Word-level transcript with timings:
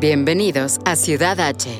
Bienvenidos 0.00 0.80
a 0.84 0.96
Ciudad 0.96 1.38
H. 1.38 1.70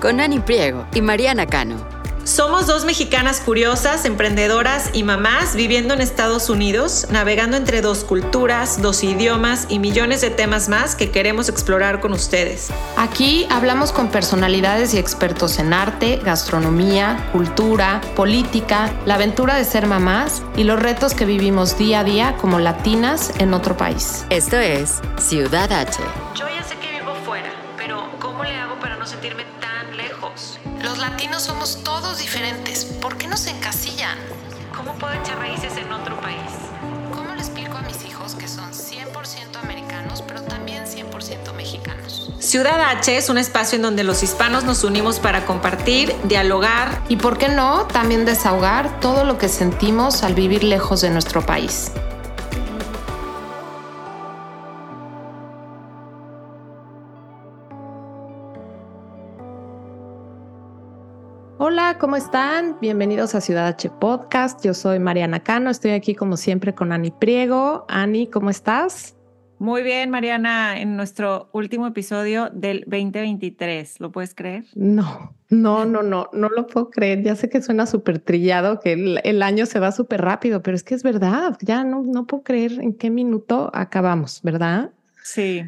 Con 0.00 0.18
Ani 0.18 0.40
Priego 0.40 0.86
y 0.92 1.00
Mariana 1.00 1.46
Cano. 1.46 1.76
Somos 2.24 2.66
dos 2.66 2.84
mexicanas 2.84 3.40
curiosas, 3.40 4.04
emprendedoras 4.04 4.90
y 4.92 5.04
mamás 5.04 5.54
viviendo 5.54 5.94
en 5.94 6.00
Estados 6.00 6.50
Unidos, 6.50 7.06
navegando 7.10 7.56
entre 7.56 7.80
dos 7.80 8.02
culturas, 8.02 8.82
dos 8.82 9.04
idiomas 9.04 9.66
y 9.68 9.78
millones 9.78 10.20
de 10.20 10.30
temas 10.30 10.68
más 10.68 10.96
que 10.96 11.12
queremos 11.12 11.48
explorar 11.48 12.00
con 12.00 12.12
ustedes. 12.12 12.70
Aquí 12.96 13.46
hablamos 13.50 13.92
con 13.92 14.08
personalidades 14.08 14.92
y 14.92 14.98
expertos 14.98 15.60
en 15.60 15.72
arte, 15.72 16.20
gastronomía, 16.24 17.28
cultura, 17.30 18.00
política, 18.16 18.92
la 19.06 19.14
aventura 19.14 19.54
de 19.54 19.64
ser 19.64 19.86
mamás 19.86 20.42
y 20.56 20.64
los 20.64 20.80
retos 20.80 21.14
que 21.14 21.24
vivimos 21.24 21.78
día 21.78 22.00
a 22.00 22.04
día 22.04 22.36
como 22.40 22.58
latinas 22.58 23.32
en 23.38 23.54
otro 23.54 23.76
país. 23.76 24.24
Esto 24.28 24.56
es 24.56 25.00
Ciudad 25.18 25.72
H. 25.72 26.02
Ciudad 42.50 42.80
H 42.80 43.16
es 43.16 43.28
un 43.28 43.38
espacio 43.38 43.76
en 43.76 43.82
donde 43.82 44.02
los 44.02 44.24
hispanos 44.24 44.64
nos 44.64 44.82
unimos 44.82 45.20
para 45.20 45.46
compartir, 45.46 46.12
dialogar 46.24 47.00
Y 47.08 47.14
por 47.14 47.38
qué 47.38 47.48
no, 47.48 47.86
también 47.86 48.24
desahogar 48.24 48.98
todo 48.98 49.22
lo 49.22 49.38
que 49.38 49.48
sentimos 49.48 50.24
al 50.24 50.34
vivir 50.34 50.64
lejos 50.64 51.00
de 51.00 51.10
nuestro 51.10 51.42
país. 51.42 51.92
Hola, 61.58 61.98
¿cómo 62.00 62.16
están? 62.16 62.78
Bienvenidos 62.80 63.36
a 63.36 63.40
Ciudad 63.40 63.68
H 63.68 63.90
Podcast. 63.90 64.64
Yo 64.64 64.74
soy 64.74 64.98
Mariana 64.98 65.38
Cano, 65.38 65.70
estoy 65.70 65.92
aquí 65.92 66.16
como 66.16 66.36
siempre 66.36 66.74
con 66.74 66.90
Ani 66.90 67.12
Priego. 67.12 67.84
Ani, 67.88 68.26
¿cómo 68.26 68.50
estás? 68.50 69.14
Muy 69.60 69.82
bien, 69.82 70.08
Mariana, 70.08 70.80
en 70.80 70.96
nuestro 70.96 71.50
último 71.52 71.86
episodio 71.86 72.48
del 72.50 72.82
2023, 72.86 74.00
¿lo 74.00 74.10
puedes 74.10 74.34
creer? 74.34 74.64
No, 74.74 75.34
no, 75.50 75.84
no, 75.84 76.02
no, 76.02 76.30
no 76.32 76.48
lo 76.48 76.66
puedo 76.66 76.88
creer. 76.88 77.22
Ya 77.22 77.36
sé 77.36 77.50
que 77.50 77.60
suena 77.60 77.84
súper 77.84 78.20
trillado, 78.20 78.80
que 78.80 78.94
el, 78.94 79.20
el 79.22 79.42
año 79.42 79.66
se 79.66 79.78
va 79.78 79.92
súper 79.92 80.22
rápido, 80.22 80.62
pero 80.62 80.74
es 80.74 80.82
que 80.82 80.94
es 80.94 81.02
verdad. 81.02 81.58
Ya 81.60 81.84
no, 81.84 82.02
no 82.02 82.26
puedo 82.26 82.42
creer 82.42 82.80
en 82.80 82.94
qué 82.94 83.10
minuto 83.10 83.70
acabamos, 83.74 84.40
¿verdad? 84.42 84.92
Sí, 85.22 85.62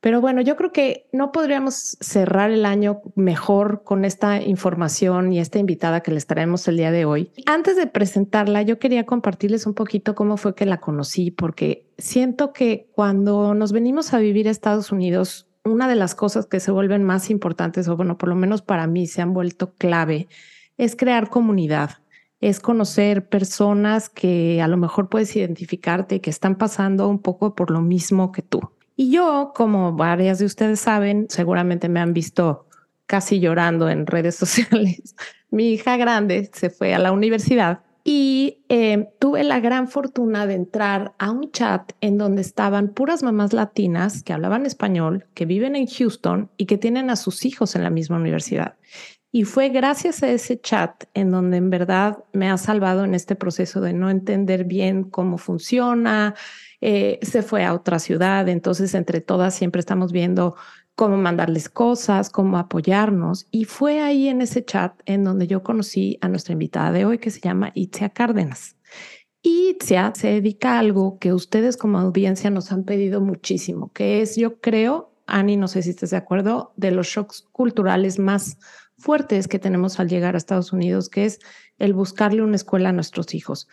Pero 0.00 0.22
bueno, 0.22 0.40
yo 0.40 0.56
creo 0.56 0.72
que 0.72 1.06
no 1.12 1.30
podríamos 1.30 1.98
cerrar 2.00 2.50
el 2.50 2.64
año 2.64 3.02
mejor 3.16 3.82
con 3.84 4.06
esta 4.06 4.40
información 4.40 5.32
y 5.32 5.40
esta 5.40 5.58
invitada 5.58 6.00
que 6.00 6.10
les 6.10 6.26
traemos 6.26 6.66
el 6.68 6.78
día 6.78 6.90
de 6.90 7.04
hoy. 7.04 7.30
Antes 7.44 7.76
de 7.76 7.86
presentarla, 7.86 8.62
yo 8.62 8.78
quería 8.78 9.04
compartirles 9.04 9.66
un 9.66 9.74
poquito 9.74 10.14
cómo 10.14 10.38
fue 10.38 10.54
que 10.54 10.64
la 10.64 10.80
conocí, 10.80 11.30
porque 11.30 11.86
siento 11.98 12.54
que 12.54 12.88
cuando 12.92 13.52
nos 13.54 13.72
venimos 13.72 14.14
a 14.14 14.18
vivir 14.18 14.48
a 14.48 14.50
Estados 14.50 14.90
Unidos, 14.90 15.48
una 15.64 15.86
de 15.86 15.96
las 15.96 16.14
cosas 16.14 16.46
que 16.46 16.60
se 16.60 16.70
vuelven 16.70 17.04
más 17.04 17.28
importantes, 17.28 17.86
o 17.88 17.96
bueno, 17.96 18.16
por 18.16 18.30
lo 18.30 18.36
menos 18.36 18.62
para 18.62 18.86
mí 18.86 19.06
se 19.06 19.20
han 19.20 19.34
vuelto 19.34 19.74
clave, 19.74 20.28
es 20.78 20.96
crear 20.96 21.28
comunidad 21.28 21.90
es 22.40 22.58
conocer 22.58 23.28
personas 23.28 24.08
que 24.08 24.62
a 24.62 24.68
lo 24.68 24.78
mejor 24.78 25.10
puedes 25.10 25.36
identificarte 25.36 26.14
y 26.16 26.20
que 26.20 26.30
están 26.30 26.56
pasando 26.56 27.06
un 27.06 27.18
poco 27.18 27.54
por 27.54 27.70
lo 27.70 27.82
mismo 27.82 28.32
que 28.32 28.40
tú. 28.40 28.60
Y 29.00 29.10
yo, 29.10 29.52
como 29.54 29.94
varias 29.94 30.40
de 30.40 30.44
ustedes 30.44 30.78
saben, 30.78 31.24
seguramente 31.30 31.88
me 31.88 32.00
han 32.00 32.12
visto 32.12 32.66
casi 33.06 33.40
llorando 33.40 33.88
en 33.88 34.06
redes 34.06 34.34
sociales. 34.36 35.16
Mi 35.50 35.70
hija 35.72 35.96
grande 35.96 36.50
se 36.52 36.68
fue 36.68 36.92
a 36.92 36.98
la 36.98 37.10
universidad 37.10 37.80
y 38.04 38.58
eh, 38.68 39.08
tuve 39.18 39.42
la 39.42 39.58
gran 39.58 39.88
fortuna 39.88 40.46
de 40.46 40.52
entrar 40.52 41.14
a 41.18 41.30
un 41.30 41.50
chat 41.50 41.92
en 42.02 42.18
donde 42.18 42.42
estaban 42.42 42.90
puras 42.90 43.22
mamás 43.22 43.54
latinas 43.54 44.22
que 44.22 44.34
hablaban 44.34 44.66
español, 44.66 45.24
que 45.32 45.46
viven 45.46 45.76
en 45.76 45.86
Houston 45.86 46.50
y 46.58 46.66
que 46.66 46.76
tienen 46.76 47.08
a 47.08 47.16
sus 47.16 47.46
hijos 47.46 47.76
en 47.76 47.84
la 47.84 47.90
misma 47.90 48.18
universidad. 48.18 48.76
Y 49.32 49.44
fue 49.44 49.70
gracias 49.70 50.22
a 50.22 50.28
ese 50.28 50.60
chat 50.60 51.04
en 51.14 51.30
donde 51.30 51.56
en 51.56 51.70
verdad 51.70 52.18
me 52.34 52.50
ha 52.50 52.58
salvado 52.58 53.04
en 53.04 53.14
este 53.14 53.34
proceso 53.34 53.80
de 53.80 53.94
no 53.94 54.10
entender 54.10 54.64
bien 54.64 55.04
cómo 55.04 55.38
funciona. 55.38 56.34
Eh, 56.80 57.18
se 57.22 57.42
fue 57.42 57.64
a 57.64 57.74
otra 57.74 57.98
ciudad, 57.98 58.48
entonces 58.48 58.94
entre 58.94 59.20
todas 59.20 59.54
siempre 59.54 59.80
estamos 59.80 60.12
viendo 60.12 60.56
cómo 60.94 61.16
mandarles 61.16 61.68
cosas, 61.68 62.30
cómo 62.30 62.58
apoyarnos. 62.58 63.46
Y 63.50 63.64
fue 63.64 64.00
ahí 64.00 64.28
en 64.28 64.42
ese 64.42 64.64
chat 64.64 64.92
en 65.06 65.24
donde 65.24 65.46
yo 65.46 65.62
conocí 65.62 66.18
a 66.20 66.28
nuestra 66.28 66.52
invitada 66.52 66.92
de 66.92 67.04
hoy 67.04 67.18
que 67.18 67.30
se 67.30 67.40
llama 67.40 67.72
Itzia 67.74 68.10
Cárdenas. 68.10 68.76
Itzia 69.42 70.12
se 70.14 70.28
dedica 70.28 70.74
a 70.74 70.80
algo 70.80 71.18
que 71.18 71.32
ustedes 71.32 71.76
como 71.78 71.98
audiencia 71.98 72.50
nos 72.50 72.72
han 72.72 72.84
pedido 72.84 73.22
muchísimo, 73.22 73.90
que 73.92 74.20
es, 74.20 74.36
yo 74.36 74.60
creo, 74.60 75.14
Ani, 75.26 75.56
no 75.56 75.68
sé 75.68 75.82
si 75.82 75.90
estás 75.90 76.10
de 76.10 76.18
acuerdo, 76.18 76.74
de 76.76 76.90
los 76.90 77.06
shocks 77.06 77.48
culturales 77.50 78.18
más 78.18 78.58
fuertes 78.98 79.48
que 79.48 79.58
tenemos 79.58 79.98
al 79.98 80.08
llegar 80.08 80.34
a 80.34 80.38
Estados 80.38 80.72
Unidos, 80.74 81.08
que 81.08 81.24
es 81.24 81.38
el 81.78 81.94
buscarle 81.94 82.42
una 82.42 82.56
escuela 82.56 82.90
a 82.90 82.92
nuestros 82.92 83.34
hijos, 83.34 83.66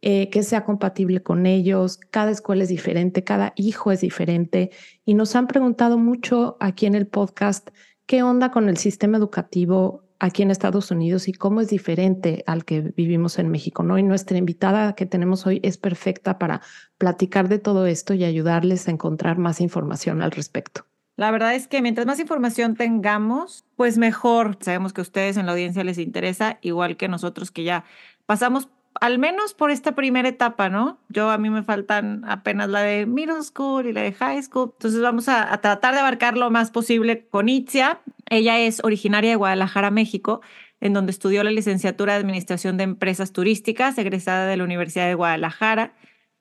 eh, 0.00 0.30
que 0.30 0.42
sea 0.42 0.64
compatible 0.64 1.22
con 1.22 1.46
ellos. 1.46 2.00
Cada 2.10 2.30
escuela 2.30 2.62
es 2.62 2.68
diferente, 2.68 3.24
cada 3.24 3.52
hijo 3.56 3.92
es 3.92 4.00
diferente. 4.00 4.70
Y 5.04 5.14
nos 5.14 5.36
han 5.36 5.46
preguntado 5.46 5.98
mucho 5.98 6.56
aquí 6.60 6.86
en 6.86 6.94
el 6.94 7.06
podcast 7.06 7.70
qué 8.06 8.22
onda 8.22 8.50
con 8.50 8.68
el 8.68 8.76
sistema 8.76 9.18
educativo 9.18 10.04
aquí 10.22 10.42
en 10.42 10.52
Estados 10.52 10.92
Unidos 10.92 11.26
y 11.26 11.32
cómo 11.32 11.60
es 11.60 11.68
diferente 11.68 12.44
al 12.46 12.64
que 12.64 12.80
vivimos 12.80 13.40
en 13.40 13.48
México, 13.48 13.82
¿no? 13.82 13.98
Y 13.98 14.04
nuestra 14.04 14.38
invitada 14.38 14.94
que 14.94 15.04
tenemos 15.04 15.46
hoy 15.48 15.60
es 15.64 15.78
perfecta 15.78 16.38
para 16.38 16.62
platicar 16.96 17.48
de 17.48 17.58
todo 17.58 17.86
esto 17.86 18.14
y 18.14 18.22
ayudarles 18.22 18.86
a 18.86 18.92
encontrar 18.92 19.38
más 19.38 19.60
información 19.60 20.22
al 20.22 20.30
respecto. 20.30 20.86
La 21.16 21.32
verdad 21.32 21.56
es 21.56 21.66
que 21.66 21.82
mientras 21.82 22.06
más 22.06 22.20
información 22.20 22.76
tengamos, 22.76 23.64
pues 23.74 23.98
mejor. 23.98 24.58
Sabemos 24.60 24.92
que 24.92 25.00
a 25.00 25.02
ustedes 25.02 25.36
en 25.36 25.46
la 25.46 25.52
audiencia 25.52 25.82
les 25.82 25.98
interesa, 25.98 26.58
igual 26.62 26.96
que 26.96 27.08
nosotros 27.08 27.50
que 27.50 27.64
ya 27.64 27.84
pasamos 28.24 28.68
al 29.00 29.18
menos 29.18 29.54
por 29.54 29.70
esta 29.70 29.94
primera 29.94 30.28
etapa, 30.28 30.68
¿no? 30.68 30.98
Yo 31.08 31.30
a 31.30 31.38
mí 31.38 31.50
me 31.50 31.62
faltan 31.62 32.24
apenas 32.26 32.68
la 32.68 32.80
de 32.80 33.06
middle 33.06 33.42
school 33.42 33.86
y 33.86 33.92
la 33.92 34.02
de 34.02 34.12
high 34.12 34.42
school. 34.42 34.70
Entonces 34.74 35.00
vamos 35.00 35.28
a, 35.28 35.52
a 35.52 35.60
tratar 35.60 35.94
de 35.94 36.00
abarcar 36.00 36.36
lo 36.36 36.50
más 36.50 36.70
posible 36.70 37.26
con 37.28 37.48
Itzia. 37.48 38.00
Ella 38.30 38.58
es 38.58 38.82
originaria 38.84 39.30
de 39.30 39.36
Guadalajara, 39.36 39.90
México, 39.90 40.40
en 40.80 40.92
donde 40.92 41.12
estudió 41.12 41.42
la 41.44 41.50
licenciatura 41.50 42.14
de 42.14 42.20
Administración 42.20 42.76
de 42.76 42.84
Empresas 42.84 43.32
Turísticas, 43.32 43.98
egresada 43.98 44.46
de 44.46 44.56
la 44.56 44.64
Universidad 44.64 45.06
de 45.06 45.14
Guadalajara. 45.14 45.94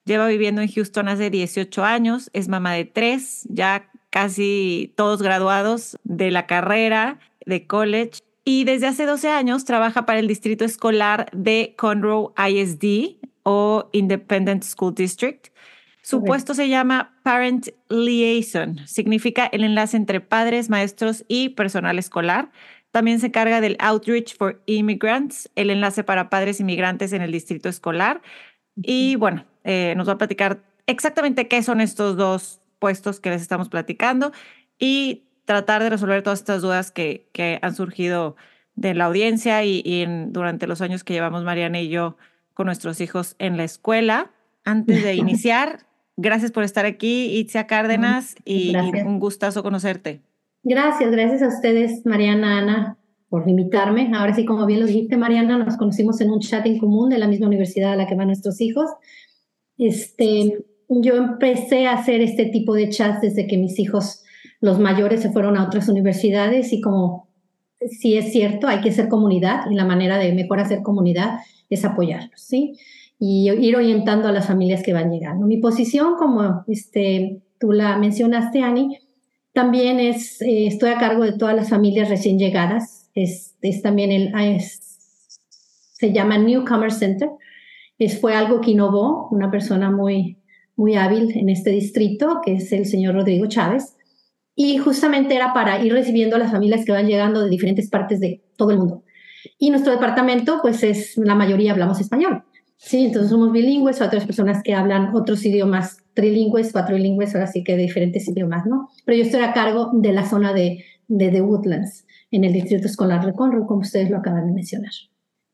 Lleva 0.05 0.27
viviendo 0.27 0.61
en 0.61 0.71
Houston 0.71 1.07
hace 1.07 1.29
18 1.29 1.83
años, 1.83 2.29
es 2.33 2.47
mamá 2.47 2.73
de 2.73 2.85
tres, 2.85 3.47
ya 3.49 3.89
casi 4.09 4.93
todos 4.97 5.21
graduados 5.21 5.97
de 6.03 6.31
la 6.31 6.47
carrera 6.47 7.19
de 7.45 7.67
college 7.67 8.21
y 8.43 8.63
desde 8.63 8.87
hace 8.87 9.05
12 9.05 9.29
años 9.29 9.65
trabaja 9.65 10.05
para 10.05 10.19
el 10.19 10.27
distrito 10.27 10.65
escolar 10.65 11.29
de 11.31 11.75
Conroe 11.77 12.31
ISD 12.37 13.17
o 13.43 13.89
Independent 13.91 14.63
School 14.63 14.95
District. 14.95 15.49
Su 16.01 16.23
puesto 16.23 16.55
se 16.55 16.67
llama 16.67 17.15
Parent 17.23 17.69
Liaison, 17.89 18.79
significa 18.87 19.45
el 19.45 19.63
enlace 19.63 19.95
entre 19.97 20.19
padres, 20.19 20.69
maestros 20.69 21.23
y 21.27 21.49
personal 21.49 21.99
escolar. 21.99 22.51
También 22.89 23.19
se 23.19 23.27
encarga 23.27 23.61
del 23.61 23.77
Outreach 23.79 24.35
for 24.35 24.61
Immigrants, 24.65 25.49
el 25.55 25.69
enlace 25.69 26.03
para 26.03 26.29
padres 26.29 26.59
inmigrantes 26.59 27.13
en 27.13 27.21
el 27.21 27.31
distrito 27.31 27.69
escolar. 27.69 28.21
Y 28.75 29.15
bueno, 29.15 29.45
eh, 29.63 29.93
nos 29.95 30.09
va 30.09 30.13
a 30.13 30.17
platicar 30.17 30.63
exactamente 30.87 31.47
qué 31.47 31.61
son 31.61 31.79
estos 31.81 32.17
dos 32.17 32.59
puestos 32.79 33.19
que 33.19 33.29
les 33.29 33.41
estamos 33.41 33.69
platicando 33.69 34.31
y 34.79 35.23
tratar 35.51 35.83
de 35.83 35.89
resolver 35.89 36.23
todas 36.23 36.39
estas 36.39 36.61
dudas 36.61 36.91
que, 36.91 37.27
que 37.33 37.59
han 37.61 37.75
surgido 37.75 38.35
de 38.75 38.93
la 38.93 39.05
audiencia 39.05 39.63
y, 39.65 39.81
y 39.85 40.01
en- 40.01 40.31
durante 40.31 40.65
los 40.67 40.81
años 40.81 41.03
que 41.03 41.13
llevamos 41.13 41.43
Mariana 41.43 41.81
y 41.81 41.89
yo 41.89 42.15
con 42.53 42.65
nuestros 42.67 43.01
hijos 43.01 43.35
en 43.39 43.57
la 43.57 43.63
escuela. 43.65 44.31
Antes 44.63 45.03
de 45.03 45.15
iniciar, 45.25 45.79
gracias 46.15 46.51
por 46.51 46.63
estar 46.63 46.85
aquí, 46.85 47.37
Itzia 47.37 47.67
Cárdenas, 47.67 48.35
y, 48.45 48.71
y 48.75 49.01
un 49.01 49.19
gustazo 49.19 49.61
conocerte. 49.63 50.21
Gracias, 50.63 51.11
gracias 51.11 51.41
a 51.41 51.47
ustedes, 51.47 52.05
Mariana, 52.05 52.59
Ana, 52.59 52.97
por 53.29 53.47
invitarme. 53.49 54.11
Ahora 54.13 54.33
sí, 54.33 54.45
como 54.45 54.65
bien 54.65 54.79
lo 54.79 54.85
dijiste, 54.85 55.17
Mariana, 55.17 55.57
nos 55.57 55.75
conocimos 55.77 56.21
en 56.21 56.29
un 56.31 56.39
chat 56.39 56.65
en 56.65 56.77
común 56.79 57.09
de 57.09 57.17
la 57.17 57.27
misma 57.27 57.47
universidad 57.47 57.93
a 57.93 57.95
la 57.95 58.07
que 58.07 58.15
van 58.15 58.27
nuestros 58.27 58.61
hijos. 58.61 58.89
Este, 59.77 60.63
yo 60.89 61.15
empecé 61.15 61.87
a 61.87 61.93
hacer 61.93 62.21
este 62.21 62.45
tipo 62.45 62.73
de 62.75 62.89
chats 62.89 63.21
desde 63.21 63.47
que 63.47 63.57
mis 63.57 63.79
hijos, 63.79 64.23
los 64.61 64.79
mayores, 64.79 65.21
se 65.21 65.31
fueron 65.31 65.57
a 65.57 65.65
otras 65.65 65.89
universidades 65.89 66.71
y 66.71 66.79
como 66.79 67.27
sí 67.89 68.15
es 68.15 68.31
cierto, 68.31 68.67
hay 68.67 68.81
que 68.81 68.91
ser 68.91 69.09
comunidad 69.09 69.69
y 69.69 69.75
la 69.75 69.85
manera 69.85 70.17
de 70.17 70.33
mejor 70.33 70.59
hacer 70.59 70.83
comunidad 70.83 71.39
es 71.69 71.83
apoyarlos, 71.83 72.39
¿sí? 72.39 72.77
Y 73.19 73.49
ir 73.49 73.75
orientando 73.75 74.27
a 74.27 74.31
las 74.31 74.47
familias 74.47 74.83
que 74.83 74.93
van 74.93 75.11
llegando. 75.11 75.45
Mi 75.45 75.57
posición, 75.57 76.15
como 76.15 76.63
este, 76.67 77.41
tú 77.59 77.71
la 77.71 77.97
mencionaste, 77.97 78.61
Ani, 78.61 78.97
También 79.53 79.99
es, 79.99 80.41
eh, 80.41 80.67
estoy 80.67 80.91
a 80.91 80.97
cargo 80.97 81.23
de 81.23 81.33
todas 81.33 81.55
las 81.55 81.69
familias 81.69 82.09
recién 82.09 82.39
llegadas. 82.39 83.09
Es, 83.13 83.55
es 83.61 83.81
también 83.81 84.11
el, 84.11 84.31
se 84.61 86.13
llama 86.13 86.37
Newcomer 86.37 86.91
Center. 86.91 87.29
Es, 87.99 88.19
fue 88.19 88.33
algo 88.33 88.61
que 88.61 88.71
innovó 88.71 89.27
una 89.29 89.51
persona 89.51 89.91
muy, 89.91 90.37
muy 90.75 90.95
hábil 90.95 91.31
en 91.37 91.49
este 91.49 91.71
distrito, 91.71 92.41
que 92.43 92.53
es 92.55 92.71
el 92.71 92.85
señor 92.85 93.15
Rodrigo 93.15 93.45
Chávez. 93.47 93.95
Y 94.63 94.77
justamente 94.77 95.33
era 95.33 95.53
para 95.53 95.83
ir 95.83 95.91
recibiendo 95.91 96.35
a 96.35 96.39
las 96.39 96.51
familias 96.51 96.85
que 96.85 96.91
van 96.91 97.07
llegando 97.07 97.41
de 97.41 97.49
diferentes 97.49 97.89
partes 97.89 98.19
de 98.19 98.43
todo 98.57 98.69
el 98.69 98.77
mundo. 98.77 99.03
Y 99.57 99.71
nuestro 99.71 99.91
departamento, 99.91 100.59
pues 100.61 100.83
es 100.83 101.17
la 101.17 101.33
mayoría 101.33 101.71
hablamos 101.71 101.99
español. 101.99 102.43
Sí, 102.77 103.05
entonces 103.05 103.31
somos 103.31 103.51
bilingües, 103.51 104.01
otras 104.01 104.23
personas 104.23 104.61
que 104.61 104.75
hablan 104.75 105.15
otros 105.15 105.43
idiomas 105.45 105.97
trilingües, 106.13 106.73
cuatrilingües, 106.73 107.33
ahora 107.33 107.47
sí 107.47 107.63
que 107.63 107.75
de 107.75 107.81
diferentes 107.81 108.27
idiomas, 108.27 108.67
¿no? 108.67 108.89
Pero 109.03 109.17
yo 109.17 109.23
estoy 109.23 109.41
a 109.41 109.51
cargo 109.51 109.89
de 109.93 110.13
la 110.13 110.29
zona 110.29 110.53
de, 110.53 110.85
de 111.07 111.29
The 111.29 111.41
Woodlands, 111.41 112.05
en 112.29 112.43
el 112.43 112.53
Distrito 112.53 112.85
Escolar 112.85 113.25
de 113.25 113.33
Conroe, 113.33 113.65
como 113.65 113.81
ustedes 113.81 114.11
lo 114.11 114.17
acaban 114.17 114.45
de 114.45 114.53
mencionar. 114.53 114.91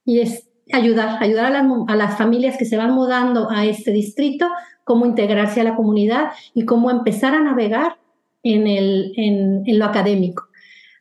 Y 0.03 0.19
es 0.19 0.50
ayudar, 0.74 1.24
ayudar 1.24 1.45
a 1.45 1.50
las, 1.50 1.65
a 1.88 1.95
las 1.95 2.18
familias 2.18 2.57
que 2.57 2.65
se 2.65 2.75
van 2.75 2.92
mudando 2.92 3.50
a 3.50 3.65
este 3.65 3.92
distrito, 3.92 4.50
cómo 4.83 5.06
integrarse 5.06 5.62
a 5.62 5.63
la 5.63 5.77
comunidad 5.77 6.31
y 6.53 6.65
cómo 6.65 6.92
empezar 6.92 7.33
a 7.36 7.42
navegar 7.42 7.95
en, 8.54 9.64
lo 9.78 9.86
académico. 9.86 10.48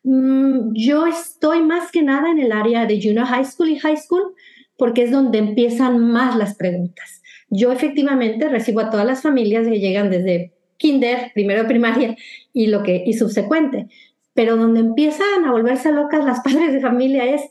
Mm, 0.05 0.73
yo 0.75 1.07
estoy 1.07 1.63
más 1.63 1.91
que 1.91 2.03
nada 2.03 2.31
en 2.31 2.39
el 2.39 2.53
área 2.53 2.87
de 2.87 3.01
junior 3.03 3.27
high 3.27 3.45
school 3.45 3.69
y 3.69 3.79
high 3.79 3.97
school 3.97 4.35
porque 4.79 5.05
es 5.05 5.11
donde 5.11 5.39
empiezan 5.39 5.99
más 5.99 6.37
las 6.37 6.55
preguntas. 6.55 7.23
Yo 7.49 7.73
efectivamente 7.73 8.49
recibo 8.49 8.81
a 8.81 8.91
todas 8.91 9.07
las 9.07 9.23
familias 9.23 9.67
que 9.67 9.81
llegan 9.81 10.11
desde 10.11 10.53
kinder, 10.77 11.31
primero 11.35 11.63
de 11.63 11.69
primaria 11.69 12.17
y 12.53 12.67
lo 12.67 12.83
que 12.83 13.03
y 13.07 13.15
subsecuente, 13.15 13.87
pero 14.35 14.57
donde 14.57 14.81
empiezan 14.81 15.45
a 15.45 15.53
volverse 15.53 15.93
locas 15.93 16.25
las 16.25 16.41
padres 16.45 16.73
de 16.73 16.81
familia 16.81 17.25
es 17.25 17.43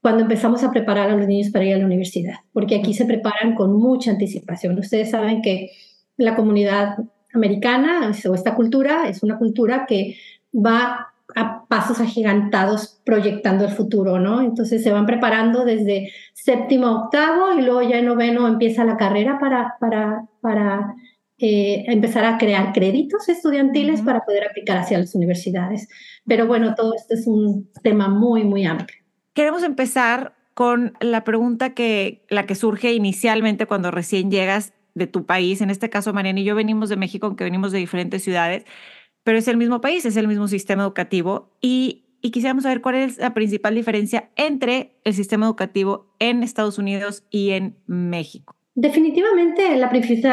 cuando 0.00 0.22
empezamos 0.22 0.62
a 0.62 0.70
preparar 0.70 1.10
a 1.10 1.16
los 1.16 1.26
niños 1.26 1.50
para 1.50 1.64
ir 1.64 1.74
a 1.74 1.78
la 1.78 1.86
universidad, 1.86 2.36
porque 2.52 2.76
aquí 2.76 2.94
se 2.94 3.04
preparan 3.04 3.54
con 3.54 3.76
mucha 3.76 4.10
anticipación. 4.10 4.78
Ustedes 4.78 5.10
saben 5.10 5.42
que 5.42 5.70
la 6.16 6.36
comunidad 6.36 6.96
americana 7.38 8.12
o 8.28 8.34
esta 8.34 8.54
cultura 8.54 9.08
es 9.08 9.22
una 9.22 9.38
cultura 9.38 9.86
que 9.86 10.16
va 10.54 11.08
a 11.34 11.66
pasos 11.66 12.00
agigantados 12.00 13.00
proyectando 13.04 13.64
el 13.64 13.70
futuro, 13.70 14.18
¿no? 14.18 14.40
Entonces 14.40 14.82
se 14.82 14.90
van 14.90 15.06
preparando 15.06 15.64
desde 15.64 16.10
séptimo 16.32 17.04
octavo 17.04 17.52
y 17.52 17.62
luego 17.62 17.82
ya 17.82 17.98
en 17.98 18.06
noveno 18.06 18.46
empieza 18.48 18.84
la 18.84 18.96
carrera 18.96 19.38
para, 19.38 19.76
para, 19.78 20.24
para 20.40 20.94
eh, 21.38 21.84
empezar 21.86 22.24
a 22.24 22.38
crear 22.38 22.72
créditos 22.72 23.28
estudiantiles 23.28 24.00
para 24.00 24.24
poder 24.24 24.44
aplicar 24.48 24.78
hacia 24.78 24.98
las 24.98 25.14
universidades. 25.14 25.88
Pero 26.26 26.46
bueno, 26.46 26.74
todo 26.74 26.94
esto 26.94 27.14
es 27.14 27.26
un 27.26 27.70
tema 27.82 28.08
muy, 28.08 28.44
muy 28.44 28.64
amplio. 28.64 28.98
Queremos 29.34 29.62
empezar 29.62 30.34
con 30.54 30.94
la 31.00 31.22
pregunta 31.22 31.74
que 31.74 32.24
la 32.28 32.46
que 32.46 32.56
surge 32.56 32.92
inicialmente 32.92 33.66
cuando 33.66 33.92
recién 33.92 34.30
llegas 34.30 34.72
de 34.98 35.06
tu 35.06 35.24
país. 35.24 35.60
En 35.60 35.70
este 35.70 35.88
caso, 35.88 36.12
Mariana 36.12 36.40
y 36.40 36.44
yo 36.44 36.54
venimos 36.54 36.88
de 36.88 36.96
México, 36.96 37.26
aunque 37.26 37.44
venimos 37.44 37.72
de 37.72 37.78
diferentes 37.78 38.22
ciudades 38.22 38.64
pero 39.28 39.36
es 39.36 39.46
el 39.46 39.58
mismo 39.58 39.82
país, 39.82 40.06
es 40.06 40.16
el 40.16 40.26
mismo 40.26 40.48
sistema 40.48 40.84
educativo 40.84 41.54
y, 41.60 42.06
y 42.22 42.30
quisiéramos 42.30 42.62
saber 42.62 42.80
cuál 42.80 42.94
es 42.94 43.18
la 43.18 43.34
principal 43.34 43.74
diferencia 43.74 44.30
entre 44.36 44.98
el 45.04 45.12
sistema 45.12 45.44
educativo 45.44 46.14
en 46.18 46.42
Estados 46.42 46.78
Unidos 46.78 47.24
y 47.28 47.50
en 47.50 47.76
México. 47.86 48.57
Definitivamente 48.80 49.76
la, 49.76 49.90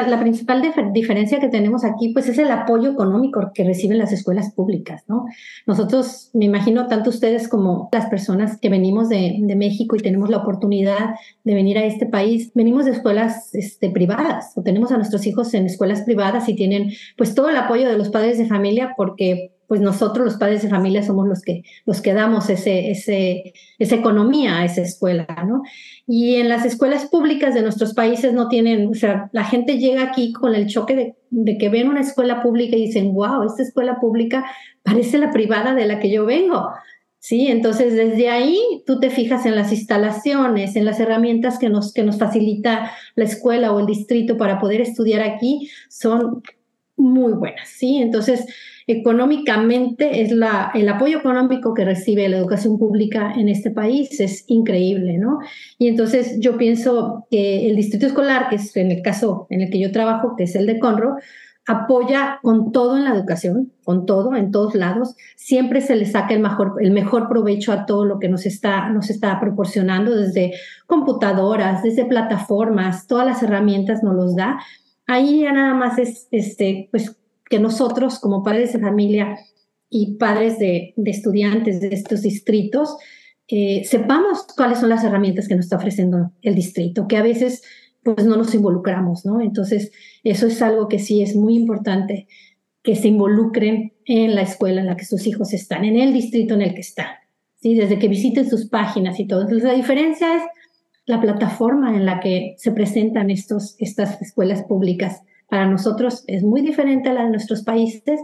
la 0.07 0.19
principal 0.19 0.61
diferencia 0.93 1.39
que 1.39 1.47
tenemos 1.47 1.83
aquí 1.83 2.09
pues 2.09 2.29
es 2.29 2.37
el 2.37 2.51
apoyo 2.51 2.91
económico 2.91 3.41
que 3.55 3.63
reciben 3.63 3.97
las 3.97 4.11
escuelas 4.11 4.53
públicas, 4.53 5.03
¿no? 5.07 5.25
Nosotros, 5.65 6.29
me 6.35 6.45
imagino, 6.45 6.85
tanto 6.85 7.09
ustedes 7.09 7.47
como 7.47 7.89
las 7.91 8.05
personas 8.05 8.59
que 8.61 8.69
venimos 8.69 9.09
de, 9.09 9.41
México 9.57 9.95
y 9.95 9.99
tenemos 9.99 10.29
la 10.29 10.37
oportunidad 10.37 11.15
de 11.43 11.55
venir 11.55 11.79
a 11.79 11.85
este 11.85 12.05
país, 12.05 12.51
venimos 12.53 12.85
de 12.85 12.91
escuelas 12.91 13.55
este, 13.55 13.89
privadas 13.89 14.53
o 14.55 14.61
tenemos 14.61 14.91
a 14.91 14.97
nuestros 14.97 15.25
hijos 15.25 15.55
en 15.55 15.65
escuelas 15.65 16.03
privadas 16.03 16.47
y 16.47 16.55
tienen 16.55 16.91
pues 17.17 17.33
todo 17.33 17.49
el 17.49 17.57
apoyo 17.57 17.89
de 17.89 17.97
los 17.97 18.09
padres 18.09 18.37
de 18.37 18.45
familia 18.45 18.93
porque 18.95 19.54
pues 19.67 19.81
nosotros 19.81 20.25
los 20.25 20.35
padres 20.35 20.61
de 20.61 20.69
familia 20.69 21.03
somos 21.03 21.27
los 21.27 21.41
que, 21.41 21.63
los 21.85 22.01
que 22.01 22.13
damos 22.13 22.49
ese, 22.49 22.91
ese, 22.91 23.53
esa 23.79 23.95
economía 23.95 24.59
a 24.59 24.65
esa 24.65 24.81
escuela, 24.81 25.27
¿no? 25.47 25.63
Y 26.07 26.35
en 26.35 26.49
las 26.49 26.65
escuelas 26.65 27.05
públicas 27.05 27.53
de 27.53 27.61
nuestros 27.61 27.93
países 27.93 28.33
no 28.33 28.47
tienen, 28.47 28.87
o 28.87 28.93
sea, 28.93 29.29
la 29.31 29.43
gente 29.43 29.79
llega 29.79 30.03
aquí 30.03 30.33
con 30.33 30.55
el 30.55 30.67
choque 30.67 31.15
de, 31.29 31.57
que 31.57 31.69
ven 31.69 31.89
una 31.89 32.01
escuela 32.01 32.41
pública 32.41 32.75
y 32.75 32.87
dicen, 32.87 33.13
wow, 33.13 33.43
esta 33.43 33.63
escuela 33.63 33.99
pública 33.99 34.45
parece 34.83 35.17
la 35.17 35.31
privada 35.31 35.73
de 35.73 35.87
la 35.87 35.99
que 35.99 36.11
yo 36.11 36.25
vengo. 36.25 36.69
Sí, 37.19 37.47
entonces 37.47 37.95
desde 37.95 38.29
ahí 38.29 38.59
tú 38.85 38.99
te 38.99 39.09
fijas 39.09 39.47
en 39.47 39.55
las 39.55 39.71
instalaciones, 39.71 40.75
en 40.75 40.85
las 40.85 40.99
herramientas 40.99 41.57
que 41.57 41.69
nos, 41.69 41.91
que 41.91 42.03
nos 42.03 42.19
facilita 42.19 42.91
la 43.15 43.23
escuela 43.23 43.73
o 43.73 43.79
el 43.79 43.87
distrito 43.87 44.37
para 44.37 44.59
poder 44.59 44.81
estudiar 44.81 45.23
aquí, 45.23 45.71
son 45.89 46.43
muy 46.95 47.33
buenas, 47.33 47.67
¿sí? 47.67 47.97
Entonces, 47.97 48.45
económicamente 48.87 50.21
es 50.21 50.31
la, 50.31 50.71
el 50.73 50.87
apoyo 50.89 51.19
económico 51.19 51.73
que 51.73 51.85
recibe 51.85 52.29
la 52.29 52.37
educación 52.37 52.77
pública 52.77 53.33
en 53.35 53.49
este 53.49 53.71
país 53.71 54.19
es 54.19 54.43
increíble, 54.47 55.17
¿no? 55.17 55.39
Y 55.79 55.87
entonces 55.87 56.39
yo 56.39 56.57
pienso 56.57 57.25
que 57.31 57.67
el 57.67 57.75
distrito 57.75 58.05
escolar, 58.05 58.49
que 58.49 58.57
es 58.57 58.75
en 58.77 58.91
el 58.91 59.01
caso 59.01 59.47
en 59.49 59.61
el 59.61 59.69
que 59.69 59.79
yo 59.79 59.91
trabajo, 59.91 60.35
que 60.37 60.43
es 60.43 60.55
el 60.55 60.67
de 60.67 60.79
Conro, 60.79 61.15
apoya 61.67 62.39
con 62.43 62.71
todo 62.71 62.95
en 62.95 63.05
la 63.05 63.15
educación, 63.15 63.73
con 63.83 64.05
todo, 64.05 64.35
en 64.35 64.51
todos 64.51 64.75
lados. 64.75 65.15
Siempre 65.35 65.81
se 65.81 65.95
le 65.95 66.05
saca 66.05 66.33
el 66.33 66.39
mejor, 66.39 66.75
el 66.79 66.91
mejor 66.91 67.27
provecho 67.27 67.71
a 67.71 67.87
todo 67.87 68.05
lo 68.05 68.19
que 68.19 68.29
nos 68.29 68.45
está, 68.45 68.89
nos 68.89 69.09
está 69.09 69.39
proporcionando, 69.39 70.15
desde 70.15 70.53
computadoras, 70.85 71.81
desde 71.81 72.05
plataformas, 72.05 73.07
todas 73.07 73.25
las 73.25 73.41
herramientas 73.41 74.03
nos 74.03 74.15
los 74.15 74.35
da. 74.35 74.59
Ahí 75.07 75.41
ya 75.41 75.53
nada 75.53 75.73
más 75.73 75.97
es, 75.97 76.27
este, 76.29 76.87
pues, 76.91 77.17
que 77.49 77.59
nosotros 77.59 78.19
como 78.19 78.43
padres 78.43 78.73
de 78.73 78.79
familia 78.79 79.37
y 79.89 80.15
padres 80.15 80.59
de, 80.59 80.93
estudiantes 81.05 81.79
de 81.79 81.89
estos 81.89 82.21
distritos 82.21 82.97
eh, 83.47 83.83
sepamos 83.85 84.45
cuáles 84.55 84.79
son 84.79 84.89
las 84.89 85.03
herramientas 85.03 85.47
que 85.47 85.55
nos 85.55 85.65
está 85.65 85.77
ofreciendo 85.77 86.31
el 86.41 86.55
distrito, 86.55 87.07
que 87.07 87.17
a 87.17 87.21
veces 87.23 87.61
pues 88.03 88.25
no 88.25 88.37
nos 88.37 88.53
involucramos, 88.53 89.25
¿no? 89.25 89.41
Entonces, 89.41 89.91
eso 90.23 90.45
es 90.47 90.61
algo 90.61 90.87
que 90.87 90.99
sí 90.99 91.21
es 91.21 91.35
muy 91.35 91.55
importante, 91.55 92.27
que 92.83 92.95
se 92.95 93.07
involucren 93.07 93.93
en 94.05 94.35
la 94.35 94.41
escuela 94.41 94.81
en 94.81 94.87
la 94.87 94.95
que 94.95 95.05
sus 95.05 95.25
hijos 95.25 95.53
están, 95.53 95.85
en 95.85 95.97
el 95.97 96.13
distrito 96.13 96.53
en 96.53 96.61
el 96.61 96.75
que 96.75 96.81
están, 96.81 97.07
¿sí? 97.61 97.73
Desde 97.73 97.97
que 97.97 98.07
visiten 98.07 98.47
sus 98.47 98.67
páginas 98.69 99.19
y 99.19 99.25
todo. 99.25 99.41
Entonces, 99.41 99.67
la 99.67 99.73
diferencia 99.73 100.35
es 100.35 100.43
la 101.07 101.19
plataforma 101.19 101.95
en 101.95 102.05
la 102.05 102.19
que 102.19 102.55
se 102.57 102.71
presentan 102.71 103.31
estos, 103.31 103.75
estas 103.79 104.21
escuelas 104.21 104.63
públicas 104.63 105.21
para 105.49 105.67
nosotros 105.67 106.23
es 106.27 106.43
muy 106.43 106.61
diferente 106.61 107.09
a 107.09 107.13
la 107.13 107.23
de 107.23 107.29
nuestros 107.29 107.63
países, 107.63 108.19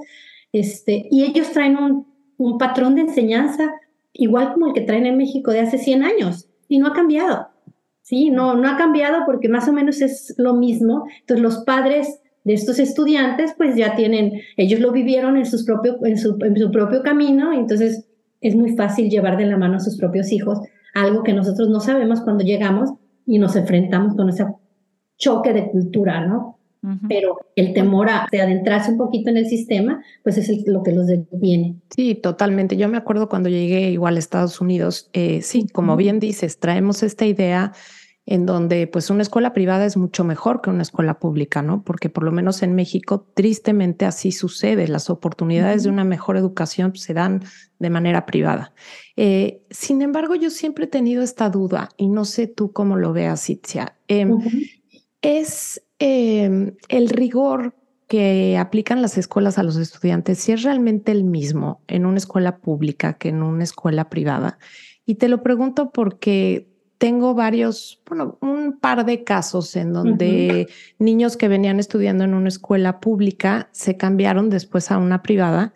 este, 0.52 1.08
y 1.10 1.24
ellos 1.24 1.52
traen 1.52 1.78
un, 1.78 2.12
patrón 2.58 2.96
de 2.96 3.02
enseñanza 3.02 3.72
igual 4.14 4.54
como 4.54 4.68
el 4.68 4.74
que 4.74 4.82
traen 4.82 5.06
en 5.06 5.16
México 5.16 5.52
de 5.52 5.60
hace 5.60 5.78
100 5.78 6.04
años, 6.04 6.50
y 6.68 6.80
no 6.80 6.88
ha 6.88 6.94
cambiado. 6.94 7.50
Sí, 8.02 8.30
no, 8.32 8.56
no 8.56 8.68
ha 8.68 8.78
cambiado 8.78 9.20
porque 9.26 9.48
más 9.48 9.68
o 9.68 9.74
menos 9.74 10.02
es 10.02 10.34
lo 10.38 10.56
mismo. 10.56 11.06
Entonces 11.20 11.44
los 11.44 11.64
padres 11.66 12.20
de 12.44 12.54
estos 12.54 12.80
estudiantes 12.80 13.54
pues 13.56 13.76
ya 13.76 13.96
tienen, 13.96 14.42
ellos 14.58 14.80
lo 14.80 14.92
vivieron 14.92 15.38
en, 15.38 15.46
sus 15.46 15.64
propio, 15.66 16.04
en, 16.06 16.18
su, 16.18 16.38
en 16.42 16.58
su 16.58 16.72
propio 16.72 17.04
camino, 17.04 17.54
entonces 17.54 18.08
es 18.42 18.56
muy 18.56 18.76
fácil 18.76 19.10
llevar 19.10 19.38
de 19.38 19.46
la 19.46 19.58
mano 19.58 19.76
a 19.76 19.80
sus 19.80 19.98
propios 19.98 20.32
hijos, 20.32 20.60
algo 20.94 21.24
que 21.24 21.34
nosotros 21.34 21.70
no 21.70 21.80
sabemos 21.80 22.22
cuando 22.22 22.44
llegamos 22.44 22.90
y 23.26 23.38
nos 23.38 23.56
enfrentamos 23.56 24.16
con 24.16 24.30
ese 24.30 24.46
choque 25.18 25.54
de 25.54 25.70
cultura, 25.70 26.26
¿no? 26.26 26.58
Pero 27.08 27.38
el 27.56 27.74
temor 27.74 28.10
a 28.10 28.28
adentrarse 28.32 28.92
un 28.92 28.98
poquito 28.98 29.30
en 29.30 29.38
el 29.38 29.48
sistema, 29.48 30.04
pues 30.24 30.38
es 30.38 30.68
lo 30.68 30.82
que 30.82 30.92
los 30.92 31.08
detiene. 31.08 31.76
Sí, 31.96 32.16
totalmente. 32.16 32.76
Yo 32.76 32.90
me 32.90 32.98
acuerdo 32.98 33.30
cuando 33.30 33.50
llegué 33.50 33.92
igual 33.92 34.16
a 34.16 34.20
Estados 34.20 34.60
Unidos, 34.62 35.10
eh, 35.14 35.42
sí, 35.44 35.68
como 35.72 35.96
bien 35.96 36.20
dices, 36.20 36.60
traemos 36.60 37.04
esta 37.04 37.26
idea 37.26 37.74
en 38.26 38.46
donde 38.46 38.88
pues 38.88 39.10
una 39.10 39.24
escuela 39.24 39.52
privada 39.52 39.86
es 39.86 39.98
mucho 39.98 40.24
mejor 40.24 40.62
que 40.62 40.70
una 40.70 40.84
escuela 40.84 41.20
pública, 41.20 41.62
¿no? 41.62 41.84
Porque 41.84 42.10
por 42.10 42.24
lo 42.24 42.32
menos 42.32 42.62
en 42.62 42.76
México 42.76 43.28
tristemente 43.34 44.06
así 44.06 44.32
sucede, 44.32 44.88
las 44.88 45.10
oportunidades 45.10 45.84
de 45.84 45.90
una 45.90 46.04
mejor 46.04 46.38
educación 46.38 46.96
se 46.96 47.14
dan 47.14 47.44
de 47.80 47.90
manera 47.90 48.26
privada. 48.26 48.74
Eh, 49.18 49.64
sin 49.70 50.02
embargo, 50.02 50.36
yo 50.36 50.50
siempre 50.50 50.86
he 50.86 50.88
tenido 50.88 51.24
esta 51.24 51.50
duda 51.50 51.90
y 51.98 52.08
no 52.08 52.26
sé 52.26 52.48
tú 52.48 52.72
cómo 52.72 52.96
lo 52.96 53.12
veas, 53.12 53.50
Itzia. 53.50 53.96
Em, 54.08 54.38
es 55.22 55.82
Em, 56.04 56.78
el 56.90 57.10
rigor 57.10 57.76
que 58.08 58.58
aplican 58.58 59.04
las 59.04 59.20
escuelas 59.20 59.60
a 59.60 59.64
los 59.64 59.78
estudiantes, 59.78 60.40
si 60.40 60.52
es 60.52 60.64
realmente 60.64 61.12
el 61.12 61.24
mismo 61.24 61.80
en 61.88 62.08
una 62.08 62.18
escuela 62.18 62.58
pública 62.58 63.14
que 63.14 63.30
en 63.30 63.44
una 63.44 63.64
escuela 63.64 64.10
privada. 64.10 64.58
Y 65.06 65.16
te 65.16 65.28
lo 65.28 65.44
pregunto 65.44 65.92
porque 65.92 66.72
tengo 66.98 67.36
varios, 67.36 68.02
bueno, 68.08 68.40
un 68.42 68.80
par 68.80 69.06
de 69.06 69.24
casos 69.24 69.76
en 69.76 69.94
donde 69.94 70.68
niños 70.98 71.38
que 71.38 71.48
venían 71.48 71.80
estudiando 71.80 72.24
en 72.24 72.34
una 72.34 72.50
escuela 72.50 73.00
pública 73.00 73.70
se 73.72 73.96
cambiaron 73.96 74.50
después 74.50 74.90
a 74.90 74.98
una 74.98 75.22
privada 75.22 75.72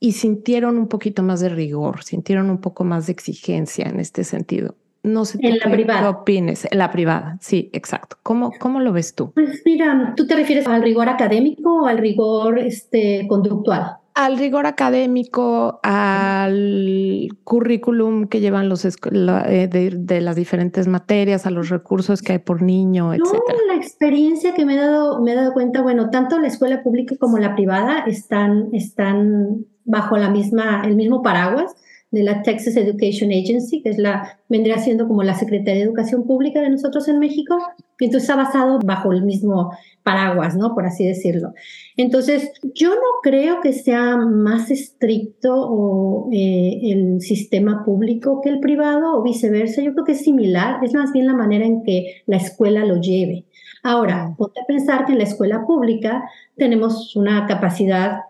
y 0.00 0.12
sintieron 0.12 0.76
un 0.76 0.88
poquito 0.88 1.22
más 1.22 1.38
de 1.38 1.50
rigor, 1.50 2.02
sintieron 2.02 2.50
un 2.50 2.58
poco 2.58 2.82
más 2.82 3.06
de 3.06 3.12
exigencia 3.12 3.84
en 3.84 4.00
este 4.00 4.24
sentido. 4.24 4.74
No 5.02 5.24
sé 5.24 5.38
en 5.42 5.58
la 5.58 5.70
privada. 5.70 6.00
qué 6.00 6.06
opines. 6.06 6.68
En 6.70 6.78
la 6.78 6.90
privada, 6.90 7.38
sí, 7.40 7.70
exacto. 7.72 8.16
¿Cómo, 8.22 8.52
¿Cómo 8.58 8.80
lo 8.80 8.92
ves 8.92 9.14
tú? 9.14 9.32
Pues 9.32 9.62
mira, 9.64 10.14
¿tú 10.16 10.26
te 10.26 10.34
refieres 10.34 10.66
al 10.66 10.82
rigor 10.82 11.08
académico 11.08 11.82
o 11.82 11.86
al 11.86 11.98
rigor 11.98 12.58
este, 12.58 13.26
conductual? 13.28 13.98
al 14.18 14.36
rigor 14.36 14.66
académico, 14.66 15.78
al 15.84 17.28
currículum 17.44 18.26
que 18.26 18.40
llevan 18.40 18.68
los 18.68 18.84
eh, 18.84 19.68
de, 19.70 20.20
las 20.20 20.34
diferentes 20.34 20.88
materias, 20.88 21.46
a 21.46 21.52
los 21.52 21.68
recursos 21.68 22.20
que 22.20 22.32
hay 22.32 22.38
por 22.40 22.60
niño, 22.60 23.14
etc. 23.14 23.38
la 23.68 23.76
experiencia 23.76 24.54
que 24.54 24.66
me 24.66 24.74
he 24.74 24.76
dado, 24.76 25.22
me 25.22 25.30
he 25.30 25.34
dado 25.36 25.52
cuenta, 25.52 25.82
bueno, 25.82 26.10
tanto 26.10 26.40
la 26.40 26.48
escuela 26.48 26.82
pública 26.82 27.14
como 27.16 27.38
la 27.38 27.54
privada 27.54 28.00
están, 28.08 28.70
están 28.72 29.66
bajo 29.84 30.16
la 30.16 30.30
misma, 30.30 30.82
el 30.84 30.96
mismo 30.96 31.22
paraguas 31.22 31.76
de 32.10 32.22
la 32.22 32.42
Texas 32.42 32.76
Education 32.76 33.30
Agency, 33.30 33.82
que 33.82 33.90
es 33.90 33.98
la, 33.98 34.38
vendría 34.48 34.78
siendo 34.78 35.06
como 35.06 35.22
la 35.22 35.34
Secretaría 35.34 35.82
de 35.82 35.88
Educación 35.88 36.24
Pública 36.26 36.60
de 36.60 36.70
nosotros 36.70 37.06
en 37.08 37.18
México, 37.18 37.58
y 38.00 38.06
entonces 38.06 38.28
está 38.30 38.42
basado 38.42 38.78
bajo 38.84 39.12
el 39.12 39.24
mismo 39.24 39.72
paraguas, 40.02 40.56
¿no? 40.56 40.74
Por 40.74 40.86
así 40.86 41.04
decirlo. 41.04 41.52
Entonces, 41.96 42.52
yo 42.74 42.90
no 42.90 43.20
creo 43.22 43.60
que 43.60 43.72
sea 43.72 44.16
más 44.16 44.70
estricto 44.70 45.54
o, 45.54 46.30
eh, 46.32 46.80
el 46.92 47.20
sistema 47.20 47.84
público 47.84 48.40
que 48.40 48.48
el 48.48 48.60
privado 48.60 49.18
o 49.18 49.22
viceversa. 49.22 49.82
Yo 49.82 49.92
creo 49.92 50.04
que 50.04 50.12
es 50.12 50.24
similar, 50.24 50.82
es 50.82 50.94
más 50.94 51.12
bien 51.12 51.26
la 51.26 51.34
manera 51.34 51.66
en 51.66 51.82
que 51.82 52.22
la 52.26 52.36
escuela 52.36 52.86
lo 52.86 53.00
lleve. 53.00 53.44
Ahora, 53.82 54.34
ponte 54.36 54.60
a 54.60 54.66
pensar 54.66 55.04
que 55.04 55.12
en 55.12 55.18
la 55.18 55.24
escuela 55.24 55.64
pública 55.66 56.24
tenemos 56.56 57.14
una 57.16 57.46
capacidad 57.46 58.20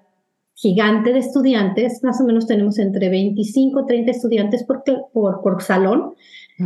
gigante 0.60 1.12
de 1.12 1.20
estudiantes, 1.20 2.02
más 2.02 2.20
o 2.20 2.24
menos 2.24 2.48
tenemos 2.48 2.80
entre 2.80 3.08
25 3.08 3.80
y 3.80 3.86
30 3.86 4.10
estudiantes 4.10 4.64
por, 4.64 4.82
por, 5.12 5.40
por 5.40 5.62
salón, 5.62 6.14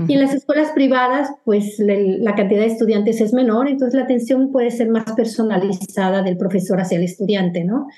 y 0.08 0.14
en 0.14 0.20
las 0.20 0.32
escuelas 0.32 0.70
privadas, 0.72 1.28
pues 1.44 1.78
la 1.78 2.34
cantidad 2.34 2.60
de 2.60 2.68
estudiantes 2.68 3.20
es 3.20 3.34
menor, 3.34 3.68
entonces 3.68 3.94
la 3.94 4.04
atención 4.04 4.50
puede 4.50 4.70
ser 4.70 4.88
más 4.88 5.12
personalizada 5.12 6.22
del 6.22 6.38
profesor 6.38 6.80
hacia 6.80 6.96
el 6.96 7.04
estudiante, 7.04 7.62
¿no? 7.64 7.88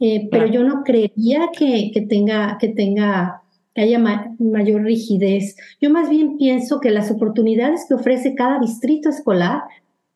Eh, 0.00 0.28
pero 0.30 0.44
yo 0.44 0.62
no 0.62 0.82
creería 0.84 1.48
que, 1.56 1.90
que, 1.94 2.02
tenga, 2.02 2.58
que 2.60 2.68
tenga, 2.68 3.40
que 3.74 3.80
haya 3.80 3.98
mayor 3.98 4.82
rigidez. 4.82 5.56
Yo 5.80 5.88
más 5.88 6.10
bien 6.10 6.36
pienso 6.36 6.78
que 6.78 6.90
las 6.90 7.10
oportunidades 7.10 7.86
que 7.88 7.94
ofrece 7.94 8.34
cada 8.34 8.58
distrito 8.58 9.08
escolar 9.08 9.62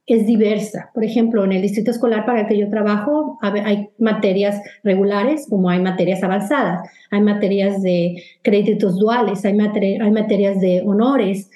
es 0.06 0.26
diversa. 0.26 0.90
Por 0.92 1.04
ejemplo, 1.04 1.44
en 1.44 1.52
el 1.52 1.62
distrito 1.62 1.90
escolar 1.90 2.26
para 2.26 2.42
el 2.42 2.46
que 2.46 2.58
yo 2.58 2.68
trabajo 2.68 3.38
hay 3.40 3.88
materias 3.98 4.60
regulares 4.82 5.46
como 5.48 5.70
hay 5.70 5.80
materias 5.80 6.22
avanzadas, 6.22 6.88
hay 7.10 7.20
materias 7.20 7.82
de 7.82 8.22
créditos 8.42 8.98
duales, 8.98 9.44
hay, 9.44 9.58
hay 9.58 10.10
materias 10.10 10.60
de 10.60 10.82
honores. 10.84 11.50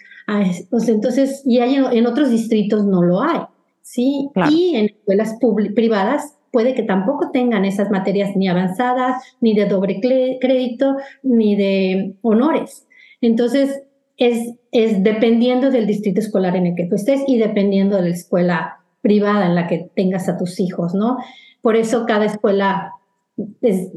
Pues, 0.70 0.88
entonces, 0.88 1.42
y 1.44 1.58
hay 1.58 1.76
en, 1.76 2.06
otros 2.06 2.30
distritos 2.30 2.84
no 2.86 3.02
lo 3.02 3.22
hay. 3.22 3.40
¿sí? 3.82 4.28
Y 4.50 4.76
en 4.76 4.86
escuelas 4.86 5.36
privadas 5.74 6.34
puede 6.50 6.74
que 6.74 6.82
tampoco 6.82 7.30
tengan 7.30 7.64
esas 7.64 7.90
materias 7.90 8.34
ni 8.34 8.48
avanzadas, 8.48 9.22
ni 9.40 9.54
de 9.54 9.66
doble 9.66 10.00
crédito, 10.00 10.96
ni 11.22 11.56
de 11.56 12.14
honores. 12.22 12.86
Entonces, 13.20 13.82
es, 14.18 14.54
es 14.72 15.02
dependiendo 15.02 15.70
del 15.70 15.86
distrito 15.86 16.20
escolar 16.20 16.56
en 16.56 16.66
el 16.66 16.74
que 16.74 16.84
tú 16.84 16.96
estés 16.96 17.22
y 17.26 17.38
dependiendo 17.38 17.96
de 17.96 18.02
la 18.02 18.14
escuela 18.14 18.80
privada 19.00 19.46
en 19.46 19.54
la 19.54 19.66
que 19.66 19.90
tengas 19.94 20.28
a 20.28 20.36
tus 20.36 20.60
hijos, 20.60 20.92
¿no? 20.92 21.18
Por 21.62 21.76
eso 21.76 22.04
cada 22.06 22.26
escuela 22.26 22.92
es, 23.62 23.88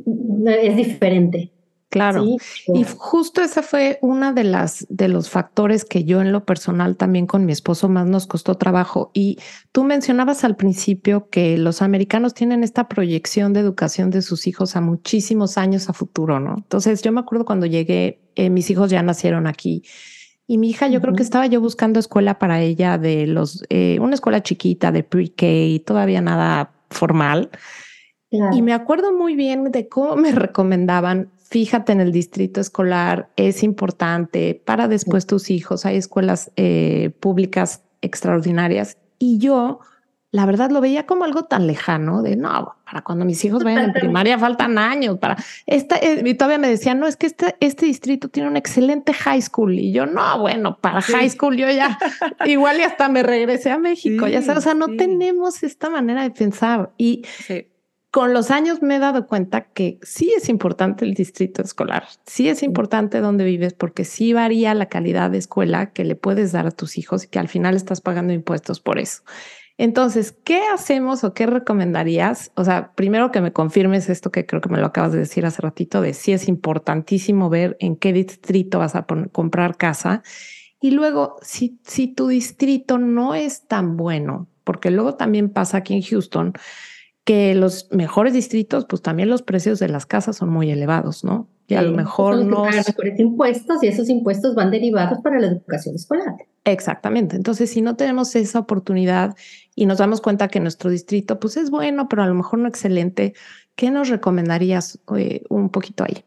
es 0.46 0.76
diferente. 0.76 1.52
Claro. 1.92 2.26
Y 2.26 2.86
justo 2.98 3.42
ese 3.42 3.62
fue 3.62 4.00
una 4.02 4.32
de 4.32 4.46
las 4.46 4.88
de 4.90 5.10
los 5.10 5.30
factores 5.30 5.84
que 5.84 6.06
yo 6.06 6.22
en 6.22 6.32
lo 6.32 6.46
personal 6.46 6.96
también 6.96 7.28
con 7.28 7.46
mi 7.46 7.52
esposo 7.52 7.90
más 7.90 8.08
nos 8.08 8.28
costó 8.28 8.56
trabajo. 8.56 9.12
Y 9.14 9.40
tú 9.74 9.84
mencionabas 9.84 10.46
al 10.46 10.56
principio 10.56 11.28
que 11.30 11.58
los 11.58 11.82
americanos 11.82 12.34
tienen 12.34 12.64
esta 12.64 12.88
proyección 12.88 13.52
de 13.52 13.60
educación 13.60 14.10
de 14.10 14.22
sus 14.22 14.48
hijos 14.48 14.78
a 14.78 14.82
muchísimos 14.82 15.58
años 15.58 15.90
a 15.90 15.94
futuro, 15.94 16.40
¿no? 16.40 16.56
Entonces 16.60 17.02
yo 17.02 17.12
me 17.12 17.20
acuerdo 17.20 17.44
cuando 17.44 17.66
llegué, 17.66 18.22
eh, 18.36 18.50
mis 18.50 18.70
hijos 18.70 18.90
ya 18.90 19.04
nacieron 19.04 19.46
aquí. 19.46 19.84
Y 20.48 20.60
mi 20.60 20.70
hija, 20.70 20.88
yo 20.88 21.02
creo 21.02 21.14
que 21.14 21.24
estaba 21.24 21.48
yo 21.48 21.60
buscando 21.60 22.00
escuela 22.00 22.40
para 22.40 22.62
ella 22.62 22.98
de 22.98 23.28
los, 23.28 23.66
eh, 23.68 24.00
una 24.00 24.14
escuela 24.14 24.42
chiquita 24.42 24.94
de 24.94 25.04
pre-K, 25.04 25.84
todavía 25.86 26.22
nada 26.22 26.72
formal. 26.90 27.50
Y 28.30 28.62
me 28.62 28.72
acuerdo 28.72 29.12
muy 29.12 29.36
bien 29.36 29.72
de 29.72 29.90
cómo 29.90 30.16
me 30.16 30.32
recomendaban 30.32 31.32
fíjate 31.52 31.92
en 31.92 32.00
el 32.00 32.14
distrito 32.14 32.62
escolar, 32.62 33.30
es 33.36 33.62
importante 33.62 34.62
para 34.66 34.88
después 34.88 35.28
tus 35.28 35.50
hijos. 35.50 35.86
Hay 35.86 35.98
escuelas 35.98 36.50
eh, 36.56 37.12
públicas 37.20 37.84
extraordinarias 38.00 38.98
y 39.20 39.38
yo, 39.38 39.82
la 40.32 40.46
verdad, 40.46 40.72
lo 40.72 40.80
veía 40.80 41.06
como 41.06 41.26
algo 41.26 41.44
tan 41.44 41.68
lejano 41.68 42.22
de 42.22 42.38
no, 42.38 42.78
para 42.86 43.02
cuando 43.02 43.26
mis 43.26 43.44
hijos 43.44 43.66
vayan 43.66 43.84
en 43.84 43.94
primaria 43.94 44.40
faltan 44.40 44.78
años 44.78 45.18
para 45.18 45.36
esta. 45.66 45.98
Eh, 45.98 46.24
y 46.26 46.34
todavía 46.36 46.58
me 46.58 46.70
decían, 46.70 47.02
no, 47.02 47.06
es 47.06 47.18
que 47.18 47.28
este, 47.28 47.58
este 47.60 47.86
distrito 47.86 48.30
tiene 48.30 48.48
un 48.48 48.56
excelente 48.56 49.12
high 49.14 49.42
school. 49.42 49.78
Y 49.78 49.92
yo, 49.92 50.06
no, 50.06 50.40
bueno, 50.40 50.78
para 50.80 51.02
high 51.02 51.30
school 51.30 51.58
yo 51.58 51.70
ya 51.70 52.00
igual 52.46 52.80
y 52.80 52.84
hasta 52.84 53.10
me 53.10 53.24
regresé 53.24 53.72
a 53.72 53.78
México. 53.78 54.26
ya 54.26 54.42
sabes, 54.42 54.60
o 54.60 54.62
sea, 54.62 54.74
no 54.74 54.88
tenemos 54.96 55.64
esta 55.64 55.90
manera 55.90 56.24
de 56.24 56.32
pensar 56.32 56.92
y 56.98 57.24
con 58.12 58.34
los 58.34 58.52
años 58.52 58.82
me 58.82 58.98
he 58.98 59.00
dado 59.00 59.26
cuenta 59.26 59.62
que 59.62 59.98
sí 60.04 60.34
es 60.36 60.50
importante 60.50 61.06
el 61.06 61.14
distrito 61.14 61.62
escolar, 61.62 62.06
sí 62.26 62.50
es 62.50 62.62
importante 62.62 63.22
dónde 63.22 63.46
vives 63.46 63.74
porque 63.74 64.04
sí 64.04 64.34
varía 64.34 64.74
la 64.74 64.88
calidad 64.88 65.32
de 65.32 65.38
escuela 65.38 65.92
que 65.94 66.04
le 66.04 66.16
puedes 66.16 66.52
dar 66.52 66.68
a 66.68 66.72
tus 66.72 66.98
hijos 66.98 67.24
y 67.24 67.28
que 67.30 67.40
al 67.40 67.48
final 67.48 67.76
estás 67.76 68.02
pagando 68.02 68.34
impuestos 68.34 68.82
por 68.82 69.00
eso. 69.00 69.24
Entonces, 69.78 70.36
¿qué 70.44 70.62
hacemos 70.74 71.24
o 71.24 71.34
qué 71.34 71.48
recomendarías? 71.48 72.52
O 72.56 72.66
sea, 72.66 72.92
primero 72.94 73.32
que 73.32 73.42
me 73.42 73.54
confirmes 73.54 74.10
esto 74.10 74.30
que 74.30 74.46
creo 74.46 74.62
que 74.62 74.70
me 74.70 74.78
lo 74.78 74.86
acabas 74.86 75.14
de 75.14 75.20
decir 75.20 75.46
hace 75.46 75.62
ratito, 75.62 76.02
de 76.02 76.14
si 76.14 76.34
es 76.34 76.48
importantísimo 76.50 77.50
ver 77.50 77.78
en 77.80 77.96
qué 77.96 78.14
distrito 78.14 78.80
vas 78.80 78.94
a 78.96 79.08
comprar 79.32 79.78
casa. 79.78 80.22
Y 80.82 80.92
luego, 80.92 81.38
si, 81.42 81.80
si 81.84 82.08
tu 82.10 82.28
distrito 82.28 82.98
no 82.98 83.34
es 83.34 83.68
tan 83.68 83.98
bueno, 83.98 84.48
porque 84.66 84.92
luego 84.92 85.16
también 85.16 85.50
pasa 85.50 85.78
aquí 85.78 85.96
en 85.96 86.02
Houston, 86.04 86.54
que 87.32 87.56
los 87.56 87.88
mejores 87.92 88.34
distritos, 88.34 88.86
pues 88.90 89.02
también 89.02 89.30
los 89.30 89.42
precios 89.42 89.80
de 89.80 89.88
las 89.88 90.06
casas 90.06 90.36
son 90.36 90.50
muy 90.50 90.70
elevados, 90.70 91.24
¿no? 91.24 91.48
Y 91.66 91.76
a 91.76 91.82
lo 91.82 91.94
mejor 91.94 92.44
no. 92.44 92.66
mejores 92.66 93.18
impuestos 93.18 93.82
y 93.82 93.88
esos 93.88 94.10
impuestos 94.10 94.54
van 94.54 94.70
derivados 94.70 95.20
para 95.22 95.40
la 95.40 95.48
educación 95.48 95.96
escolar. 95.96 96.36
Exactamente. 96.66 97.38
Entonces, 97.38 97.70
si 97.70 97.82
no 97.82 97.96
tenemos 97.96 98.36
esa 98.36 98.60
oportunidad 98.60 99.38
y 99.76 99.86
nos 99.86 100.00
damos 100.00 100.20
cuenta 100.20 100.50
que 100.50 100.60
nuestro 100.60 100.90
distrito, 100.90 101.40
pues 101.40 101.56
es 101.56 101.72
bueno, 101.72 102.10
pero 102.10 102.24
a 102.24 102.28
lo 102.28 102.34
mejor 102.34 102.60
no 102.60 102.68
excelente, 102.68 103.34
¿qué 103.78 103.92
nos 103.92 104.10
recomendarías 104.10 105.00
eh, 105.16 105.44
un 105.48 105.70
poquito 105.70 106.04
ahí? 106.04 106.26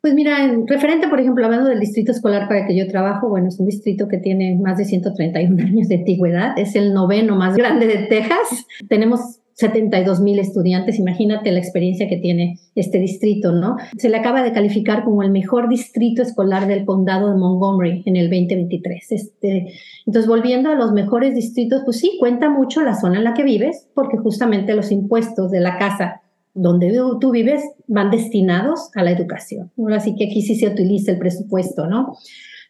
Pues 0.00 0.14
mira, 0.14 0.42
en 0.42 0.66
referente, 0.66 1.06
por 1.08 1.20
ejemplo, 1.20 1.44
hablando 1.44 1.68
del 1.68 1.80
distrito 1.80 2.12
escolar 2.12 2.48
para 2.48 2.60
el 2.60 2.66
que 2.66 2.78
yo 2.78 2.88
trabajo, 2.88 3.28
bueno, 3.28 3.48
es 3.48 3.60
un 3.60 3.66
distrito 3.66 4.08
que 4.08 4.16
tiene 4.16 4.58
más 4.58 4.78
de 4.78 4.86
131 4.86 5.62
años 5.62 5.88
de 5.88 5.96
antigüedad, 5.96 6.58
es 6.58 6.74
el 6.76 6.94
noveno 6.94 7.36
más 7.36 7.54
grande 7.54 7.86
de 7.86 8.06
Texas. 8.06 8.66
Tenemos 8.88 9.40
72 9.56 10.20
mil 10.20 10.38
estudiantes, 10.38 10.98
imagínate 10.98 11.50
la 11.50 11.58
experiencia 11.58 12.08
que 12.08 12.18
tiene 12.18 12.58
este 12.74 12.98
distrito, 12.98 13.52
¿no? 13.52 13.76
Se 13.96 14.10
le 14.10 14.18
acaba 14.18 14.42
de 14.42 14.52
calificar 14.52 15.02
como 15.02 15.22
el 15.22 15.30
mejor 15.30 15.70
distrito 15.70 16.20
escolar 16.20 16.66
del 16.66 16.84
condado 16.84 17.30
de 17.30 17.38
Montgomery 17.38 18.02
en 18.04 18.16
el 18.16 18.28
2023. 18.28 19.12
Este, 19.12 19.72
entonces, 20.04 20.28
volviendo 20.28 20.70
a 20.70 20.74
los 20.74 20.92
mejores 20.92 21.34
distritos, 21.34 21.82
pues 21.86 21.98
sí, 21.98 22.16
cuenta 22.20 22.50
mucho 22.50 22.82
la 22.82 22.94
zona 22.94 23.16
en 23.16 23.24
la 23.24 23.32
que 23.32 23.44
vives, 23.44 23.88
porque 23.94 24.18
justamente 24.18 24.74
los 24.74 24.92
impuestos 24.92 25.50
de 25.50 25.60
la 25.60 25.78
casa 25.78 26.20
donde 26.52 26.98
tú 27.20 27.30
vives 27.30 27.62
van 27.86 28.10
destinados 28.10 28.90
a 28.94 29.02
la 29.02 29.10
educación. 29.10 29.70
Así 29.90 30.14
que 30.16 30.26
aquí 30.26 30.42
sí 30.42 30.54
se 30.54 30.68
utiliza 30.68 31.12
el 31.12 31.18
presupuesto, 31.18 31.86
¿no? 31.86 32.14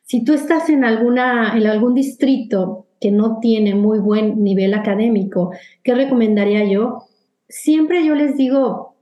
Si 0.06 0.22
tú 0.22 0.34
estás 0.34 0.68
en, 0.68 0.84
alguna, 0.84 1.58
en 1.58 1.66
algún 1.66 1.92
distrito 1.92 2.86
que 3.00 3.10
no 3.10 3.40
tiene 3.40 3.74
muy 3.74 3.98
buen 3.98 4.42
nivel 4.44 4.72
académico, 4.72 5.50
¿qué 5.82 5.96
recomendaría 5.96 6.64
yo? 6.64 7.08
Siempre 7.48 8.06
yo 8.06 8.14
les 8.14 8.36
digo, 8.36 8.94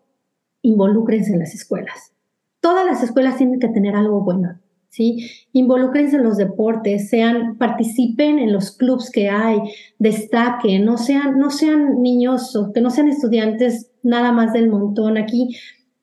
involúcrense 0.63 1.35
en 1.35 1.41
las 1.41 1.55
escuelas. 1.55 2.15
Todas 2.61 2.87
las 2.87 3.03
escuelas 3.03 3.37
tienen 3.37 3.61
que 3.61 3.69
tener 3.69 3.95
algo 3.95 4.23
bueno, 4.23 4.59
¿sí? 4.89 5.31
Involúcrense 5.53 6.17
en 6.17 6.25
los 6.25 6.39
deportes, 6.39 7.11
sean, 7.11 7.59
participen 7.59 8.39
en 8.39 8.55
los 8.55 8.75
clubs 8.75 9.11
que 9.11 9.29
hay, 9.29 9.59
destaquen, 9.99 10.87
no 10.87 10.97
sean, 10.97 11.39
no 11.39 11.51
sean 11.51 12.01
niños 12.01 12.59
que 12.75 12.81
no 12.81 12.89
sean 12.89 13.09
estudiantes 13.09 13.91
nada 14.03 14.33
más 14.33 14.55
del 14.55 14.71
montón. 14.71 15.19
Aquí 15.19 15.55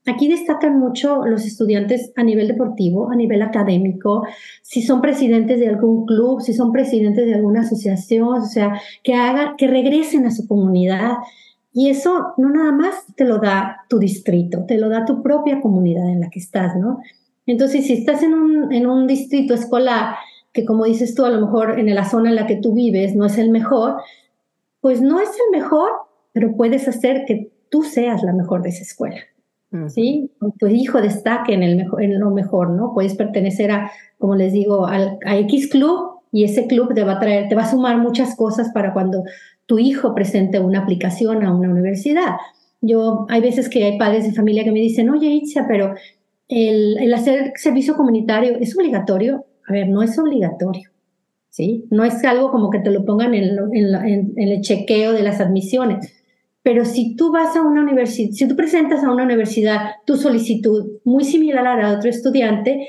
Aquí 0.07 0.27
destacan 0.27 0.79
mucho 0.79 1.25
los 1.25 1.45
estudiantes 1.45 2.11
a 2.15 2.23
nivel 2.23 2.47
deportivo, 2.47 3.11
a 3.11 3.15
nivel 3.15 3.41
académico, 3.43 4.25
si 4.63 4.81
son 4.81 4.99
presidentes 4.99 5.59
de 5.59 5.67
algún 5.67 6.05
club, 6.07 6.41
si 6.41 6.53
son 6.53 6.71
presidentes 6.71 7.25
de 7.27 7.35
alguna 7.35 7.61
asociación, 7.61 8.27
o 8.27 8.45
sea, 8.45 8.81
que 9.03 9.13
hagan, 9.13 9.55
que 9.57 9.67
regresen 9.67 10.25
a 10.25 10.31
su 10.31 10.47
comunidad, 10.47 11.17
Y 11.73 11.89
eso 11.89 12.33
no 12.37 12.49
nada 12.49 12.71
más 12.73 13.05
te 13.15 13.23
lo 13.25 13.37
da 13.37 13.85
tu 13.87 13.97
distrito, 13.99 14.65
te 14.65 14.77
lo 14.77 14.89
da 14.89 15.05
tu 15.05 15.21
propia 15.23 15.61
comunidad 15.61 16.09
en 16.09 16.19
la 16.19 16.29
que 16.29 16.39
estás, 16.39 16.75
¿no? 16.75 16.99
Entonces, 17.45 17.85
si 17.87 17.93
estás 17.93 18.23
en 18.23 18.33
un, 18.33 18.73
en 18.73 18.87
un 18.87 19.07
distrito 19.07 19.53
escolar 19.53 20.15
que, 20.53 20.65
como 20.65 20.85
dices 20.85 21.15
tú, 21.15 21.23
a 21.25 21.29
lo 21.29 21.39
mejor 21.39 21.79
en 21.79 21.93
la 21.95 22.05
zona 22.05 22.29
en 22.29 22.35
la 22.35 22.45
que 22.47 22.57
tú 22.57 22.73
vives 22.73 23.15
no 23.15 23.25
es 23.25 23.37
el 23.37 23.51
mejor, 23.51 24.01
pues 24.81 25.01
no 25.01 25.19
es 25.21 25.29
el 25.29 25.59
mejor, 25.59 25.91
pero 26.33 26.55
puedes 26.57 26.87
hacer 26.87 27.23
que 27.25 27.51
tú 27.69 27.83
seas 27.83 28.21
la 28.23 28.33
mejor 28.33 28.61
de 28.63 28.69
esa 28.69 28.83
escuela. 28.83 29.21
¿Sí? 29.87 30.29
Tu 30.59 30.67
hijo 30.67 31.01
destaque 31.01 31.53
en, 31.53 31.63
el 31.63 31.77
mejor, 31.77 32.03
en 32.03 32.19
lo 32.19 32.29
mejor, 32.31 32.71
¿no? 32.71 32.93
Puedes 32.93 33.15
pertenecer 33.15 33.71
a, 33.71 33.91
como 34.17 34.35
les 34.35 34.51
digo, 34.51 34.85
al, 34.85 35.17
a 35.25 35.37
X 35.37 35.69
club 35.69 36.19
y 36.33 36.43
ese 36.43 36.67
club 36.67 36.93
te 36.93 37.05
va 37.05 37.13
a 37.13 37.19
traer, 37.19 37.47
te 37.47 37.55
va 37.55 37.63
a 37.63 37.71
sumar 37.71 37.97
muchas 37.97 38.35
cosas 38.35 38.71
para 38.73 38.91
cuando 38.91 39.23
tu 39.65 39.79
hijo 39.79 40.13
presente 40.13 40.59
una 40.59 40.79
aplicación 40.79 41.45
a 41.45 41.55
una 41.55 41.69
universidad. 41.69 42.35
Yo, 42.81 43.25
hay 43.29 43.39
veces 43.39 43.69
que 43.69 43.85
hay 43.85 43.97
padres 43.97 44.25
de 44.25 44.33
familia 44.33 44.65
que 44.65 44.73
me 44.73 44.79
dicen, 44.79 45.09
oye, 45.09 45.27
Itzia, 45.27 45.65
pero 45.67 45.95
el, 46.49 47.13
hacer 47.13 47.53
servicio 47.55 47.95
comunitario 47.95 48.57
es 48.59 48.75
obligatorio. 48.75 49.45
A 49.67 49.71
ver, 49.71 49.87
no 49.87 50.03
es 50.03 50.19
obligatorio, 50.19 50.89
¿sí? 51.49 51.85
No 51.91 52.03
es 52.03 52.21
algo 52.25 52.51
como 52.51 52.69
que 52.71 52.79
te 52.79 52.91
lo 52.91 53.05
pongan 53.05 53.33
en 53.33 54.33
el 54.35 54.61
chequeo 54.61 55.13
de 55.13 55.21
las 55.23 55.39
admisiones. 55.39 56.20
Pero 56.63 56.85
si 56.85 57.15
tú 57.15 57.31
vas 57.31 57.55
a 57.55 57.61
una 57.61 57.81
universidad, 57.81 58.31
si 58.31 58.47
tú 58.47 58.55
presentas 58.55 59.03
a 59.03 59.11
una 59.11 59.23
universidad 59.23 59.91
tu 60.05 60.15
solicitud 60.15 60.99
muy 61.03 61.23
similar 61.23 61.65
a 61.65 61.75
la 61.75 61.89
de 61.89 61.95
otro 61.97 62.09
estudiante, 62.09 62.87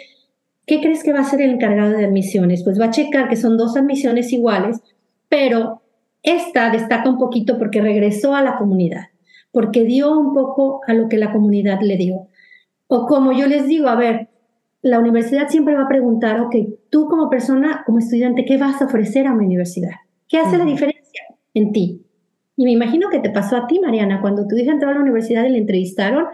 ¿qué 0.66 0.80
crees 0.80 1.02
que 1.02 1.12
va 1.12 1.20
a 1.20 1.24
ser 1.24 1.40
el 1.40 1.52
encargado 1.52 1.96
de 1.96 2.04
admisiones? 2.04 2.62
Pues 2.64 2.78
va 2.78 2.86
a 2.86 2.90
checar 2.90 3.28
que 3.28 3.36
son 3.36 3.56
dos 3.56 3.76
admisiones 3.76 4.32
iguales, 4.32 4.80
pero 5.28 5.82
esta 6.22 6.70
destaca 6.70 7.08
un 7.08 7.18
poquito 7.18 7.58
porque 7.58 7.80
regresó 7.80 8.34
a 8.34 8.42
la 8.42 8.56
comunidad, 8.56 9.06
porque 9.50 9.84
dio 9.84 10.18
un 10.18 10.34
poco 10.34 10.80
a 10.86 10.92
lo 10.92 11.08
que 11.08 11.16
la 11.16 11.32
comunidad 11.32 11.80
le 11.80 11.96
dio. 11.96 12.28
O 12.86 13.06
como 13.06 13.32
yo 13.32 13.46
les 13.46 13.66
digo, 13.66 13.88
a 13.88 13.96
ver, 13.96 14.28
la 14.82 14.98
universidad 14.98 15.48
siempre 15.48 15.74
va 15.74 15.84
a 15.84 15.88
preguntar, 15.88 16.40
ok, 16.40 16.54
tú 16.90 17.08
como 17.08 17.30
persona, 17.30 17.82
como 17.86 18.00
estudiante, 18.00 18.44
¿qué 18.44 18.58
vas 18.58 18.82
a 18.82 18.84
ofrecer 18.84 19.26
a 19.26 19.34
mi 19.34 19.46
universidad? 19.46 19.92
¿Qué 20.28 20.38
hace 20.38 20.58
la 20.58 20.64
diferencia 20.64 21.22
en 21.54 21.72
ti? 21.72 22.02
Y 22.56 22.64
me 22.64 22.72
imagino 22.72 23.08
que 23.08 23.18
te 23.18 23.30
pasó 23.30 23.56
a 23.56 23.66
ti, 23.66 23.80
Mariana, 23.80 24.20
cuando 24.20 24.46
tu 24.46 24.56
hija 24.56 24.72
entró 24.72 24.90
a 24.90 24.94
la 24.94 25.00
universidad 25.00 25.44
y 25.44 25.50
le 25.50 25.58
entrevistaron, 25.58 26.26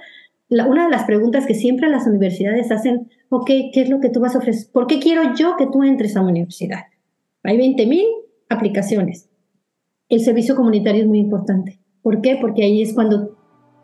una 0.51 0.85
de 0.85 0.91
las 0.91 1.05
preguntas 1.05 1.47
que 1.47 1.55
siempre 1.55 1.89
las 1.89 2.07
universidades 2.07 2.71
hacen, 2.71 3.09
ok, 3.29 3.47
¿qué 3.73 3.83
es 3.83 3.89
lo 3.89 4.01
que 4.01 4.09
tú 4.09 4.21
vas 4.21 4.35
a 4.35 4.39
ofrecer? 4.39 4.71
¿Por 4.73 4.87
qué 4.87 4.99
quiero 4.99 5.35
yo 5.35 5.57
que 5.57 5.67
tú 5.67 5.85
entres 5.85 6.17
a 6.17 6.21
una 6.21 6.31
universidad? 6.31 6.81
Hay 7.45 7.59
20.000 7.59 8.03
aplicaciones. 8.49 9.29
El 10.09 10.21
servicio 10.21 10.57
comunitario 10.57 11.03
es 11.03 11.09
muy 11.09 11.19
importante. 11.19 11.79
¿Por 12.03 12.21
qué? 12.21 12.39
Porque 12.41 12.65
ahí 12.65 12.83
es 12.83 12.95
cuando 12.95 13.37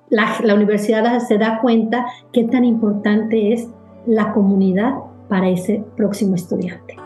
la, 0.08 0.36
la 0.42 0.54
universidad 0.54 1.18
se 1.20 1.38
da 1.38 1.60
cuenta 1.60 2.06
qué 2.32 2.44
tan 2.44 2.64
importante 2.64 3.52
es 3.52 3.68
la 4.06 4.32
comunidad 4.32 4.94
para 5.28 5.50
ese 5.50 5.84
próximo 5.96 6.34
estudiante. 6.34 7.03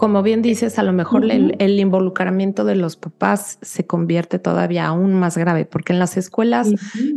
Como 0.00 0.22
bien 0.22 0.40
dices, 0.40 0.78
a 0.78 0.82
lo 0.82 0.94
mejor 0.94 1.30
el, 1.30 1.78
involucramiento 1.78 2.64
de 2.64 2.74
los 2.74 2.96
papás 2.96 3.58
se 3.60 3.86
convierte 3.86 4.38
todavía 4.38 4.86
aún 4.86 5.12
más 5.12 5.36
grave, 5.36 5.66
porque 5.66 5.92
en 5.92 5.98
las 5.98 6.16
escuelas 6.16 6.70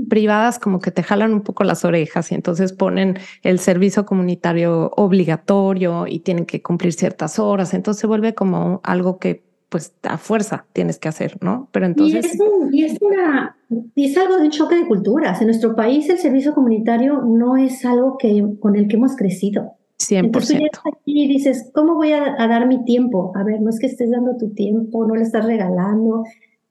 privadas 0.10 0.60
como 0.60 0.80
que 0.80 0.92
te 0.92 1.02
jalan 1.02 1.32
un 1.32 1.44
poco 1.44 1.64
las 1.64 1.86
orejas 1.86 2.30
y 2.34 2.36
entonces 2.36 2.74
ponen 2.74 3.20
el 3.42 3.60
servicio 3.60 4.06
comunitario 4.06 4.92
obligatorio 4.98 6.08
y 6.08 6.20
tienen 6.20 6.46
que 6.46 6.62
cumplir 6.62 6.92
ciertas 6.92 7.40
horas, 7.40 7.74
entonces 7.74 8.02
se 8.02 8.08
vuelve 8.08 8.36
como 8.36 8.82
algo 8.84 9.18
que 9.18 9.46
pues 9.70 9.94
a 10.04 10.18
fuerza 10.18 10.66
tienes 10.74 11.00
que 11.00 11.08
hacer, 11.08 11.38
¿no? 11.42 11.70
Pero 11.72 11.86
entonces... 11.86 12.38
Y 12.74 12.84
es, 12.84 12.98
una, 13.00 13.56
y 13.96 14.12
es 14.12 14.18
algo 14.18 14.36
de 14.36 14.44
un 14.44 14.52
choque 14.52 14.76
de 14.76 14.88
culturas. 14.88 15.40
En 15.40 15.48
nuestro 15.48 15.74
país 15.74 16.10
el 16.10 16.18
servicio 16.18 16.54
comunitario 16.54 17.22
no 17.22 17.56
es 17.56 17.86
algo 17.86 18.18
que, 18.18 18.46
con 18.60 18.76
el 18.76 18.90
que 18.90 18.98
hemos 18.98 19.16
crecido. 19.16 19.78
100%. 20.10 20.26
Entonces 20.26 20.62
aquí 20.86 21.24
y 21.24 21.28
dices, 21.28 21.70
¿cómo 21.74 21.96
voy 21.96 22.12
a, 22.12 22.36
dar 22.38 22.68
mi 22.68 22.84
tiempo? 22.86 23.32
A 23.36 23.44
ver, 23.44 23.62
no 23.62 23.70
es 23.70 23.80
que 23.80 23.88
estés 23.88 24.12
dando 24.12 24.38
tu 24.38 24.50
tiempo, 24.50 25.06
no 25.06 25.16
le 25.16 25.24
estás 25.24 25.46
regalando, 25.46 26.24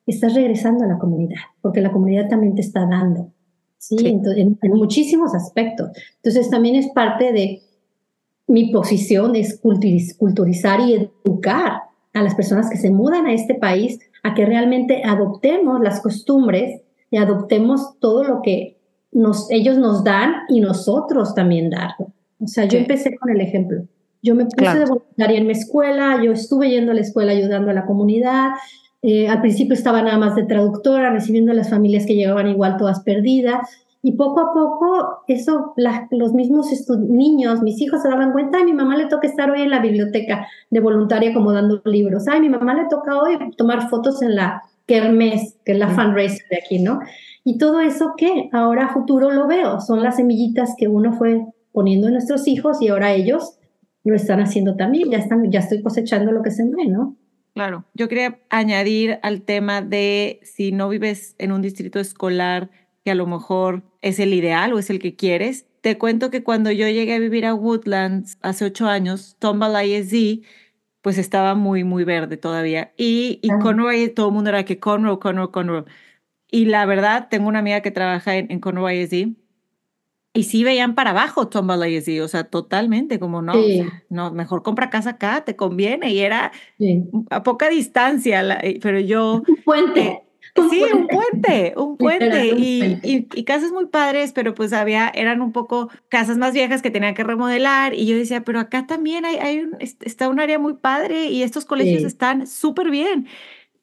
estás 0.06 0.34
regresando 0.34 0.84
a 0.84 0.88
la 0.88 0.98
comunidad, 0.98 1.40
porque 1.60 1.80
la 1.80 1.92
comunidad 1.92 2.28
también 2.28 2.54
te 2.54 2.62
está 2.62 2.86
dando, 2.86 3.30
¿sí? 3.78 3.96
en, 4.06 4.58
muchísimos 4.70 5.34
aspectos. 5.34 5.90
Entonces 6.16 6.50
también 6.50 6.76
es 6.76 6.88
parte 6.92 7.32
de 7.32 7.62
mi 8.46 8.72
posición, 8.72 9.36
es 9.36 9.58
culturizar 9.58 10.80
y 10.80 11.10
educar 11.24 11.82
a 12.12 12.22
las 12.22 12.34
personas 12.34 12.68
que 12.68 12.76
se 12.76 12.90
mudan 12.90 13.26
a 13.26 13.32
este 13.32 13.54
país 13.54 13.98
a 14.22 14.34
que 14.34 14.44
realmente 14.46 15.02
adoptemos 15.04 15.80
las 15.80 16.00
costumbres 16.00 16.82
y 17.10 17.16
adoptemos 17.16 17.98
todo 17.98 18.24
lo 18.24 18.42
que 18.42 18.78
nos, 19.12 19.50
ellos 19.50 19.78
nos 19.78 20.04
dan 20.04 20.34
y 20.48 20.60
nosotros 20.60 21.34
también 21.34 21.70
darlo. 21.70 22.12
O 22.42 22.48
sea, 22.48 22.64
yo 22.64 22.78
empecé 22.78 23.16
con 23.16 23.30
el 23.30 23.40
ejemplo. 23.40 23.84
Yo 24.22 24.34
me 24.34 24.46
puse 24.46 24.78
de 24.78 24.86
voluntaria 24.86 25.38
en 25.38 25.46
mi 25.46 25.52
escuela, 25.52 26.22
yo 26.22 26.32
estuve 26.32 26.70
yendo 26.70 26.92
a 26.92 26.94
la 26.94 27.00
escuela 27.00 27.32
ayudando 27.32 27.70
a 27.70 27.74
la 27.74 27.86
comunidad. 27.86 28.50
Eh, 29.02 29.28
al 29.28 29.40
principio 29.40 29.74
estaba 29.74 30.02
nada 30.02 30.18
más 30.18 30.36
de 30.36 30.44
traductora, 30.44 31.10
recibiendo 31.10 31.52
a 31.52 31.54
las 31.54 31.70
familias 31.70 32.06
que 32.06 32.14
llegaban 32.14 32.48
igual 32.48 32.76
todas 32.76 33.00
perdidas. 33.00 33.68
Y 34.04 34.12
poco 34.12 34.40
a 34.40 34.52
poco, 34.52 35.22
eso, 35.28 35.74
los 36.10 36.32
mismos 36.34 36.66
niños, 37.08 37.62
mis 37.62 37.80
hijos 37.80 38.02
se 38.02 38.08
daban 38.08 38.32
cuenta, 38.32 38.58
ay, 38.58 38.64
mi 38.64 38.72
mamá 38.72 38.96
le 38.96 39.06
toca 39.06 39.28
estar 39.28 39.48
hoy 39.48 39.62
en 39.62 39.70
la 39.70 39.80
biblioteca 39.80 40.48
de 40.70 40.80
voluntaria 40.80 41.32
como 41.32 41.52
dando 41.52 41.80
libros, 41.84 42.26
ay, 42.26 42.40
mi 42.40 42.48
mamá 42.48 42.74
le 42.74 42.88
toca 42.88 43.16
hoy 43.16 43.38
tomar 43.56 43.88
fotos 43.88 44.20
en 44.22 44.34
la 44.34 44.60
Kermés, 44.86 45.56
que 45.64 45.72
es 45.72 45.78
la 45.78 45.88
fundraiser 45.88 46.48
de 46.50 46.56
aquí, 46.56 46.80
¿no? 46.80 46.98
Y 47.44 47.58
todo 47.58 47.78
eso 47.80 48.14
que 48.16 48.48
ahora 48.52 48.86
a 48.86 48.92
futuro 48.92 49.30
lo 49.30 49.46
veo, 49.46 49.80
son 49.80 50.02
las 50.02 50.16
semillitas 50.16 50.74
que 50.76 50.88
uno 50.88 51.12
fue 51.12 51.46
poniendo 51.72 52.06
en 52.06 52.14
nuestros 52.14 52.46
hijos 52.46 52.80
y 52.80 52.88
ahora 52.88 53.12
ellos 53.12 53.58
lo 54.04 54.14
están 54.14 54.40
haciendo 54.40 54.76
también, 54.76 55.10
ya, 55.10 55.18
están, 55.18 55.50
ya 55.50 55.60
estoy 55.60 55.82
cosechando 55.82 56.32
lo 56.32 56.42
que 56.42 56.50
sembré, 56.50 56.86
¿no? 56.86 57.16
Claro, 57.54 57.84
yo 57.94 58.08
quería 58.08 58.40
añadir 58.48 59.18
al 59.22 59.42
tema 59.42 59.82
de 59.82 60.40
si 60.42 60.72
no 60.72 60.88
vives 60.88 61.34
en 61.38 61.52
un 61.52 61.60
distrito 61.60 62.00
escolar 62.00 62.70
que 63.04 63.10
a 63.10 63.14
lo 63.14 63.26
mejor 63.26 63.82
es 64.00 64.18
el 64.18 64.32
ideal 64.32 64.72
o 64.72 64.78
es 64.78 64.88
el 64.88 64.98
que 64.98 65.16
quieres. 65.16 65.66
Te 65.82 65.98
cuento 65.98 66.30
que 66.30 66.42
cuando 66.42 66.70
yo 66.70 66.88
llegué 66.88 67.14
a 67.14 67.18
vivir 67.18 67.44
a 67.44 67.54
Woodlands 67.54 68.38
hace 68.40 68.64
ocho 68.64 68.86
años, 68.86 69.36
Tomball 69.38 69.84
ISD, 69.84 70.44
pues 71.02 71.18
estaba 71.18 71.54
muy, 71.54 71.84
muy 71.84 72.04
verde 72.04 72.36
todavía. 72.36 72.92
Y, 72.96 73.38
y 73.42 73.48
Conroe, 73.60 74.08
todo 74.08 74.28
el 74.28 74.34
mundo 74.34 74.50
era 74.50 74.64
que 74.64 74.78
Conroe, 74.78 75.18
Conroe, 75.18 75.50
Conroe. 75.50 75.84
Y 76.50 76.66
la 76.66 76.86
verdad, 76.86 77.28
tengo 77.28 77.48
una 77.48 77.58
amiga 77.58 77.82
que 77.82 77.90
trabaja 77.90 78.36
en, 78.36 78.50
en 78.50 78.60
Conroe 78.60 78.94
ISD 78.94 79.34
y 80.34 80.44
sí 80.44 80.64
veían 80.64 80.94
para 80.94 81.10
abajo 81.10 81.48
Tombalay 81.48 81.98
así, 81.98 82.18
o 82.20 82.28
sea, 82.28 82.44
totalmente, 82.44 83.18
como 83.18 83.42
no, 83.42 83.52
no, 84.08 84.32
mejor 84.32 84.62
compra 84.62 84.88
casa 84.88 85.10
acá, 85.10 85.44
te 85.44 85.56
conviene, 85.56 86.10
y 86.10 86.20
era 86.20 86.52
a 87.30 87.42
poca 87.42 87.68
distancia, 87.68 88.60
pero 88.80 88.98
yo... 88.98 89.42
Un 89.46 89.56
puente. 89.62 90.00
Eh, 90.54 90.60
sí, 90.70 90.84
un 90.94 91.06
puente, 91.06 91.74
un 91.76 91.96
puente, 91.98 92.46
y, 92.46 92.98
y, 93.02 93.44
casas 93.44 93.72
muy 93.72 93.86
padres, 93.86 94.32
pero 94.32 94.54
pues 94.54 94.72
había, 94.72 95.10
eran 95.14 95.42
un 95.42 95.52
poco 95.52 95.90
casas 96.08 96.38
más 96.38 96.54
viejas 96.54 96.80
que 96.80 96.90
tenían 96.90 97.14
que 97.14 97.24
remodelar, 97.24 97.92
y 97.92 98.06
yo 98.06 98.16
decía, 98.16 98.42
pero 98.42 98.58
acá 98.58 98.86
también 98.86 99.26
hay, 99.26 99.36
hay 99.36 99.60
un, 99.60 99.76
está 99.80 100.30
un 100.30 100.40
área 100.40 100.58
muy 100.58 100.74
padre, 100.74 101.26
y 101.26 101.42
estos 101.42 101.66
colegios 101.66 102.04
están 102.04 102.46
súper 102.46 102.90
bien. 102.90 103.26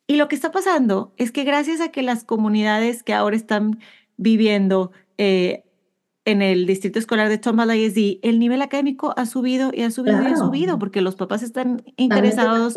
Y 0.07 0.15
lo 0.15 0.27
que 0.27 0.33
está 0.33 0.49
pasando 0.51 1.13
es 1.17 1.31
que 1.31 1.43
gracias 1.43 1.79
a 1.81 1.89
que 1.89 2.01
las 2.01 2.23
comunidades 2.23 3.03
que 3.03 3.13
ahora 3.13 3.35
están 3.35 3.77
viviendo 4.17 4.91
eh, 5.19 5.63
en 6.29 6.41
el 6.41 6.65
distrito 6.65 6.99
escolar 6.99 7.29
de 7.29 7.37
Tomball 7.37 7.75
ISD, 7.75 8.19
el 8.21 8.39
nivel 8.39 8.61
académico 8.61 9.13
ha 9.17 9.25
subido 9.25 9.71
y 9.73 9.81
ha 9.81 9.91
subido 9.91 10.21
y 10.21 10.25
ha 10.27 10.35
subido 10.35 10.79
porque 10.79 11.01
los 11.01 11.15
papás 11.15 11.43
están 11.43 11.83
interesados 11.97 12.75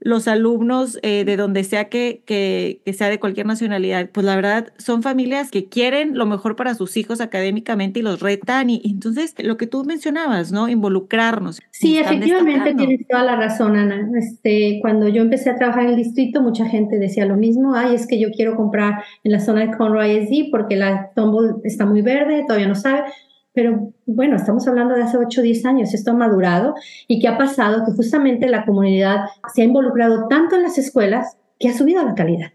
los 0.00 0.28
alumnos 0.28 0.98
eh, 1.02 1.24
de 1.24 1.36
donde 1.36 1.64
sea 1.64 1.88
que, 1.88 2.22
que, 2.24 2.80
sea 2.92 3.08
de 3.08 3.18
cualquier 3.18 3.46
nacionalidad, 3.46 4.10
pues 4.10 4.24
la 4.24 4.36
verdad 4.36 4.72
son 4.78 5.02
familias 5.02 5.50
que 5.50 5.68
quieren 5.68 6.16
lo 6.16 6.26
mejor 6.26 6.56
para 6.56 6.74
sus 6.74 6.96
hijos 6.96 7.20
académicamente 7.20 8.00
y 8.00 8.02
los 8.02 8.20
retan. 8.20 8.70
Y, 8.70 8.80
entonces, 8.84 9.34
lo 9.38 9.56
que 9.56 9.66
tú 9.66 9.84
mencionabas, 9.84 10.52
¿no? 10.52 10.68
Involucrarnos. 10.68 11.60
Sí, 11.70 11.98
efectivamente 11.98 12.74
tienes 12.74 13.06
toda 13.08 13.24
la 13.24 13.36
razón, 13.36 13.76
Ana. 13.76 14.08
Este, 14.16 14.78
cuando 14.80 15.08
yo 15.08 15.22
empecé 15.22 15.50
a 15.50 15.56
trabajar 15.56 15.84
en 15.84 15.90
el 15.90 15.96
distrito, 15.96 16.42
mucha 16.42 16.66
gente 16.66 16.98
decía 16.98 17.26
lo 17.26 17.36
mismo. 17.36 17.74
Ay, 17.74 17.94
es 17.94 18.06
que 18.06 18.20
yo 18.20 18.30
quiero 18.30 18.56
comprar 18.56 19.02
en 19.24 19.32
la 19.32 19.40
zona 19.40 19.66
de 19.66 19.76
Conroy 19.76 20.26
SD 20.26 20.48
porque 20.50 20.76
la 20.76 21.10
Tumble 21.14 21.56
está 21.64 21.86
muy 21.86 22.02
verde, 22.02 22.44
todavía 22.46 22.68
no 22.68 22.74
sabe 22.74 23.04
pero 23.52 23.92
bueno, 24.06 24.36
estamos 24.36 24.66
hablando 24.68 24.94
de 24.94 25.02
hace 25.02 25.16
8 25.16 25.40
o 25.40 25.44
10 25.44 25.64
años, 25.66 25.94
esto 25.94 26.12
ha 26.12 26.14
madurado 26.14 26.74
y 27.06 27.20
qué 27.20 27.28
ha 27.28 27.38
pasado 27.38 27.84
que 27.84 27.92
justamente 27.92 28.48
la 28.48 28.64
comunidad 28.64 29.26
se 29.52 29.62
ha 29.62 29.64
involucrado 29.64 30.28
tanto 30.28 30.56
en 30.56 30.62
las 30.62 30.78
escuelas 30.78 31.36
que 31.58 31.68
ha 31.68 31.74
subido 31.74 32.04
la 32.04 32.14
calidad. 32.14 32.52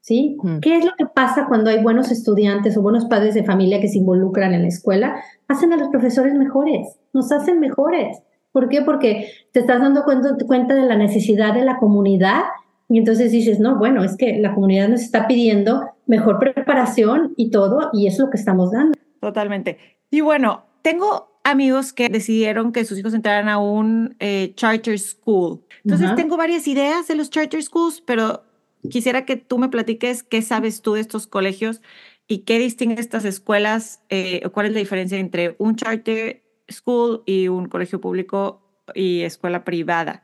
¿Sí? 0.00 0.36
Mm. 0.42 0.58
¿Qué 0.58 0.76
es 0.76 0.84
lo 0.84 0.90
que 0.98 1.06
pasa 1.06 1.46
cuando 1.48 1.70
hay 1.70 1.82
buenos 1.82 2.10
estudiantes 2.10 2.76
o 2.76 2.82
buenos 2.82 3.06
padres 3.06 3.34
de 3.34 3.42
familia 3.42 3.80
que 3.80 3.88
se 3.88 3.96
involucran 3.96 4.52
en 4.52 4.62
la 4.62 4.68
escuela? 4.68 5.16
Hacen 5.48 5.72
a 5.72 5.78
los 5.78 5.88
profesores 5.88 6.34
mejores, 6.34 7.00
nos 7.14 7.32
hacen 7.32 7.58
mejores. 7.58 8.18
¿Por 8.52 8.68
qué? 8.68 8.82
Porque 8.82 9.28
te 9.52 9.60
estás 9.60 9.80
dando 9.80 10.04
cuenta, 10.04 10.36
cuenta 10.46 10.74
de 10.74 10.82
la 10.82 10.96
necesidad 10.96 11.54
de 11.54 11.64
la 11.64 11.78
comunidad 11.78 12.42
y 12.88 12.98
entonces 12.98 13.32
dices, 13.32 13.60
no, 13.60 13.78
bueno, 13.78 14.04
es 14.04 14.16
que 14.16 14.38
la 14.38 14.54
comunidad 14.54 14.88
nos 14.88 15.00
está 15.00 15.26
pidiendo 15.26 15.88
mejor 16.06 16.38
preparación 16.38 17.32
y 17.36 17.50
todo, 17.50 17.90
y 17.92 18.06
es 18.06 18.18
lo 18.18 18.30
que 18.30 18.36
estamos 18.36 18.72
dando. 18.72 18.98
Totalmente. 19.20 19.78
Y 20.14 20.20
bueno, 20.20 20.64
tengo 20.82 21.40
amigos 21.42 21.92
que 21.92 22.08
decidieron 22.08 22.70
que 22.70 22.84
sus 22.84 22.96
hijos 22.96 23.14
entraran 23.14 23.48
a 23.48 23.58
un 23.58 24.14
eh, 24.20 24.52
charter 24.54 24.96
school. 24.96 25.64
Entonces, 25.82 26.14
tengo 26.14 26.36
varias 26.36 26.68
ideas 26.68 27.08
de 27.08 27.16
los 27.16 27.30
charter 27.30 27.60
schools, 27.60 28.00
pero 28.00 28.44
quisiera 28.88 29.24
que 29.24 29.34
tú 29.34 29.58
me 29.58 29.68
platiques 29.68 30.22
qué 30.22 30.40
sabes 30.40 30.82
tú 30.82 30.94
de 30.94 31.00
estos 31.00 31.26
colegios 31.26 31.82
y 32.28 32.44
qué 32.44 32.60
distingue 32.60 33.00
estas 33.00 33.24
escuelas, 33.24 34.04
eh, 34.08 34.48
cuál 34.50 34.66
es 34.66 34.72
la 34.72 34.78
diferencia 34.78 35.18
entre 35.18 35.56
un 35.58 35.74
charter 35.74 36.44
school 36.70 37.24
y 37.26 37.48
un 37.48 37.66
colegio 37.66 38.00
público 38.00 38.62
y 38.94 39.22
escuela 39.22 39.64
privada 39.64 40.22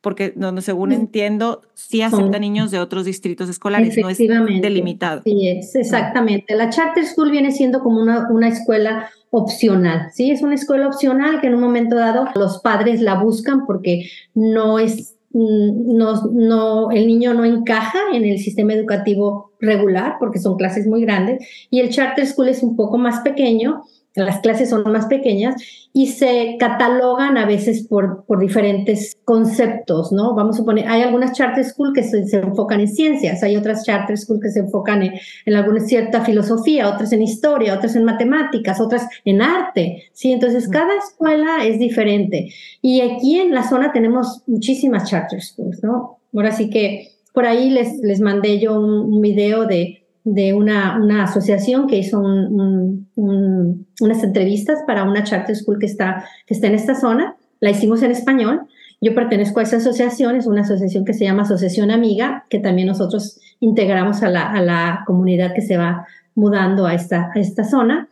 porque 0.00 0.32
donde 0.34 0.62
según 0.62 0.92
entiendo, 0.92 1.62
sí 1.74 2.02
acepta 2.02 2.38
niños 2.38 2.70
de 2.70 2.78
otros 2.78 3.04
distritos 3.04 3.48
escolares, 3.48 3.96
no 3.98 4.08
es 4.08 4.18
delimitado. 4.18 5.22
Sí, 5.24 5.48
es 5.48 5.74
exactamente. 5.74 6.54
La 6.56 6.70
charter 6.70 7.04
school 7.04 7.30
viene 7.30 7.52
siendo 7.52 7.80
como 7.80 8.00
una, 8.00 8.28
una 8.30 8.48
escuela 8.48 9.10
opcional, 9.30 10.08
¿sí? 10.12 10.30
Es 10.30 10.42
una 10.42 10.54
escuela 10.54 10.86
opcional 10.88 11.40
que 11.40 11.48
en 11.48 11.54
un 11.54 11.60
momento 11.60 11.96
dado 11.96 12.26
los 12.34 12.60
padres 12.60 13.00
la 13.00 13.22
buscan 13.22 13.66
porque 13.66 14.10
no 14.34 14.78
es, 14.78 15.16
mm, 15.32 15.96
no, 15.96 16.22
no, 16.32 16.90
el 16.90 17.06
niño 17.06 17.34
no 17.34 17.44
encaja 17.44 17.98
en 18.14 18.24
el 18.24 18.38
sistema 18.38 18.72
educativo 18.72 19.52
regular 19.60 20.16
porque 20.18 20.38
son 20.38 20.56
clases 20.56 20.86
muy 20.86 21.02
grandes 21.02 21.46
y 21.70 21.80
el 21.80 21.90
charter 21.90 22.26
school 22.26 22.48
es 22.48 22.62
un 22.62 22.74
poco 22.74 22.96
más 22.96 23.20
pequeño 23.20 23.82
las 24.14 24.40
clases 24.40 24.70
son 24.70 24.90
más 24.90 25.06
pequeñas 25.06 25.54
y 25.92 26.08
se 26.08 26.56
catalogan 26.58 27.38
a 27.38 27.46
veces 27.46 27.86
por, 27.86 28.24
por 28.24 28.40
diferentes 28.40 29.16
conceptos, 29.24 30.10
¿no? 30.12 30.34
Vamos 30.34 30.56
a 30.56 30.58
suponer, 30.58 30.88
hay 30.88 31.02
algunas 31.02 31.32
charter 31.32 31.64
school 31.64 31.92
que 31.94 32.02
se, 32.02 32.18
enfocan 32.36 32.80
en 32.80 32.88
ciencias, 32.88 33.42
hay 33.42 33.56
otras 33.56 33.84
charter 33.84 34.18
school 34.18 34.40
que 34.40 34.50
se 34.50 34.60
enfocan 34.60 35.02
en, 35.02 35.12
en, 35.46 35.54
alguna 35.54 35.80
cierta 35.80 36.24
filosofía, 36.24 36.88
otras 36.88 37.12
en 37.12 37.22
historia, 37.22 37.74
otras 37.74 37.94
en 37.94 38.04
matemáticas, 38.04 38.80
otras 38.80 39.06
en 39.24 39.42
arte, 39.42 40.04
¿sí? 40.12 40.32
Entonces, 40.32 40.68
cada 40.68 40.94
escuela 40.96 41.64
es 41.64 41.78
diferente. 41.78 42.52
Y 42.82 43.00
aquí 43.02 43.38
en 43.38 43.52
la 43.52 43.68
zona 43.68 43.92
tenemos 43.92 44.42
muchísimas 44.46 45.08
charter 45.08 45.40
schools, 45.40 45.82
¿no? 45.82 46.18
Ahora 46.34 46.52
sí 46.52 46.70
que 46.70 47.08
por 47.32 47.46
ahí 47.46 47.70
les, 47.70 47.98
les 47.98 48.20
mandé 48.20 48.58
yo 48.58 48.80
un 48.80 49.20
video 49.20 49.66
de 49.66 49.99
de 50.24 50.54
una, 50.54 50.98
una 51.00 51.24
asociación 51.24 51.86
que 51.86 51.98
hizo 51.98 52.20
unas 52.20 54.22
entrevistas 54.22 54.80
para 54.86 55.04
una 55.04 55.24
charter 55.24 55.56
school 55.56 55.78
que 55.78 55.86
está, 55.86 56.24
que 56.46 56.54
está 56.54 56.66
en 56.66 56.74
esta 56.74 56.94
zona. 56.94 57.36
La 57.60 57.70
hicimos 57.70 58.02
en 58.02 58.10
español. 58.10 58.62
Yo 59.00 59.14
pertenezco 59.14 59.60
a 59.60 59.62
esa 59.62 59.78
asociación, 59.78 60.36
es 60.36 60.46
una 60.46 60.60
asociación 60.60 61.06
que 61.06 61.14
se 61.14 61.24
llama 61.24 61.42
Asociación 61.42 61.90
Amiga, 61.90 62.44
que 62.50 62.58
también 62.58 62.88
nosotros 62.88 63.40
integramos 63.60 64.22
a 64.22 64.28
la, 64.28 64.50
a 64.50 64.60
la 64.60 65.04
comunidad 65.06 65.54
que 65.54 65.62
se 65.62 65.78
va 65.78 66.06
mudando 66.34 66.86
a 66.86 66.94
esta, 66.94 67.30
a 67.34 67.38
esta 67.38 67.64
zona. 67.64 68.08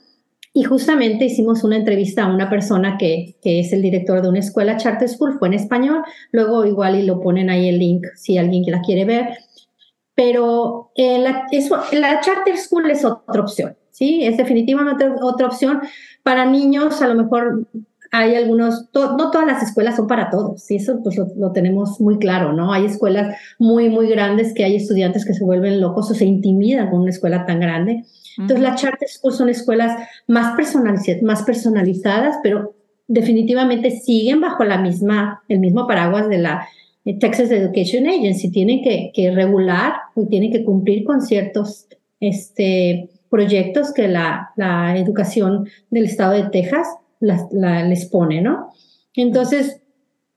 Y 0.55 0.65
justamente 0.65 1.27
hicimos 1.27 1.63
una 1.63 1.77
entrevista 1.77 2.25
a 2.25 2.35
una 2.35 2.49
persona 2.49 2.97
que, 2.99 3.37
que, 3.43 3.61
es 3.61 3.73
el 3.75 3.83
director 3.83 4.23
de 4.23 4.31
una 4.31 4.39
escuela 4.39 4.79
charter 4.79 5.09
school, 5.09 5.39
fue 5.39 5.49
en 5.49 5.55
español, 5.55 6.03
luego 6.33 6.65
igual 6.65 6.99
y 6.99 7.05
lo 7.05 7.21
ponen 7.21 7.51
ahí 7.51 7.69
el 7.69 7.79
link 7.79 8.07
si 8.17 8.39
alguien 8.39 8.65
la 8.67 8.81
quiere 8.81 9.05
ver 9.05 9.29
pero 10.19 10.91
eh, 10.97 11.21
la, 11.21 11.47
eso, 11.53 11.77
la 11.93 12.19
charter 12.19 12.57
school 12.57 12.91
es 12.91 13.05
otra 13.05 13.41
opción, 13.41 13.77
¿sí? 13.93 14.25
Es 14.25 14.37
definitivamente 14.37 15.09
otra 15.23 15.47
opción 15.47 15.81
para 16.25 16.45
niños, 16.45 17.01
a 17.03 17.07
lo 17.07 17.15
mejor 17.15 17.69
hay 18.11 18.35
algunos, 18.35 18.89
no 18.93 19.31
todas 19.31 19.47
las 19.47 19.63
escuelas 19.63 19.95
son 19.95 20.09
para 20.09 20.29
todos, 20.29 20.65
¿sí? 20.65 20.75
Eso 20.75 21.01
pues 21.05 21.17
lo, 21.17 21.53
tenemos 21.53 22.01
muy 22.01 22.19
claro, 22.19 22.53
¿no? 22.53 22.73
Hay 22.73 22.87
escuelas 22.87 23.37
muy, 23.61 23.91
muy 23.91 24.09
grandes 24.09 24.55
que 24.55 24.65
hay 24.65 24.75
estudiantes 24.75 25.25
que 25.25 25.35
se 25.35 25.45
vuelven 25.45 25.81
locos 25.81 26.11
o 26.11 26.15
se 26.15 26.25
intimidan 26.25 26.91
con 26.91 27.03
una 27.03 27.11
escuela 27.11 27.47
tan 27.47 27.61
grande. 27.61 28.03
Entonces, 28.39 28.61
las 28.61 28.81
charter 28.83 29.09
school 29.09 29.33
son 29.33 29.49
escuelas 29.51 29.97
más, 30.27 30.57
personalizadas, 30.57 31.23
más 31.23 31.43
personalizadas, 31.45 32.39
pero 32.43 32.75
definitivamente 33.07 33.93
siguen 33.93 34.41
bajo 34.41 34.65
la 34.65 34.79
misma, 34.79 35.45
el 35.49 35.61
mismo 35.61 35.87
paraguas 35.87 36.29
de 36.29 36.39
la 36.39 36.67
Texas 37.15 37.51
Education 37.51 38.07
Agency 38.07 38.51
tiene 38.51 39.11
que, 39.15 39.31
regular 39.31 39.95
y 40.17 40.27
tiene 40.27 40.51
que 40.51 40.65
cumplir 40.65 41.05
con 41.05 41.23
ciertos 41.23 41.87
este, 42.21 43.09
proyectos 43.31 43.93
que 43.93 44.09
la, 44.09 44.51
la 44.57 44.97
educación 44.97 45.69
del 45.91 46.05
estado 46.05 46.35
de 46.35 46.51
Texas 46.51 46.87
les 47.21 48.07
pone, 48.07 48.43
¿no? 48.43 48.71
Entonces, 49.15 49.81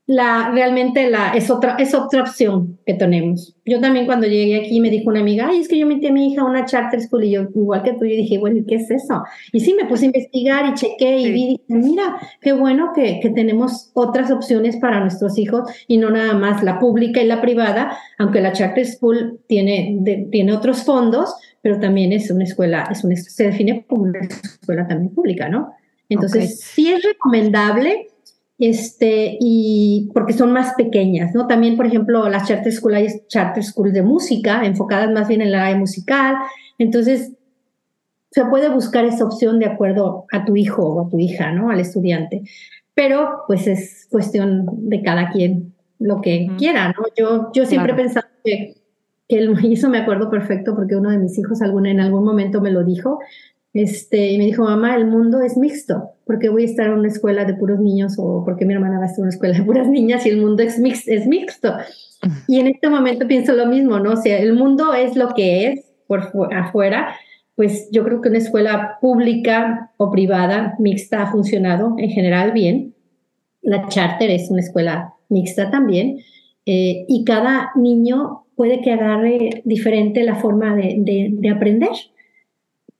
la, 0.07 0.51
realmente 0.51 1.09
la, 1.09 1.29
es, 1.29 1.49
otra, 1.49 1.75
es 1.77 1.93
otra 1.93 2.21
opción 2.21 2.79
que 2.85 2.95
tenemos. 2.95 3.55
Yo 3.65 3.79
también 3.79 4.05
cuando 4.05 4.27
llegué 4.27 4.57
aquí 4.57 4.79
me 4.81 4.89
dijo 4.89 5.09
una 5.09 5.21
amiga, 5.21 5.47
ay, 5.47 5.59
es 5.59 5.67
que 5.67 5.77
yo 5.77 5.85
metí 5.85 6.07
a 6.07 6.11
mi 6.11 6.31
hija 6.31 6.41
a 6.41 6.45
una 6.45 6.65
charter 6.65 6.99
school 6.99 7.23
y 7.23 7.31
yo, 7.31 7.43
igual 7.55 7.83
que 7.83 7.93
tú, 7.93 8.05
yo 8.05 8.15
dije, 8.15 8.37
bueno, 8.37 8.63
¿qué 8.67 8.75
es 8.75 8.89
eso? 8.89 9.23
Y 9.53 9.59
sí, 9.59 9.73
me 9.73 9.87
puse 9.87 10.05
a 10.05 10.07
investigar 10.07 10.65
y 10.65 10.73
chequé 10.73 11.19
y 11.19 11.31
vi, 11.31 11.61
mira, 11.67 12.19
qué 12.41 12.51
bueno 12.53 12.91
que, 12.93 13.19
que 13.21 13.29
tenemos 13.29 13.91
otras 13.93 14.31
opciones 14.31 14.77
para 14.77 14.99
nuestros 14.99 15.37
hijos 15.37 15.69
y 15.87 15.97
no 15.97 16.09
nada 16.09 16.33
más 16.33 16.63
la 16.63 16.79
pública 16.79 17.21
y 17.21 17.27
la 17.27 17.39
privada, 17.39 17.97
aunque 18.17 18.41
la 18.41 18.51
charter 18.51 18.85
school 18.85 19.39
tiene, 19.47 20.27
tiene 20.31 20.53
otros 20.53 20.83
fondos, 20.83 21.33
pero 21.61 21.79
también 21.79 22.11
es 22.11 22.29
una 22.31 22.43
escuela, 22.43 22.87
es 22.91 23.03
una, 23.03 23.15
se 23.15 23.45
define 23.45 23.85
como 23.87 24.03
una 24.03 24.19
escuela 24.19 24.87
también 24.87 25.13
pública, 25.13 25.47
¿no? 25.47 25.73
Entonces, 26.09 26.59
sí 26.59 26.91
es 26.91 27.03
recomendable 27.03 28.10
este, 28.61 29.37
y 29.39 30.11
porque 30.13 30.33
son 30.33 30.53
más 30.53 30.75
pequeñas, 30.75 31.33
¿no? 31.33 31.47
También, 31.47 31.75
por 31.75 31.87
ejemplo, 31.87 32.29
las 32.29 32.47
charter 32.47 32.71
school 32.71 32.93
hay 32.93 33.07
charter 33.27 33.63
school 33.63 33.91
de 33.91 34.03
música, 34.03 34.63
enfocadas 34.63 35.11
más 35.11 35.27
bien 35.27 35.41
en 35.41 35.51
la 35.51 35.65
área 35.65 35.75
musical, 35.75 36.35
entonces 36.77 37.31
se 38.29 38.45
puede 38.45 38.69
buscar 38.69 39.03
esa 39.03 39.25
opción 39.25 39.57
de 39.57 39.65
acuerdo 39.65 40.25
a 40.31 40.45
tu 40.45 40.55
hijo 40.55 40.83
o 40.83 41.07
a 41.07 41.09
tu 41.09 41.17
hija, 41.17 41.51
¿no? 41.51 41.71
Al 41.71 41.79
estudiante, 41.79 42.43
pero 42.93 43.39
pues 43.47 43.65
es 43.65 44.07
cuestión 44.11 44.67
de 44.87 45.01
cada 45.01 45.31
quien 45.31 45.73
lo 45.97 46.21
que 46.21 46.51
quiera, 46.59 46.89
¿no? 46.89 47.05
Yo, 47.17 47.51
yo 47.55 47.65
siempre 47.65 47.93
he 47.93 47.95
pensado 47.95 48.27
que, 48.43 48.75
que 49.27 49.43
y 49.63 49.73
eso 49.73 49.89
me 49.89 49.97
acuerdo 49.97 50.29
perfecto 50.29 50.75
porque 50.75 50.95
uno 50.95 51.09
de 51.09 51.17
mis 51.17 51.35
hijos 51.39 51.63
algún, 51.63 51.87
en 51.87 51.99
algún 51.99 52.23
momento 52.23 52.61
me 52.61 52.69
lo 52.69 52.83
dijo, 52.83 53.19
este, 53.73 54.31
y 54.31 54.37
me 54.37 54.45
dijo, 54.45 54.63
mamá, 54.63 54.95
el 54.95 55.05
mundo 55.05 55.41
es 55.41 55.57
mixto, 55.57 56.11
porque 56.25 56.49
voy 56.49 56.63
a 56.63 56.65
estar 56.65 56.87
en 56.87 56.93
una 56.93 57.07
escuela 57.07 57.45
de 57.45 57.53
puros 57.53 57.79
niños 57.79 58.15
o 58.17 58.43
porque 58.43 58.65
mi 58.65 58.73
hermana 58.73 58.97
va 58.97 59.05
a 59.05 59.07
estar 59.07 59.19
en 59.19 59.23
una 59.23 59.33
escuela 59.33 59.57
de 59.57 59.63
puras 59.63 59.87
niñas 59.87 60.25
y 60.25 60.29
el 60.29 60.41
mundo 60.41 60.63
es, 60.63 60.77
mix, 60.79 61.07
es 61.07 61.25
mixto. 61.25 61.73
Y 62.47 62.59
en 62.59 62.67
este 62.67 62.89
momento 62.89 63.27
pienso 63.27 63.53
lo 63.53 63.65
mismo, 63.65 63.99
¿no? 63.99 64.13
O 64.13 64.17
sea, 64.17 64.37
el 64.39 64.53
mundo 64.53 64.93
es 64.93 65.15
lo 65.15 65.29
que 65.33 65.67
es 65.67 65.85
por 66.07 66.53
afuera, 66.53 67.15
pues 67.55 67.89
yo 67.91 68.03
creo 68.03 68.21
que 68.21 68.29
una 68.29 68.39
escuela 68.39 68.97
pública 68.99 69.91
o 69.97 70.11
privada 70.11 70.75
mixta 70.79 71.21
ha 71.21 71.31
funcionado 71.31 71.95
en 71.97 72.09
general 72.09 72.51
bien. 72.51 72.95
La 73.61 73.87
charter 73.87 74.29
es 74.31 74.49
una 74.49 74.61
escuela 74.61 75.13
mixta 75.29 75.69
también. 75.69 76.19
Eh, 76.65 77.05
y 77.07 77.23
cada 77.23 77.71
niño 77.75 78.45
puede 78.55 78.81
que 78.81 78.91
agarre 78.91 79.61
diferente 79.63 80.23
la 80.23 80.35
forma 80.35 80.75
de, 80.75 80.95
de, 80.99 81.29
de 81.33 81.49
aprender. 81.49 81.91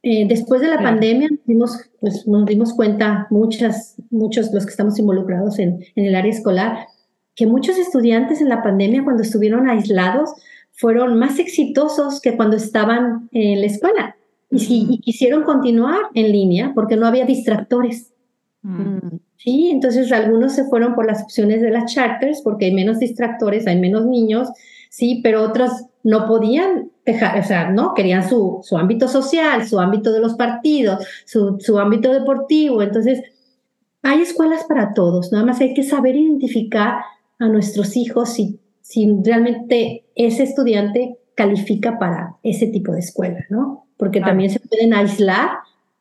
Eh, 0.03 0.25
después 0.27 0.61
de 0.61 0.67
la 0.67 0.81
pandemia 0.81 1.29
nos 1.29 1.45
dimos, 1.45 1.89
pues, 1.99 2.27
nos 2.27 2.45
dimos 2.45 2.73
cuenta, 2.73 3.27
muchas, 3.29 3.95
muchos 4.09 4.51
los 4.51 4.65
que 4.65 4.71
estamos 4.71 4.97
involucrados 4.97 5.59
en, 5.59 5.83
en, 5.95 6.05
el 6.05 6.15
área 6.15 6.31
escolar, 6.31 6.87
que 7.35 7.45
muchos 7.45 7.77
estudiantes 7.77 8.41
en 8.41 8.49
la 8.49 8.63
pandemia, 8.63 9.03
cuando 9.03 9.21
estuvieron 9.21 9.69
aislados, 9.69 10.31
fueron 10.71 11.19
más 11.19 11.37
exitosos 11.37 12.19
que 12.21 12.35
cuando 12.35 12.57
estaban 12.57 13.29
en 13.31 13.61
la 13.61 13.67
escuela 13.67 14.15
y, 14.49 14.59
si, 14.59 14.99
quisieron 14.99 15.43
continuar 15.43 15.99
en 16.13 16.31
línea 16.31 16.71
porque 16.75 16.97
no 16.97 17.07
había 17.07 17.25
distractores. 17.25 18.11
Mm. 18.63 19.17
Sí, 19.37 19.69
entonces 19.71 20.11
algunos 20.11 20.53
se 20.53 20.65
fueron 20.65 20.93
por 20.93 21.05
las 21.05 21.23
opciones 21.23 21.61
de 21.61 21.71
las 21.71 21.93
charters 21.93 22.41
porque 22.43 22.65
hay 22.65 22.73
menos 22.73 22.99
distractores, 22.99 23.65
hay 23.65 23.79
menos 23.79 24.05
niños, 24.05 24.49
sí, 24.91 25.21
pero 25.23 25.41
otros 25.41 25.71
no 26.03 26.27
podían 26.27 26.91
dejar, 27.05 27.39
o 27.39 27.43
sea, 27.43 27.71
¿no? 27.71 27.93
Querían 27.93 28.27
su, 28.27 28.59
su 28.61 28.77
ámbito 28.77 29.07
social, 29.07 29.65
su 29.65 29.79
ámbito 29.79 30.11
de 30.11 30.19
los 30.19 30.35
partidos, 30.35 31.05
su, 31.25 31.57
su 31.59 31.79
ámbito 31.79 32.11
deportivo. 32.11 32.81
Entonces, 32.81 33.23
hay 34.03 34.21
escuelas 34.21 34.65
para 34.65 34.93
todos, 34.93 35.31
nada 35.31 35.45
más 35.45 35.61
hay 35.61 35.73
que 35.73 35.83
saber 35.83 36.17
identificar 36.17 36.95
a 37.39 37.47
nuestros 37.47 37.95
hijos 37.95 38.33
si, 38.33 38.59
si 38.81 39.17
realmente 39.23 40.03
ese 40.15 40.43
estudiante 40.43 41.17
califica 41.35 41.97
para 41.97 42.35
ese 42.43 42.67
tipo 42.67 42.91
de 42.91 42.99
escuela, 42.99 43.45
¿no? 43.49 43.87
Porque 43.95 44.19
también 44.19 44.49
se 44.49 44.59
pueden 44.59 44.93
aislar 44.93 45.51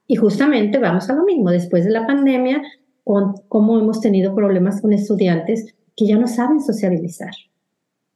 y 0.06 0.16
justamente 0.16 0.78
vamos 0.78 1.08
a 1.08 1.14
lo 1.14 1.24
mismo, 1.24 1.50
después 1.50 1.84
de 1.84 1.90
la 1.90 2.06
pandemia, 2.06 2.60
con 3.04 3.34
cómo 3.48 3.78
hemos 3.78 4.00
tenido 4.00 4.34
problemas 4.34 4.80
con 4.80 4.92
estudiantes 4.92 5.74
que 5.96 6.06
ya 6.06 6.16
no 6.16 6.26
saben 6.26 6.60
sociabilizar 6.60 7.30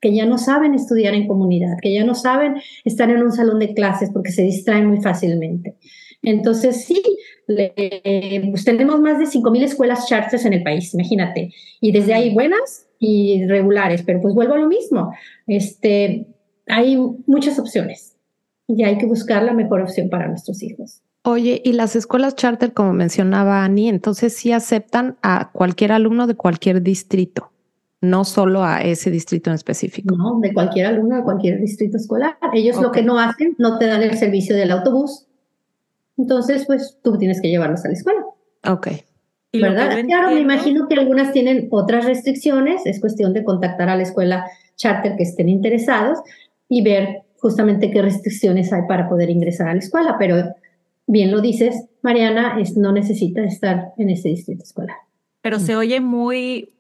que 0.04 0.14
ya 0.14 0.26
no 0.26 0.36
saben 0.36 0.74
estudiar 0.74 1.14
en 1.14 1.26
comunidad, 1.26 1.78
que 1.80 1.94
ya 1.94 2.04
no 2.04 2.14
saben 2.14 2.56
estar 2.84 3.08
en 3.08 3.22
un 3.22 3.32
salón 3.32 3.58
de 3.58 3.72
clases 3.72 4.10
porque 4.12 4.32
se 4.32 4.42
distraen 4.42 4.86
muy 4.86 5.00
fácilmente. 5.00 5.76
Entonces, 6.20 6.84
sí, 6.84 7.02
pues 7.46 8.64
tenemos 8.66 9.00
más 9.00 9.18
de 9.18 9.24
5.000 9.24 9.62
escuelas 9.62 10.06
charters 10.06 10.44
en 10.44 10.52
el 10.52 10.62
país, 10.62 10.92
imagínate. 10.92 11.54
Y 11.80 11.90
desde 11.90 12.12
ahí 12.12 12.34
buenas 12.34 12.86
y 12.98 13.46
regulares, 13.46 14.02
pero 14.02 14.20
pues 14.20 14.34
vuelvo 14.34 14.52
a 14.52 14.58
lo 14.58 14.68
mismo. 14.68 15.10
Este, 15.46 16.26
hay 16.66 16.98
muchas 17.26 17.58
opciones 17.58 18.18
y 18.68 18.84
hay 18.84 18.98
que 18.98 19.06
buscar 19.06 19.42
la 19.42 19.54
mejor 19.54 19.80
opción 19.80 20.10
para 20.10 20.28
nuestros 20.28 20.62
hijos. 20.62 21.00
Oye, 21.22 21.62
y 21.64 21.72
las 21.72 21.96
escuelas 21.96 22.36
charter, 22.36 22.74
como 22.74 22.92
mencionaba 22.92 23.64
Ani, 23.64 23.88
entonces 23.88 24.36
sí 24.36 24.52
aceptan 24.52 25.16
a 25.22 25.50
cualquier 25.50 25.92
alumno 25.92 26.26
de 26.26 26.34
cualquier 26.34 26.82
distrito, 26.82 27.53
no 28.10 28.24
solo 28.24 28.62
a 28.62 28.82
ese 28.82 29.10
distrito 29.10 29.50
en 29.50 29.54
específico. 29.54 30.14
No, 30.16 30.38
de 30.40 30.52
cualquier 30.52 30.86
alumno 30.86 31.16
de 31.16 31.22
cualquier 31.22 31.60
distrito 31.60 31.96
escolar. 31.96 32.36
Ellos 32.52 32.80
lo 32.80 32.92
que 32.92 33.02
no 33.02 33.18
hacen, 33.18 33.54
no 33.58 33.78
te 33.78 33.86
dan 33.86 34.02
el 34.02 34.16
servicio 34.16 34.56
del 34.56 34.70
autobús. 34.70 35.26
Entonces, 36.16 36.64
pues 36.66 36.98
tú 37.02 37.18
tienes 37.18 37.40
que 37.40 37.48
llevarlos 37.48 37.84
a 37.84 37.88
la 37.88 37.94
escuela. 37.94 38.20
Ok. 38.66 38.88
¿Verdad? 39.52 40.04
Claro, 40.06 40.30
me 40.30 40.40
imagino 40.40 40.88
que 40.88 40.94
algunas 40.94 41.32
tienen 41.32 41.68
otras 41.70 42.04
restricciones. 42.04 42.82
Es 42.86 43.00
cuestión 43.00 43.32
de 43.32 43.44
contactar 43.44 43.88
a 43.88 43.96
la 43.96 44.02
escuela 44.02 44.46
charter 44.76 45.16
que 45.16 45.22
estén 45.22 45.48
interesados 45.48 46.18
y 46.68 46.82
ver 46.82 47.22
justamente 47.36 47.90
qué 47.90 48.02
restricciones 48.02 48.72
hay 48.72 48.82
para 48.88 49.08
poder 49.08 49.30
ingresar 49.30 49.68
a 49.68 49.74
la 49.74 49.78
escuela. 49.78 50.16
Pero 50.18 50.54
bien 51.06 51.30
lo 51.30 51.40
dices, 51.40 51.86
Mariana, 52.02 52.58
es, 52.60 52.76
no 52.76 52.92
necesita 52.92 53.44
estar 53.44 53.92
en 53.96 54.10
ese 54.10 54.28
distrito 54.30 54.64
escolar. 54.64 54.96
Pero 55.40 55.60
se 55.60 55.76
oye 55.76 56.00
muy, 56.00 56.72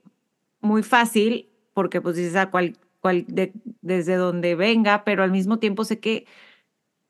muy 0.64 0.82
fácil 0.82 1.48
porque 1.72 2.00
pues 2.00 2.16
dices 2.16 2.36
a 2.36 2.42
ah, 2.42 2.50
cual, 2.50 2.76
cual 3.00 3.26
desde 3.82 4.16
donde 4.16 4.54
venga, 4.54 5.04
pero 5.04 5.22
al 5.22 5.30
mismo 5.30 5.58
tiempo 5.58 5.84
sé 5.84 6.00
que 6.00 6.26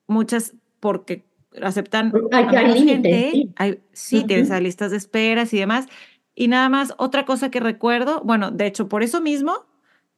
muchas, 0.07 0.55
porque 0.81 1.25
aceptan 1.63 2.13
hay, 2.33 2.45
hay 2.45 2.85
gente, 2.85 3.31
sí, 3.33 3.53
hay, 3.57 3.81
sí 3.93 4.25
tienes 4.25 4.51
a 4.51 4.61
listas 4.61 4.91
de 4.91 4.97
esperas 4.97 5.53
y 5.55 5.59
demás. 5.59 5.87
Y 6.35 6.49
nada 6.49 6.69
más, 6.69 6.95
otra 6.99 7.25
cosa 7.25 7.51
que 7.51 7.61
recuerdo, 7.61 8.21
bueno, 8.25 8.51
de 8.51 8.67
hecho, 8.67 8.89
por 8.89 9.03
eso 9.03 9.21
mismo, 9.21 9.67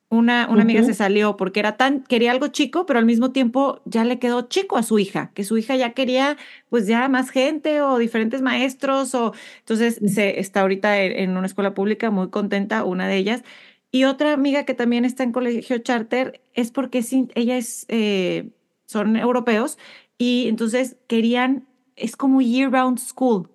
una, 0.09 0.49
una 0.49 0.62
amiga 0.62 0.85
se 0.85 0.95
salió 0.95 1.37
porque 1.37 1.59
era 1.59 1.77
tan, 1.77 2.03
quería 2.03 2.31
algo 2.31 2.47
chico, 2.49 2.87
pero 2.87 3.01
al 3.01 3.07
mismo 3.07 3.33
tiempo 3.33 3.81
ya 3.87 4.05
le 4.05 4.21
quedó 4.21 4.42
chico 4.42 4.77
a 4.77 4.85
su 4.85 5.01
hija, 5.01 5.33
que 5.35 5.42
su 5.42 5.59
hija 5.59 5.75
ya 5.75 5.95
quería 5.95 6.37
pues 6.69 6.87
ya 6.87 7.09
más 7.09 7.31
gente 7.31 7.81
o 7.83 7.99
diferentes 7.99 8.40
maestros 8.40 9.14
o 9.16 9.33
entonces 9.59 10.01
se 10.07 10.38
está 10.38 10.61
ahorita 10.61 11.03
en, 11.03 11.37
una 11.37 11.47
escuela 11.47 11.75
pública 11.75 12.11
muy 12.11 12.31
contenta, 12.31 12.85
una 12.85 13.09
de 13.09 13.16
ellas. 13.16 13.42
Y 13.90 14.05
otra 14.05 14.33
amiga 14.33 14.64
que 14.64 14.75
también 14.75 15.05
está 15.05 15.25
en 15.25 15.33
colegio 15.33 15.79
charter 15.79 16.40
es 16.55 16.71
porque 16.71 17.05
ella 17.35 17.57
es, 17.57 17.87
eh, 17.88 18.51
son 18.85 19.16
europeos 19.16 19.77
y 20.19 20.47
entonces 20.49 20.97
querían, 21.09 21.66
es 21.97 22.16
como 22.16 22.40
year 22.40 22.71
round 22.71 22.99
school. 22.99 23.49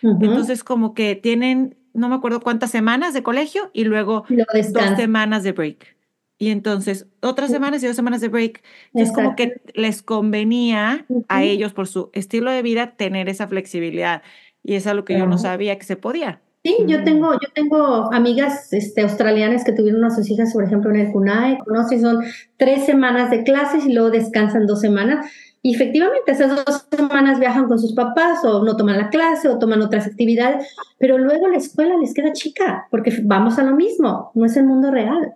Entonces 0.00 0.64
como 0.64 0.94
que 0.94 1.16
tienen, 1.16 1.76
no 1.92 2.08
me 2.08 2.14
acuerdo 2.14 2.40
cuántas 2.40 2.70
semanas 2.70 3.12
de 3.12 3.22
colegio 3.22 3.70
y 3.74 3.84
luego 3.84 4.24
dos 4.28 4.96
semanas 4.96 5.42
de 5.42 5.52
break. 5.52 5.97
Y 6.38 6.50
entonces 6.50 7.06
otras 7.20 7.50
semanas 7.50 7.82
y 7.82 7.86
dos 7.88 7.96
semanas 7.96 8.20
de 8.20 8.28
break. 8.28 8.62
Es 8.94 9.12
como 9.12 9.34
que 9.34 9.60
les 9.74 10.02
convenía 10.02 11.04
a 11.28 11.42
ellos 11.42 11.72
por 11.72 11.88
su 11.88 12.10
estilo 12.12 12.50
de 12.50 12.62
vida 12.62 12.92
tener 12.96 13.28
esa 13.28 13.48
flexibilidad. 13.48 14.22
Y 14.62 14.74
es 14.74 14.86
algo 14.86 15.04
que 15.04 15.18
yo 15.18 15.26
no 15.26 15.38
sabía 15.38 15.76
que 15.78 15.84
se 15.84 15.96
podía. 15.96 16.40
Sí, 16.64 16.76
yo 16.86 17.04
tengo, 17.04 17.32
yo 17.32 17.48
tengo 17.54 18.12
amigas 18.12 18.72
este, 18.72 19.02
australianas 19.02 19.64
que 19.64 19.72
tuvieron 19.72 20.04
a 20.04 20.10
sus 20.10 20.28
hijas, 20.28 20.52
por 20.52 20.64
ejemplo, 20.64 20.90
en 20.90 20.96
el 20.96 21.12
CUNAE, 21.12 21.58
conoces, 21.64 22.02
son 22.02 22.24
tres 22.56 22.84
semanas 22.84 23.30
de 23.30 23.44
clases 23.44 23.86
y 23.86 23.92
luego 23.92 24.10
descansan 24.10 24.66
dos 24.66 24.80
semanas. 24.80 25.26
Y 25.62 25.74
efectivamente, 25.74 26.32
esas 26.32 26.64
dos 26.64 26.86
semanas 26.90 27.40
viajan 27.40 27.68
con 27.68 27.78
sus 27.78 27.94
papás 27.94 28.44
o 28.44 28.64
no 28.64 28.76
toman 28.76 28.98
la 28.98 29.08
clase 29.08 29.48
o 29.48 29.58
toman 29.58 29.82
otras 29.82 30.06
actividades, 30.06 30.68
pero 30.98 31.16
luego 31.16 31.48
la 31.48 31.56
escuela 31.56 31.96
les 31.96 32.12
queda 32.12 32.32
chica, 32.32 32.86
porque 32.90 33.16
vamos 33.22 33.58
a 33.58 33.62
lo 33.62 33.74
mismo, 33.74 34.30
no 34.34 34.44
es 34.44 34.56
el 34.56 34.64
mundo 34.64 34.90
real. 34.90 35.34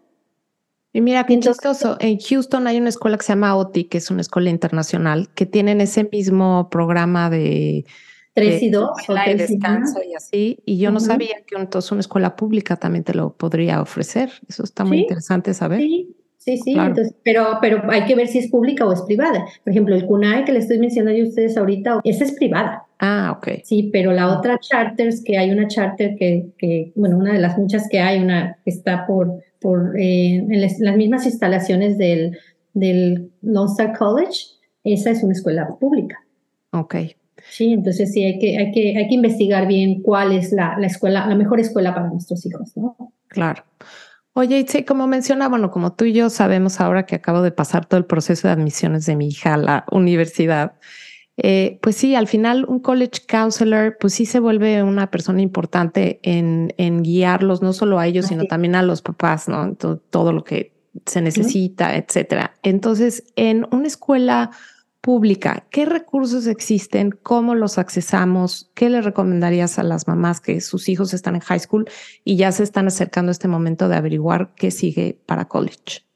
Y 0.93 1.01
mira, 1.01 1.25
qué 1.25 1.39
chistoso. 1.41 1.97
En 2.01 2.19
Houston 2.19 2.67
hay 2.67 2.79
una 2.79 2.91
escuela 2.91 3.17
que 3.17 3.25
se 3.25 3.33
llama 3.33 3.57
OTI, 3.57 3.85
que 3.85 3.99
es 3.99 4.11
una 4.11 4.21
escuela 4.21 4.51
internacional, 4.51 5.31
que 5.35 5.47
tienen 5.47 5.81
ese 5.81 6.09
mismo 6.11 6.69
programa 6.71 7.31
de... 7.31 7.85
Tres 8.35 8.63
y 8.63 8.71
dos. 8.71 8.91
O 9.09 9.15
descanso 9.15 10.01
y 10.03 10.15
así. 10.15 10.59
Y 10.65 10.79
yo 10.79 10.91
no 10.91 11.01
sabía 11.01 11.43
que 11.47 11.55
entonces 11.55 11.93
una 11.93 12.01
escuela 12.01 12.35
pública 12.35 12.77
también 12.77 13.05
te 13.05 13.13
lo 13.13 13.35
podría 13.35 13.83
ofrecer. 13.83 14.31
Eso 14.49 14.65
está 14.65 14.85
muy 14.85 15.01
interesante 15.01 15.53
saber. 15.53 15.81
Sí, 15.81 16.17
Sí, 16.45 16.57
sí, 16.57 16.73
entonces, 16.73 17.15
pero, 17.23 17.59
pero 17.61 17.89
hay 17.89 18.05
que 18.05 18.17
ver 18.17 18.27
si 18.27 18.39
es 18.39 18.51
pública 18.51 18.85
o 18.85 18.93
es 18.93 19.03
privada. 19.03 19.47
Por 19.63 19.71
ejemplo, 19.71 19.95
el 19.95 20.07
CUNAE 20.07 20.45
que 20.45 20.51
le 20.51 20.59
estoy 20.59 20.79
mencionando 20.79 21.23
a 21.23 21.25
ustedes 21.25 21.57
ahorita, 21.57 22.01
esa 22.03 22.25
es 22.25 22.33
privada. 22.33 22.85
Ah, 22.99 23.37
ok. 23.37 23.61
Sí, 23.63 23.91
pero 23.93 24.11
la 24.11 24.25
ah. 24.25 24.39
otra 24.39 24.59
charters, 24.59 25.23
que 25.23 25.39
hay 25.39 25.53
una 25.53 25.69
charter 25.69 26.17
que, 26.17 26.47
que, 26.59 26.91
bueno, 26.97 27.17
una 27.17 27.35
de 27.35 27.39
las 27.39 27.57
muchas 27.57 27.89
que 27.89 28.01
hay, 28.01 28.21
una 28.21 28.59
que 28.65 28.71
está 28.71 29.07
por, 29.07 29.41
por 29.63 29.99
eh, 29.99 30.37
en 30.37 30.61
las, 30.61 30.79
mismas 30.97 31.27
instalaciones 31.27 31.99
del, 31.99 32.39
del 32.75 33.31
Lone 33.43 33.71
Star 33.71 33.97
College, 33.97 34.47
esa 34.85 35.11
es 35.11 35.23
una 35.23 35.33
escuela 35.33 35.69
pública. 35.79 36.19
Ok. 36.73 36.97
Sí, 37.51 37.73
entonces 37.73 38.13
sí, 38.13 38.25
hay 38.25 38.39
que, 38.39 38.59
hay 38.59 38.73
que, 38.73 38.97
hay 38.97 39.09
que 39.09 39.15
investigar 39.15 39.67
bien 39.67 40.03
cuál 40.03 40.33
es 40.33 40.53
la, 40.53 40.77
la 40.79 40.87
escuela, 40.87 41.27
la 41.27 41.35
mejor 41.35 41.61
escuela 41.61 41.95
para 41.95 42.09
nuestros 42.09 42.45
hijos, 42.47 42.77
¿no? 42.77 42.97
Claro. 43.29 43.65
Oye, 44.35 44.59
Itze, 44.59 44.85
como 44.85 45.07
menciona, 45.07 45.49
bueno, 45.49 45.71
como 45.71 45.93
tú 45.93 46.07
y 46.07 46.15
yo 46.15 46.31
sabemos 46.31 46.81
ahora 46.81 47.05
que 47.05 47.17
acabo 47.17 47.43
de 47.43 47.53
pasar 47.53 47.85
todo 47.85 47.99
el 47.99 48.07
proceso 48.07 48.49
de 48.49 48.53
admisiones 48.55 49.05
de 49.05 49.17
mi 49.17 49.29
hija 49.29 49.55
a 49.55 49.59
la 49.59 49.85
universidad, 49.91 50.75
eh, 51.45 51.81
pues 51.83 51.97
sí, 51.97 52.15
al 52.15 52.29
final 52.29 52.65
un 52.69 52.79
college 52.79 53.23
counselor, 53.29 53.97
pues 53.99 54.15
sí 54.15 54.27
se 54.27 54.39
vuelve 54.39 54.81
una 54.85 55.11
persona 55.11 55.43
importante 55.43 56.21
en, 56.23 56.73
en 56.79 57.03
guiarlos, 57.03 57.63
no 57.63 57.73
solo 57.73 57.99
a 57.99 58.07
ellos, 58.07 58.27
sino 58.27 58.45
también 58.45 58.77
a 58.77 58.83
los 58.83 59.03
papás, 59.03 59.49
¿no? 59.49 59.75
Todo, 59.75 59.97
todo 59.97 60.33
lo 60.33 60.45
que 60.45 60.73
se 61.05 61.21
necesita, 61.21 61.97
etcétera. 61.97 62.55
Entonces, 62.63 63.25
en 63.35 63.67
una 63.73 63.89
escuela 63.89 64.53
pública, 65.01 65.67
¿qué 65.71 65.85
recursos 65.85 66.47
existen? 66.47 67.11
¿Cómo 67.11 67.57
los 67.57 67.77
accesamos? 67.77 68.71
¿Qué 68.75 68.89
le 68.89 69.03
recomendarías 69.03 69.81
a 69.81 69.83
las 69.83 70.07
mamás 70.07 70.41
que 70.41 70.61
sus 70.61 70.89
hijos 70.89 71.13
están 71.13 71.35
en 71.35 71.41
high 71.41 71.59
school 71.59 71.91
y 72.23 72.37
ya 72.37 72.53
se 72.53 72.63
están 72.63 72.87
acercando 72.87 73.31
a 73.31 73.33
este 73.33 73.49
momento 73.49 73.89
de 73.89 73.97
averiguar 73.97 74.55
qué 74.55 74.71
sigue 74.71 75.19
para 75.27 75.47
college? 75.47 76.07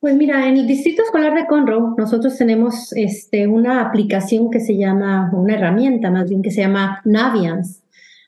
Pues 0.00 0.16
mira, 0.16 0.48
en 0.48 0.56
el 0.56 0.66
Distrito 0.66 1.02
Escolar 1.02 1.34
de 1.34 1.46
Conroe 1.46 1.94
nosotros 1.98 2.38
tenemos 2.38 2.90
este, 2.94 3.46
una 3.46 3.82
aplicación 3.82 4.50
que 4.50 4.58
se 4.58 4.78
llama, 4.78 5.30
una 5.34 5.54
herramienta 5.54 6.10
más 6.10 6.26
bien 6.26 6.40
que 6.40 6.50
se 6.50 6.62
llama 6.62 7.02
Naviance. 7.04 7.82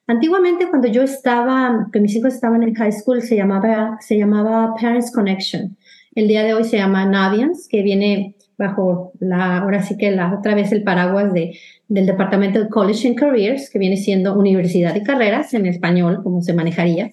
Antiguamente 0.07 0.69
cuando 0.69 0.89
yo 0.89 1.03
estaba, 1.03 1.89
que 1.91 1.99
mis 2.01 2.15
hijos 2.15 2.35
estaban 2.35 2.63
en 2.63 2.75
high 2.75 2.93
school, 2.93 3.23
se 3.23 3.37
llamaba, 3.37 3.97
se 4.01 4.19
llamaba 4.19 4.75
Parents 4.79 5.11
Connection. 5.13 5.75
El 6.15 6.29
día 6.29 6.43
de 6.43 6.53
hoy 6.53 6.65
se 6.65 6.77
llama 6.77 7.07
Naviance, 7.07 7.71
que 7.71 7.81
viene 7.81 8.35
bajo 8.59 9.13
la, 9.19 9.57
ahora 9.57 9.83
sí 9.83 9.97
que 9.97 10.11
la 10.11 10.35
otra 10.35 10.55
vez 10.55 10.73
el 10.73 10.83
paraguas 10.83 11.33
de, 11.33 11.59
del 11.89 12.05
Departamento 12.05 12.63
de 12.63 12.69
College 12.69 13.09
and 13.09 13.19
Careers, 13.19 13.71
que 13.71 13.79
viene 13.79 13.97
siendo 13.97 14.39
Universidad 14.39 14.95
y 14.95 15.03
Carreras 15.03 15.55
en 15.55 15.65
español, 15.65 16.21
como 16.23 16.43
se 16.43 16.53
manejaría. 16.53 17.13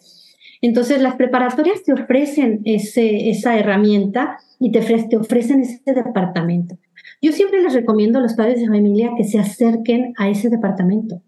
Entonces, 0.62 1.02
las 1.02 1.16
preparatorias 1.16 1.84
te 1.84 1.94
ofrecen 1.94 2.62
ese, 2.66 3.30
esa 3.30 3.58
herramienta 3.58 4.38
y 4.60 4.72
te, 4.72 4.82
te 4.82 5.18
ofrecen 5.18 5.62
ese 5.62 5.94
departamento. 5.94 6.78
Yo 7.22 7.32
siempre 7.32 7.62
les 7.62 7.74
recomiendo 7.74 8.20
a 8.20 8.22
los 8.22 8.34
padres 8.34 8.60
de 8.60 8.68
familia 8.68 9.12
que 9.18 9.24
se 9.24 9.40
acerquen 9.40 10.14
a 10.18 10.30
ese 10.30 10.50
departamento. 10.50 11.22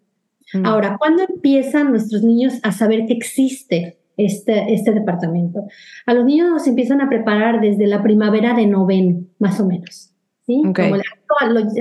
Mm. 0.54 0.66
Ahora, 0.66 0.98
¿cuándo 0.98 1.24
empiezan 1.24 1.92
nuestros 1.92 2.24
niños 2.24 2.60
a 2.64 2.72
saber 2.72 3.06
que 3.06 3.14
existe 3.14 3.98
este, 4.18 4.74
este 4.74 4.92
departamento? 4.92 5.66
A 6.06 6.14
los 6.14 6.26
niños 6.26 6.50
nos 6.50 6.68
empiezan 6.68 7.02
a 7.02 7.10
preparar 7.10 7.62
desde 7.62 7.88
la 7.88 8.04
primavera 8.04 8.54
de 8.54 8.68
noveno, 8.68 9.24
más 9.40 9.60
o 9.60 9.66
menos. 9.66 10.14
¿sí? 10.46 10.62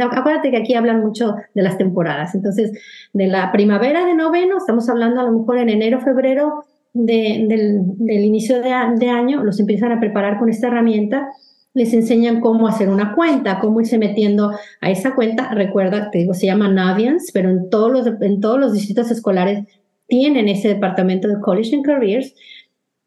acuérdate 0.01 0.51
que 0.51 0.57
aquí 0.57 0.75
hablan 0.75 1.01
mucho 1.01 1.35
de 1.55 1.63
las 1.63 1.79
temporadas. 1.79 2.35
Entonces, 2.35 2.73
de 3.13 3.27
la 3.27 3.51
primavera 3.53 4.05
de 4.05 4.15
noveno, 4.15 4.59
estamos 4.59 4.89
hablando 4.89 5.21
a 5.21 5.25
lo 5.25 5.33
mejor 5.33 5.59
en 5.59 5.69
enero, 5.69 6.01
febrero 6.01 6.65
del, 6.93 7.49
del, 7.49 8.25
inicio 8.25 8.61
de, 8.61 8.71
de, 8.99 9.09
año, 9.09 9.43
los 9.43 9.61
empiezan 9.61 9.93
a 9.93 10.01
preparar 10.01 10.39
con 10.39 10.49
esta 10.49 10.69
herramienta. 10.69 11.29
Les 11.73 11.93
enseñan 11.95 12.41
cómo 12.41 12.67
hacer 12.67 12.89
una 12.89 13.15
cuenta, 13.15 13.61
cómo 13.61 13.81
irse 13.81 13.99
metiendo 13.99 14.51
a 14.81 14.91
esa 14.91 15.15
cuenta. 15.15 15.55
Recuerda, 15.55 16.11
te 16.11 16.19
digo, 16.19 16.35
se 16.35 16.47
llama 16.47 16.69
Navians, 16.69 17.31
pero 17.33 17.51
en 17.51 17.71
todos 17.71 17.93
los, 17.93 18.07
en 18.21 18.41
todos 18.41 18.59
los 18.59 18.73
distritos 18.73 19.11
escolares 19.11 19.67
tienen 20.09 20.49
ese 20.49 20.69
departamento 20.69 21.29
de 21.29 21.41
College 21.41 21.77
and 21.77 21.85
Careers 21.85 22.35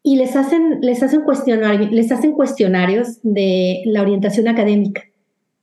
y 0.02 0.16
les 0.16 0.36
hacen, 0.36 0.80
les 0.82 1.02
hacen, 1.02 1.22
cuestionar, 1.22 1.80
les 1.92 2.12
hacen 2.12 2.32
cuestionarios 2.32 3.18
de 3.22 3.82
la 3.86 4.02
orientación 4.02 4.48
académica. 4.48 5.02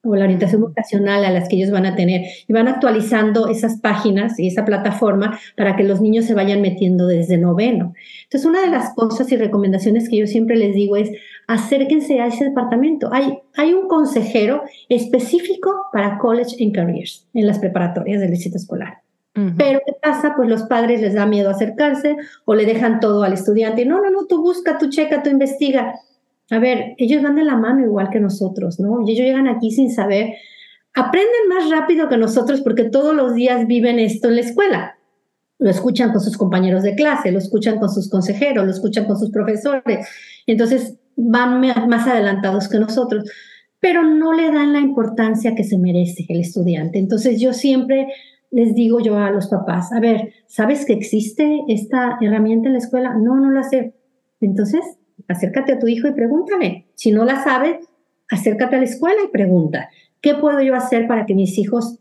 O 0.04 0.16
la 0.16 0.24
orientación 0.24 0.62
vocacional 0.62 1.24
a 1.24 1.32
las 1.32 1.48
que 1.48 1.58
ellos 1.58 1.72
van 1.72 1.86
a 1.86 1.96
tener 1.96 2.22
y 2.48 2.54
van 2.54 2.68
actualizando 2.68 3.48
esas 3.48 3.80
páginas 3.80 4.40
y 4.40 4.48
esa 4.48 4.66
plataforma 4.66 5.40
para 5.56 5.76
que 5.76 5.84
los 5.84 6.02
niños 6.02 6.26
se 6.26 6.34
vayan 6.34 6.62
metiendo 6.62 7.06
desde 7.08 7.38
noveno. 7.38 7.94
Entonces, 8.24 8.50
una 8.50 8.62
de 8.62 8.72
las 8.72 8.94
cosas 8.96 9.32
y 9.32 9.38
recomendaciones 9.38 10.10
que 10.10 10.18
yo 10.18 10.28
siempre 10.28 10.56
les 10.56 10.74
digo 10.74 10.96
es 10.96 11.12
acérquense 11.48 12.20
a 12.20 12.28
ese 12.28 12.46
departamento. 12.46 13.10
Hay, 13.14 13.38
hay 13.56 13.74
un 13.74 13.88
consejero 13.88 14.64
específico 14.90 15.72
para 15.94 16.18
college 16.18 16.64
and 16.64 16.74
careers 16.74 17.28
en 17.34 17.46
las 17.46 17.60
preparatorias 17.60 18.22
del 18.22 18.32
distrito 18.32 18.58
escolar. 18.58 19.02
Pero 19.34 19.80
¿qué 19.86 19.94
pasa? 20.02 20.34
Pues 20.36 20.50
los 20.50 20.64
padres 20.64 21.00
les 21.00 21.14
da 21.14 21.26
miedo 21.26 21.50
acercarse 21.50 22.18
o 22.44 22.54
le 22.54 22.66
dejan 22.66 23.00
todo 23.00 23.24
al 23.24 23.32
estudiante. 23.32 23.86
No, 23.86 24.02
no, 24.02 24.12
no, 24.12 24.26
tú 24.26 24.42
busca, 24.42 24.78
tú 24.78 24.90
checa, 24.90 25.24
tú 25.24 25.30
investiga. 25.30 25.96
A 26.52 26.60
ver, 26.60 26.96
ellos 26.98 27.24
van 27.24 27.36
de 27.36 27.46
la 27.46 27.56
mano 27.56 27.84
igual 27.84 28.10
que 28.10 28.20
nosotros, 28.20 28.78
¿no? 28.80 29.02
Y 29.08 29.12
ellos 29.12 29.26
llegan 29.26 29.48
aquí 29.48 29.72
sin 29.72 29.90
saber. 29.90 30.34
Aprenden 30.94 31.48
más 31.48 31.70
rápido 31.70 32.10
que 32.10 32.18
nosotros 32.18 32.60
porque 32.60 32.84
todos 32.84 33.16
los 33.16 33.34
días 33.34 33.66
viven 33.68 34.00
esto 34.00 34.28
en 34.28 34.36
la 34.36 34.42
escuela. 34.42 34.98
Lo 35.60 35.70
escuchan 35.70 36.12
con 36.12 36.20
sus 36.20 36.38
compañeros 36.38 36.84
de 36.84 36.94
clase, 36.96 37.32
lo 37.32 37.38
escuchan 37.38 37.80
con 37.80 37.90
sus 37.90 38.10
consejeros, 38.10 38.66
lo 38.66 38.72
escuchan 38.72 39.06
con 39.06 39.18
sus 39.18 39.32
profesores. 39.32 40.06
Entonces 40.46 40.98
van 41.16 41.62
más 41.62 42.06
adelantados 42.06 42.68
que 42.68 42.80
nosotros, 42.80 43.32
pero 43.80 44.04
no 44.04 44.34
le 44.34 44.52
dan 44.52 44.74
la 44.74 44.80
importancia 44.80 45.56
que 45.56 45.64
se 45.64 45.78
merece 45.78 46.26
el 46.28 46.42
estudiante. 46.42 47.00
Entonces 47.00 47.40
yo 47.40 47.54
siempre 47.54 48.08
les 48.50 48.76
digo 48.76 49.00
yo 49.00 49.18
a 49.18 49.32
los 49.32 49.48
papás, 49.48 49.94
a 49.94 50.02
ver, 50.02 50.34
¿sabes 50.48 50.86
que 50.86 50.92
existe 50.92 51.62
esta 51.70 52.18
herramienta 52.20 52.68
en 52.68 52.74
la 52.74 52.80
escuela? 52.80 53.14
No, 53.14 53.40
no 53.40 53.52
la 53.52 53.64
sé. 53.64 53.94
Entonces, 54.42 54.82
acércate 55.28 55.74
a 55.74 55.80
tu 55.80 55.88
hijo 55.88 56.08
y 56.08 56.14
pregúntale. 56.14 56.88
Si 56.96 57.12
no 57.12 57.26
la 57.26 57.44
sabes, 57.44 57.88
acércate 58.30 58.76
a 58.76 58.80
la 58.80 58.86
escuela 58.86 59.22
y 59.26 59.32
pregunta, 59.32 59.90
¿qué 60.22 60.36
puedo 60.36 60.62
yo 60.62 60.76
hacer 60.76 61.08
para 61.08 61.26
que 61.26 61.36
mis 61.36 61.58
hijos 61.58 62.00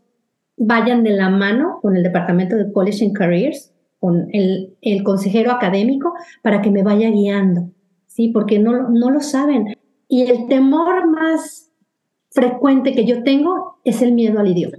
vayan 0.57 1.03
de 1.03 1.11
la 1.11 1.29
mano 1.29 1.79
con 1.81 1.95
el 1.95 2.03
departamento 2.03 2.55
de 2.55 2.71
College 2.71 3.05
and 3.05 3.17
Careers, 3.17 3.73
con 3.99 4.29
el, 4.33 4.75
el 4.81 5.03
consejero 5.03 5.51
académico, 5.51 6.13
para 6.41 6.61
que 6.61 6.71
me 6.71 6.83
vaya 6.83 7.09
guiando? 7.09 7.71
¿Sí? 8.07 8.29
Porque 8.29 8.59
no, 8.59 8.89
no 8.89 9.11
lo 9.11 9.21
saben. 9.21 9.75
Y 10.07 10.23
el 10.23 10.47
temor 10.47 11.07
más 11.07 11.71
frecuente 12.31 12.93
que 12.93 13.05
yo 13.05 13.23
tengo 13.23 13.79
es 13.83 14.01
el 14.01 14.13
miedo 14.13 14.39
al 14.39 14.47
idioma. 14.47 14.77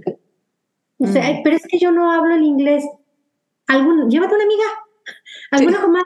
O 0.97 1.07
sea, 1.07 1.23
mm. 1.23 1.41
pero 1.43 1.55
es 1.55 1.65
que 1.67 1.79
yo 1.79 1.91
no 1.91 2.11
hablo 2.11 2.35
el 2.35 2.43
inglés. 2.43 2.85
¿Algún, 3.67 4.09
llévate 4.09 4.35
una 4.35 4.43
amiga, 4.43 4.65
alguna 5.53 5.81
comadre, 5.81 6.05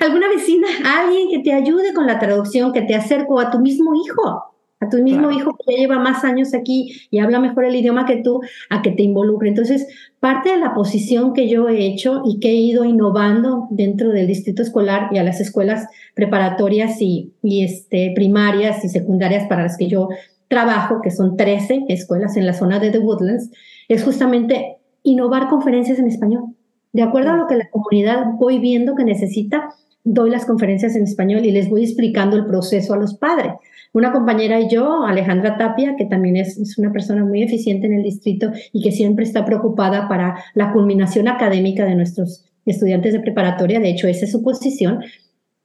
alguna 0.00 0.28
vecina, 0.28 0.66
alguien 0.84 1.28
que 1.30 1.38
te 1.40 1.52
ayude 1.52 1.92
con 1.94 2.06
la 2.06 2.18
traducción, 2.18 2.72
que 2.72 2.82
te 2.82 2.94
acerque 2.94 3.32
a 3.38 3.50
tu 3.50 3.58
mismo 3.58 3.92
hijo, 3.94 4.54
a 4.80 4.88
tu 4.88 4.98
mismo 4.98 5.30
hijo 5.30 5.56
que 5.56 5.72
ya 5.72 5.78
lleva 5.78 5.98
más 5.98 6.24
años 6.24 6.54
aquí 6.54 7.08
y 7.10 7.18
habla 7.18 7.40
mejor 7.40 7.64
el 7.64 7.74
idioma 7.74 8.06
que 8.06 8.22
tú, 8.22 8.40
a 8.70 8.80
que 8.82 8.92
te 8.92 9.02
involucre. 9.02 9.48
Entonces, 9.48 9.86
parte 10.20 10.50
de 10.50 10.58
la 10.58 10.74
posición 10.74 11.32
que 11.32 11.48
yo 11.48 11.68
he 11.68 11.84
hecho 11.86 12.22
y 12.24 12.38
que 12.38 12.50
he 12.50 12.54
ido 12.54 12.84
innovando 12.84 13.66
dentro 13.70 14.10
del 14.10 14.26
distrito 14.26 14.62
escolar 14.62 15.08
y 15.12 15.18
a 15.18 15.24
las 15.24 15.40
escuelas 15.40 15.86
preparatorias 16.14 17.00
y, 17.00 17.32
y 17.42 17.64
este, 17.64 18.12
primarias 18.14 18.84
y 18.84 18.88
secundarias 18.88 19.48
para 19.48 19.62
las 19.64 19.76
que 19.76 19.88
yo 19.88 20.08
trabajo, 20.48 21.00
que 21.02 21.10
son 21.10 21.36
13 21.36 21.86
escuelas 21.88 22.36
en 22.36 22.46
la 22.46 22.54
zona 22.54 22.78
de 22.78 22.90
The 22.90 22.98
Woodlands, 22.98 23.50
es 23.88 24.04
justamente 24.04 24.78
innovar 25.02 25.48
conferencias 25.48 25.98
en 25.98 26.06
español. 26.06 26.54
De 26.92 27.02
acuerdo 27.02 27.30
a 27.30 27.36
lo 27.36 27.46
que 27.46 27.56
la 27.56 27.68
comunidad 27.70 28.26
voy 28.38 28.58
viendo 28.58 28.94
que 28.94 29.04
necesita, 29.04 29.70
doy 30.04 30.30
las 30.30 30.46
conferencias 30.46 30.96
en 30.96 31.04
español 31.04 31.44
y 31.44 31.50
les 31.50 31.68
voy 31.68 31.84
explicando 31.84 32.36
el 32.36 32.46
proceso 32.46 32.94
a 32.94 32.96
los 32.96 33.14
padres. 33.14 33.52
Una 33.92 34.12
compañera 34.12 34.60
y 34.60 34.68
yo, 34.68 35.04
Alejandra 35.04 35.56
Tapia, 35.56 35.96
que 35.96 36.04
también 36.04 36.36
es, 36.36 36.58
es, 36.58 36.78
una 36.78 36.92
persona 36.92 37.24
muy 37.24 37.42
eficiente 37.42 37.86
en 37.86 37.94
el 37.94 38.02
distrito 38.02 38.50
y 38.72 38.82
que 38.82 38.92
siempre 38.92 39.24
está 39.24 39.44
preocupada 39.44 40.08
para 40.08 40.42
la 40.54 40.72
culminación 40.72 41.28
académica 41.28 41.84
de 41.84 41.94
nuestros 41.94 42.44
estudiantes 42.66 43.12
de 43.12 43.20
preparatoria, 43.20 43.80
de 43.80 43.90
hecho 43.90 44.08
esa 44.08 44.26
es 44.26 44.32
su 44.32 44.42
posición, 44.42 45.00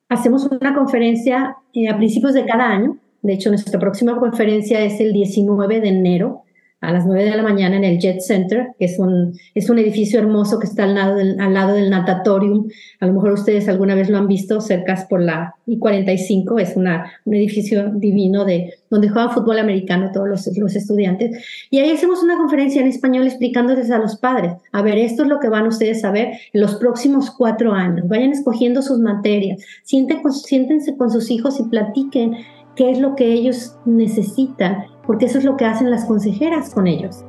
hacemos 0.10 0.46
una 0.46 0.74
conferencia 0.74 1.58
eh, 1.74 1.90
a 1.90 1.98
principios 1.98 2.34
de 2.34 2.46
cada 2.46 2.70
año, 2.70 2.98
de 3.22 3.34
hecho 3.34 3.50
nuestra 3.50 3.80
próxima 3.80 4.18
conferencia 4.18 4.82
es 4.82 5.00
el 5.00 5.12
19 5.12 5.82
de 5.82 5.90
enero 5.90 6.43
a 6.84 6.92
las 6.92 7.06
9 7.06 7.24
de 7.24 7.36
la 7.36 7.44
mañana 7.44 7.78
en 7.78 7.86
el 7.86 7.98
Jet 7.98 8.20
Center, 8.20 8.68
que 8.78 8.86
es 8.86 9.00
un, 9.00 9.40
es 9.56 9.70
un 9.70 9.80
edificio 9.80 10.20
hermoso 10.20 10.60
que 10.60 10.68
está 10.68 10.84
al 10.84 10.96
lado, 10.96 11.16
del, 11.16 11.40
al 11.40 11.54
lado 11.54 11.76
del 11.76 11.90
natatorium. 11.90 12.68
A 13.00 13.08
lo 13.08 13.14
mejor 13.14 13.32
ustedes 13.32 13.70
alguna 13.70 13.96
vez 13.96 14.10
lo 14.10 14.18
han 14.18 14.28
visto, 14.28 14.60
cerca 14.60 15.08
por 15.10 15.22
la 15.22 15.56
I-45, 15.66 16.62
es 16.62 16.76
una, 16.76 17.12
un 17.24 17.36
edificio 17.36 17.90
divino 17.96 18.44
de, 18.44 18.74
donde 18.90 19.08
juegan 19.08 19.32
fútbol 19.32 19.60
americano 19.60 20.12
todos 20.12 20.28
los, 20.28 20.58
los 20.58 20.76
estudiantes. 20.76 21.42
Y 21.72 21.80
ahí 21.80 21.92
hacemos 21.92 22.22
una 22.22 22.38
conferencia 22.38 22.82
en 22.82 22.88
español 22.88 23.28
explicándoles 23.28 23.90
a 23.90 23.98
los 23.98 24.18
padres, 24.18 24.52
a 24.74 24.82
ver, 24.82 24.98
esto 24.98 25.24
es 25.24 25.30
lo 25.30 25.40
que 25.40 25.50
van 25.50 25.68
ustedes 25.68 26.04
a 26.04 26.12
ver 26.12 26.34
en 26.52 26.62
los 26.62 26.76
próximos 26.76 27.32
cuatro 27.32 27.72
años. 27.72 28.08
Vayan 28.10 28.32
escogiendo 28.32 28.82
sus 28.82 29.00
materias, 29.00 29.62
siéntense 29.84 30.98
con 30.98 31.10
sus 31.10 31.32
hijos 31.32 31.60
y 31.60 31.64
platiquen 31.64 32.36
qué 32.76 32.92
es 32.92 33.00
lo 33.00 33.16
que 33.16 33.32
ellos 33.32 33.76
necesitan 33.86 34.93
porque 35.06 35.26
eso 35.26 35.38
es 35.38 35.44
lo 35.44 35.58
que 35.58 35.66
hacen 35.66 35.92
las 35.92 36.06
consejeras 36.06 36.74
con 36.74 36.88
ellos. 36.88 37.24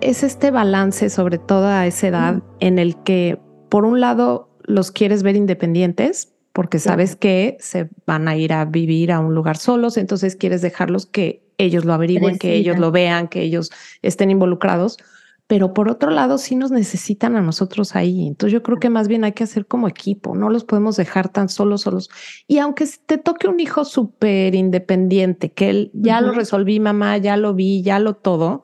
Es 0.00 0.22
este 0.22 0.50
balance, 0.50 1.08
sobre 1.08 1.38
todo 1.38 1.66
a 1.66 1.86
esa 1.86 2.08
edad, 2.08 2.42
en 2.60 2.78
el 2.78 2.96
que, 3.04 3.38
por 3.70 3.86
un 3.86 4.00
lado, 4.00 4.50
los 4.62 4.90
quieres 4.90 5.22
ver 5.22 5.34
independientes, 5.36 6.34
porque 6.52 6.78
sabes 6.78 7.16
que 7.16 7.56
se 7.58 7.88
van 8.06 8.28
a 8.28 8.36
ir 8.36 8.52
a 8.52 8.64
vivir 8.64 9.12
a 9.12 9.20
un 9.20 9.34
lugar 9.34 9.56
solos, 9.56 9.96
entonces 9.96 10.36
quieres 10.36 10.62
dejarlos 10.62 11.06
que 11.06 11.42
ellos 11.56 11.84
lo 11.84 11.94
averigüen, 11.94 12.38
que 12.38 12.54
ellos 12.54 12.78
lo 12.78 12.92
vean, 12.92 13.28
que 13.28 13.42
ellos 13.42 13.70
estén 14.02 14.30
involucrados 14.30 14.98
pero 15.46 15.74
por 15.74 15.90
otro 15.90 16.10
lado 16.10 16.38
sí 16.38 16.56
nos 16.56 16.70
necesitan 16.70 17.36
a 17.36 17.42
nosotros 17.42 17.94
ahí. 17.94 18.26
Entonces 18.26 18.52
yo 18.52 18.62
creo 18.62 18.78
que 18.78 18.88
más 18.88 19.08
bien 19.08 19.24
hay 19.24 19.32
que 19.32 19.44
hacer 19.44 19.66
como 19.66 19.88
equipo, 19.88 20.34
no 20.34 20.48
los 20.48 20.64
podemos 20.64 20.96
dejar 20.96 21.28
tan 21.28 21.48
solos, 21.48 21.82
solos. 21.82 22.08
Y 22.46 22.58
aunque 22.58 22.88
te 23.06 23.18
toque 23.18 23.46
un 23.46 23.60
hijo 23.60 23.84
súper 23.84 24.54
independiente, 24.54 25.52
que 25.52 25.70
él 25.70 25.90
ya 25.92 26.20
lo 26.20 26.32
resolví, 26.32 26.80
mamá, 26.80 27.18
ya 27.18 27.36
lo 27.36 27.54
vi, 27.54 27.82
ya 27.82 27.98
lo 27.98 28.14
todo. 28.14 28.62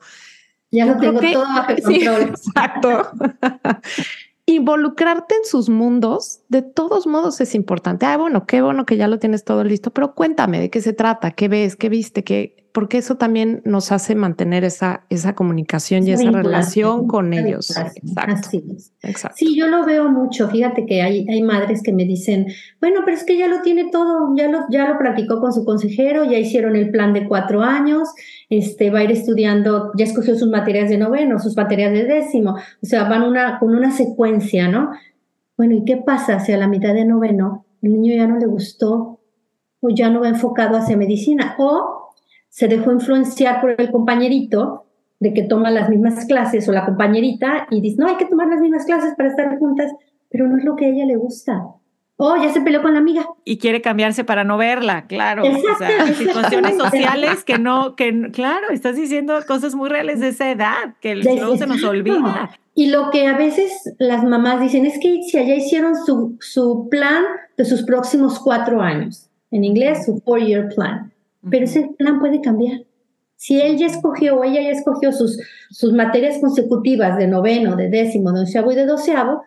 Ya 0.71 0.85
lo 0.85 0.97
tengo 0.97 1.19
todo 1.19 1.43
bajo 1.43 1.75
control. 1.83 2.21
exacto. 2.21 3.11
Involucrarte 4.47 5.35
en 5.35 5.45
sus 5.45 5.69
mundos, 5.69 6.41
de 6.49 6.63
todos 6.63 7.05
modos 7.05 7.39
es 7.41 7.53
importante. 7.53 8.07
Ah, 8.07 8.17
bueno, 8.17 8.47
qué 8.47 8.61
bueno 8.61 8.85
que 8.85 8.97
ya 8.97 9.07
lo 9.07 9.19
tienes 9.19 9.43
todo 9.43 9.63
listo, 9.63 9.91
pero 9.91 10.15
cuéntame 10.15 10.59
de 10.59 10.69
qué 10.71 10.81
se 10.81 10.93
trata, 10.93 11.31
qué 11.31 11.47
ves, 11.47 11.75
qué 11.75 11.89
viste, 11.89 12.23
qué, 12.23 12.60
porque 12.73 12.97
eso 12.99 13.15
también 13.15 13.61
nos 13.65 13.91
hace 13.91 14.15
mantener 14.15 14.63
esa, 14.63 15.05
esa 15.09 15.35
comunicación 15.35 16.07
y 16.07 16.11
esa 16.11 16.31
relación 16.31 17.07
con 17.07 17.33
ellos. 17.33 17.69
Exacto. 17.69 18.01
Exacto. 19.01 19.37
Sí, 19.37 19.55
yo 19.55 19.67
lo 19.67 19.85
veo 19.85 20.09
mucho. 20.09 20.47
Fíjate 20.49 20.85
que 20.85 21.01
hay, 21.01 21.27
hay 21.29 21.41
madres 21.41 21.81
que 21.83 21.91
me 21.91 22.05
dicen, 22.05 22.47
bueno, 22.79 23.01
pero 23.03 23.17
es 23.17 23.23
que 23.25 23.37
ya 23.37 23.47
lo 23.47 23.61
tiene 23.61 23.89
todo, 23.91 24.33
ya 24.35 24.47
lo, 24.49 24.59
ya 24.69 24.87
lo 24.87 24.97
practicó 24.97 25.41
con 25.41 25.51
su 25.51 25.65
consejero, 25.65 26.23
ya 26.23 26.37
hicieron 26.37 26.75
el 26.75 26.91
plan 26.91 27.13
de 27.13 27.27
cuatro 27.27 27.61
años, 27.61 28.09
este, 28.49 28.89
va 28.89 28.99
a 28.99 29.03
ir 29.03 29.11
estudiando, 29.11 29.91
ya 29.97 30.05
escogió 30.05 30.35
sus 30.35 30.49
materias 30.49 30.89
de 30.89 30.97
noveno, 30.97 31.39
sus 31.39 31.57
materias 31.57 31.91
de 31.91 32.05
décimo, 32.05 32.55
o 32.55 32.85
sea, 32.85 33.03
van 33.03 33.23
una, 33.23 33.59
con 33.59 33.75
una 33.75 33.91
secuencia, 33.91 34.67
¿no? 34.67 34.91
Bueno, 35.57 35.75
¿y 35.75 35.85
qué 35.85 35.97
pasa 35.97 36.39
si 36.39 36.53
a 36.53 36.57
la 36.57 36.67
mitad 36.67 36.93
de 36.93 37.05
noveno 37.05 37.65
el 37.81 37.93
niño 37.93 38.15
ya 38.15 38.27
no 38.27 38.37
le 38.37 38.45
gustó 38.45 39.19
o 39.81 39.89
ya 39.89 40.09
no 40.09 40.21
va 40.21 40.29
enfocado 40.29 40.77
hacia 40.77 40.95
medicina? 40.95 41.55
O 41.59 42.00
se 42.51 42.67
dejó 42.67 42.91
influenciar 42.91 43.61
por 43.61 43.79
el 43.79 43.89
compañerito 43.91 44.85
de 45.19 45.33
que 45.33 45.43
toma 45.43 45.71
las 45.71 45.89
mismas 45.89 46.25
clases 46.25 46.67
o 46.67 46.73
la 46.73 46.85
compañerita 46.85 47.65
y 47.71 47.79
dice, 47.79 47.95
no, 47.99 48.07
hay 48.07 48.17
que 48.17 48.25
tomar 48.25 48.47
las 48.47 48.59
mismas 48.59 48.85
clases 48.85 49.13
para 49.15 49.29
estar 49.29 49.57
juntas, 49.57 49.89
pero 50.29 50.47
no 50.47 50.57
es 50.57 50.65
lo 50.65 50.75
que 50.75 50.85
a 50.85 50.89
ella 50.89 51.05
le 51.05 51.15
gusta. 51.15 51.63
Oh, 52.17 52.35
ya 52.35 52.51
se 52.51 52.61
peleó 52.61 52.81
con 52.81 52.93
la 52.93 52.99
amiga. 52.99 53.25
Y 53.45 53.57
quiere 53.57 53.81
cambiarse 53.81 54.23
para 54.23 54.43
no 54.43 54.57
verla, 54.57 55.07
claro. 55.07 55.43
O 55.43 55.77
sea, 55.77 56.13
situaciones 56.13 56.77
sociales 56.77 57.43
que 57.43 57.57
no, 57.57 57.95
que 57.95 58.29
claro, 58.31 58.69
estás 58.69 58.95
diciendo 58.95 59.39
cosas 59.47 59.73
muy 59.73 59.89
reales 59.89 60.19
de 60.19 60.27
esa 60.27 60.51
edad, 60.51 60.95
que 60.99 61.15
luego 61.15 61.55
se 61.55 61.67
nos 61.67 61.83
olvida. 61.83 62.51
Y 62.75 62.89
lo 62.89 63.11
que 63.11 63.27
a 63.27 63.37
veces 63.37 63.95
las 63.97 64.23
mamás 64.23 64.59
dicen 64.59 64.85
es 64.85 64.99
que 64.99 65.23
si 65.23 65.37
allá 65.37 65.55
hicieron 65.55 65.95
su, 65.95 66.37
su 66.41 66.89
plan 66.91 67.23
de 67.57 67.65
sus 67.65 67.83
próximos 67.83 68.39
cuatro 68.39 68.81
años, 68.81 69.29
en 69.49 69.63
inglés 69.63 70.05
su 70.05 70.19
four-year 70.19 70.69
plan, 70.75 71.11
pero 71.49 71.65
ese 71.65 71.89
plan 71.97 72.19
puede 72.19 72.41
cambiar. 72.41 72.81
Si 73.35 73.59
él 73.59 73.77
ya 73.77 73.87
escogió 73.87 74.37
o 74.37 74.43
ella 74.43 74.61
ya 74.61 74.69
escogió 74.69 75.11
sus, 75.11 75.39
sus 75.71 75.93
materias 75.93 76.37
consecutivas 76.39 77.17
de 77.17 77.27
noveno, 77.27 77.75
de 77.75 77.89
décimo, 77.89 78.31
de 78.31 78.41
onceavo 78.41 78.71
y 78.71 78.75
de 78.75 78.85
doceavo, 78.85 79.41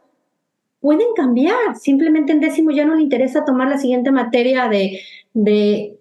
pueden 0.81 1.07
cambiar. 1.15 1.77
Simplemente 1.77 2.33
en 2.33 2.41
décimo 2.41 2.71
ya 2.73 2.85
no 2.85 2.97
le 2.97 3.03
interesa 3.03 3.45
tomar 3.45 3.69
la 3.69 3.79
siguiente 3.79 4.11
materia 4.11 4.69
de, 4.69 4.99
de 5.33 5.97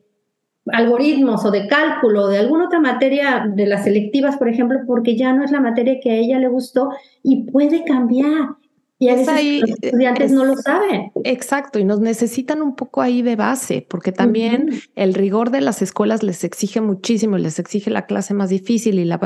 algoritmos 0.67 1.45
o 1.45 1.51
de 1.51 1.67
cálculo 1.67 2.23
o 2.23 2.27
de 2.29 2.39
alguna 2.39 2.65
otra 2.65 2.79
materia 2.79 3.45
de 3.47 3.65
las 3.65 3.83
selectivas, 3.83 4.37
por 4.37 4.49
ejemplo, 4.49 4.79
porque 4.87 5.15
ya 5.15 5.33
no 5.33 5.43
es 5.43 5.51
la 5.51 5.59
materia 5.59 5.99
que 6.01 6.11
a 6.11 6.15
ella 6.15 6.39
le 6.39 6.47
gustó 6.47 6.89
y 7.21 7.43
puede 7.43 7.83
cambiar. 7.83 8.55
Y 9.03 9.09
a 9.09 9.15
veces 9.15 9.61
los 9.61 9.69
estudiantes 9.81 10.31
no 10.31 10.45
lo 10.45 10.55
saben. 10.55 11.11
Exacto, 11.23 11.77
y 11.79 11.83
nos 11.83 11.99
necesitan 11.99 12.61
un 12.61 12.75
poco 12.75 13.01
ahí 13.01 13.21
de 13.21 13.35
base, 13.35 13.85
porque 13.89 14.11
también 14.11 14.81
el 14.95 15.13
rigor 15.13 15.51
de 15.51 15.59
las 15.59 15.81
escuelas 15.81 16.23
les 16.23 16.43
exige 16.43 16.79
muchísimo, 16.79 17.37
les 17.37 17.59
exige 17.59 17.89
la 17.89 18.05
clase 18.05 18.33
más 18.33 18.49
difícil 18.49 18.99
y 18.99 19.05
la 19.05 19.19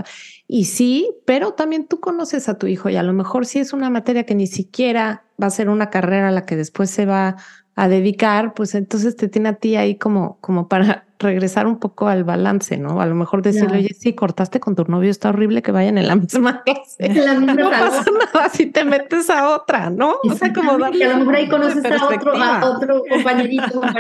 y 0.47 0.65
sí, 0.65 1.11
pero 1.25 1.53
también 1.53 1.87
tú 1.87 1.99
conoces 1.99 2.49
a 2.49 2.57
tu 2.57 2.67
hijo 2.67 2.89
y 2.89 2.95
a 2.95 3.03
lo 3.03 3.13
mejor 3.13 3.45
si 3.45 3.59
es 3.59 3.73
una 3.73 3.89
materia 3.89 4.25
que 4.25 4.33
ni 4.33 4.47
siquiera 4.47 5.25
va 5.41 5.47
a 5.47 5.51
ser 5.51 5.69
una 5.69 5.89
carrera 5.89 6.29
a 6.29 6.31
la 6.31 6.45
que 6.45 6.55
después 6.55 6.89
se 6.89 7.05
va 7.05 7.35
a 7.77 7.87
dedicar, 7.87 8.55
pues 8.55 8.73
entonces 8.73 9.15
te 9.15 9.27
tiene 9.27 9.49
a 9.49 9.53
ti 9.53 9.75
ahí 9.75 9.97
como, 9.97 10.39
como 10.41 10.67
para 10.67 11.05
regresar 11.19 11.67
un 11.67 11.77
poco 11.77 12.07
al 12.07 12.23
balance, 12.23 12.75
¿no? 12.77 12.99
A 12.99 13.05
lo 13.05 13.13
mejor 13.13 13.43
decirle, 13.43 13.77
oye, 13.77 13.93
sí, 13.93 14.13
cortaste 14.13 14.59
con 14.59 14.75
tu 14.75 14.83
novio, 14.85 15.11
está 15.11 15.29
horrible 15.29 15.61
que 15.61 15.71
vayan 15.71 15.99
en 15.99 16.07
la 16.07 16.15
misma 16.15 16.63
clase. 16.63 17.09
no 17.09 17.69
pasa 17.69 18.05
nada 18.11 18.49
si 18.49 18.65
te 18.65 18.83
metes 18.83 19.29
a 19.29 19.55
otra, 19.55 19.91
¿no? 19.91 20.15
O 20.23 20.33
sea, 20.33 20.51
como 20.51 20.75
darle 20.79 21.05
a 21.05 21.09
lo 21.09 21.17
mejor 21.19 21.35
ahí 21.35 21.47
conoces 21.47 21.85
a 21.85 22.07
otro, 22.07 22.35
a 22.35 22.65
otro 22.65 23.03
compañerito. 23.09 23.81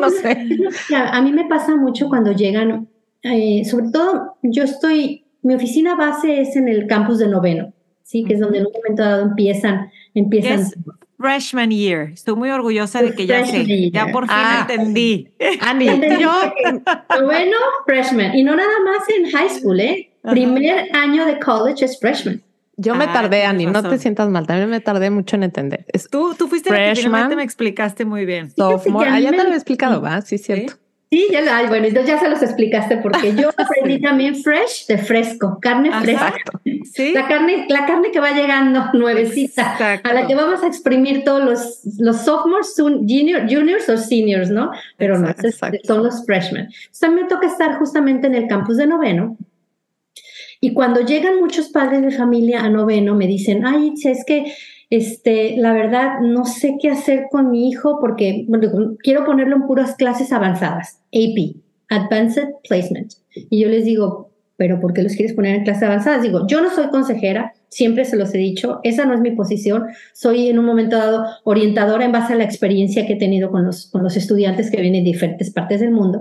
No 0.00 0.08
sé. 0.08 0.48
A 0.94 1.20
mí 1.20 1.30
me 1.30 1.46
pasa 1.46 1.76
mucho 1.76 2.08
cuando 2.08 2.32
llegan, 2.32 2.88
eh, 3.22 3.66
sobre 3.66 3.90
todo 3.90 4.38
yo 4.42 4.62
estoy, 4.62 5.26
mi 5.42 5.54
oficina 5.54 5.94
base 5.94 6.40
es 6.40 6.56
en 6.56 6.68
el 6.68 6.86
campus 6.86 7.18
de 7.18 7.28
noveno, 7.28 7.74
¿sí? 8.02 8.24
Que 8.24 8.34
es 8.34 8.40
donde 8.40 8.60
en 8.60 8.66
un 8.66 8.72
momento 8.72 9.02
dado 9.02 9.24
empiezan, 9.24 9.90
empiezan 10.14 10.64
freshman 11.22 11.70
year. 11.70 12.10
Estoy 12.12 12.34
muy 12.34 12.50
orgullosa 12.50 13.00
de 13.00 13.14
que 13.14 13.26
ya 13.26 13.46
sé, 13.46 13.90
ya 13.90 14.08
por 14.08 14.24
fin 14.26 14.36
ah, 14.36 14.66
entendí. 14.68 15.30
Ani, 15.60 15.86
yo 16.20 16.32
bueno, 17.24 17.56
freshman 17.86 18.36
y 18.36 18.42
no 18.42 18.54
nada 18.56 18.78
más 18.84 19.08
en 19.08 19.30
high 19.30 19.48
school, 19.48 19.80
¿eh? 19.80 20.10
Primer 20.22 20.94
año 20.94 21.24
de 21.24 21.38
college 21.38 21.84
es 21.84 21.98
freshman. 21.98 22.42
Yo 22.76 22.94
me 22.94 23.04
ah, 23.04 23.12
tardé, 23.12 23.44
Ani, 23.44 23.66
no 23.66 23.82
te 23.82 23.98
sientas 23.98 24.28
mal, 24.28 24.46
también 24.46 24.68
me 24.68 24.80
tardé 24.80 25.10
mucho 25.10 25.36
en 25.36 25.44
entender. 25.44 25.86
tú, 26.10 26.34
tú 26.34 26.48
fuiste 26.48 26.70
freshman, 26.70 27.22
la 27.22 27.28
que 27.28 27.36
me 27.36 27.42
explicaste 27.42 28.04
muy 28.04 28.24
bien. 28.24 28.50
Sophomore, 28.56 29.08
ah, 29.08 29.20
ya 29.20 29.30
te 29.30 29.44
lo 29.44 29.52
he 29.52 29.54
explicado, 29.54 30.00
¿va? 30.00 30.20
Sí, 30.22 30.38
cierto. 30.38 30.72
Sí, 30.72 30.78
ya 31.30 31.42
la, 31.42 31.68
bueno, 31.68 31.86
entonces 31.86 32.10
ya 32.10 32.18
se 32.18 32.28
los 32.28 32.42
explicaste 32.42 32.96
porque 32.96 33.34
yo 33.34 33.50
aprendí 33.56 34.00
también 34.00 34.34
fresh 34.36 34.86
de 34.86 34.96
fresco, 34.96 35.58
carne 35.60 35.92
fresca. 36.00 36.34
¿Sí? 36.92 37.12
La 37.12 37.28
carne, 37.28 37.66
la 37.68 37.86
carne 37.86 38.10
que 38.10 38.18
va 38.20 38.32
llegando 38.32 38.84
nuevecita, 38.94 40.00
a 40.02 40.12
la 40.12 40.26
que 40.26 40.34
vamos 40.34 40.62
a 40.62 40.66
exprimir 40.66 41.24
todos 41.24 41.44
los, 41.44 41.80
los 41.98 42.16
sophomores, 42.22 42.74
junior, 42.76 43.42
juniors 43.42 43.88
o 43.88 43.96
seniors, 43.96 44.50
¿no? 44.50 44.70
Pero 44.96 45.18
no, 45.18 45.28
son 45.84 46.02
los 46.02 46.24
freshmen. 46.24 46.64
Entonces 46.64 46.98
también 46.98 47.24
me 47.24 47.28
toca 47.28 47.46
estar 47.46 47.78
justamente 47.78 48.26
en 48.26 48.34
el 48.34 48.48
campus 48.48 48.78
de 48.78 48.86
noveno. 48.86 49.36
Y 50.60 50.72
cuando 50.74 51.00
llegan 51.00 51.40
muchos 51.40 51.68
padres 51.70 52.02
de 52.02 52.12
familia 52.12 52.60
a 52.60 52.68
noveno, 52.68 53.14
me 53.14 53.26
dicen, 53.26 53.66
ay, 53.66 53.94
es 54.04 54.24
que 54.24 54.54
este, 54.92 55.56
la 55.56 55.72
verdad, 55.72 56.20
no 56.20 56.44
sé 56.44 56.76
qué 56.78 56.90
hacer 56.90 57.28
con 57.30 57.50
mi 57.50 57.66
hijo 57.66 57.96
porque 57.98 58.46
quiero 59.02 59.24
ponerlo 59.24 59.56
en 59.56 59.66
puras 59.66 59.94
clases 59.96 60.34
avanzadas, 60.34 61.00
AP, 61.14 61.56
Advanced 61.88 62.48
Placement. 62.68 63.14
Y 63.48 63.60
yo 63.60 63.70
les 63.70 63.86
digo, 63.86 64.28
pero 64.58 64.80
¿por 64.80 64.92
qué 64.92 65.02
los 65.02 65.14
quieres 65.14 65.34
poner 65.34 65.54
en 65.54 65.64
clases 65.64 65.84
avanzadas? 65.84 66.20
Digo, 66.20 66.46
yo 66.46 66.60
no 66.60 66.68
soy 66.68 66.90
consejera, 66.90 67.54
siempre 67.70 68.04
se 68.04 68.16
los 68.16 68.34
he 68.34 68.38
dicho, 68.38 68.80
esa 68.82 69.06
no 69.06 69.14
es 69.14 69.22
mi 69.22 69.30
posición, 69.30 69.86
soy 70.12 70.48
en 70.48 70.58
un 70.58 70.66
momento 70.66 70.98
dado 70.98 71.24
orientadora 71.44 72.04
en 72.04 72.12
base 72.12 72.34
a 72.34 72.36
la 72.36 72.44
experiencia 72.44 73.06
que 73.06 73.14
he 73.14 73.18
tenido 73.18 73.50
con 73.50 73.64
los, 73.64 73.86
con 73.86 74.02
los 74.02 74.18
estudiantes 74.18 74.70
que 74.70 74.82
vienen 74.82 75.04
de 75.04 75.12
diferentes 75.12 75.50
partes 75.50 75.80
del 75.80 75.92
mundo. 75.92 76.20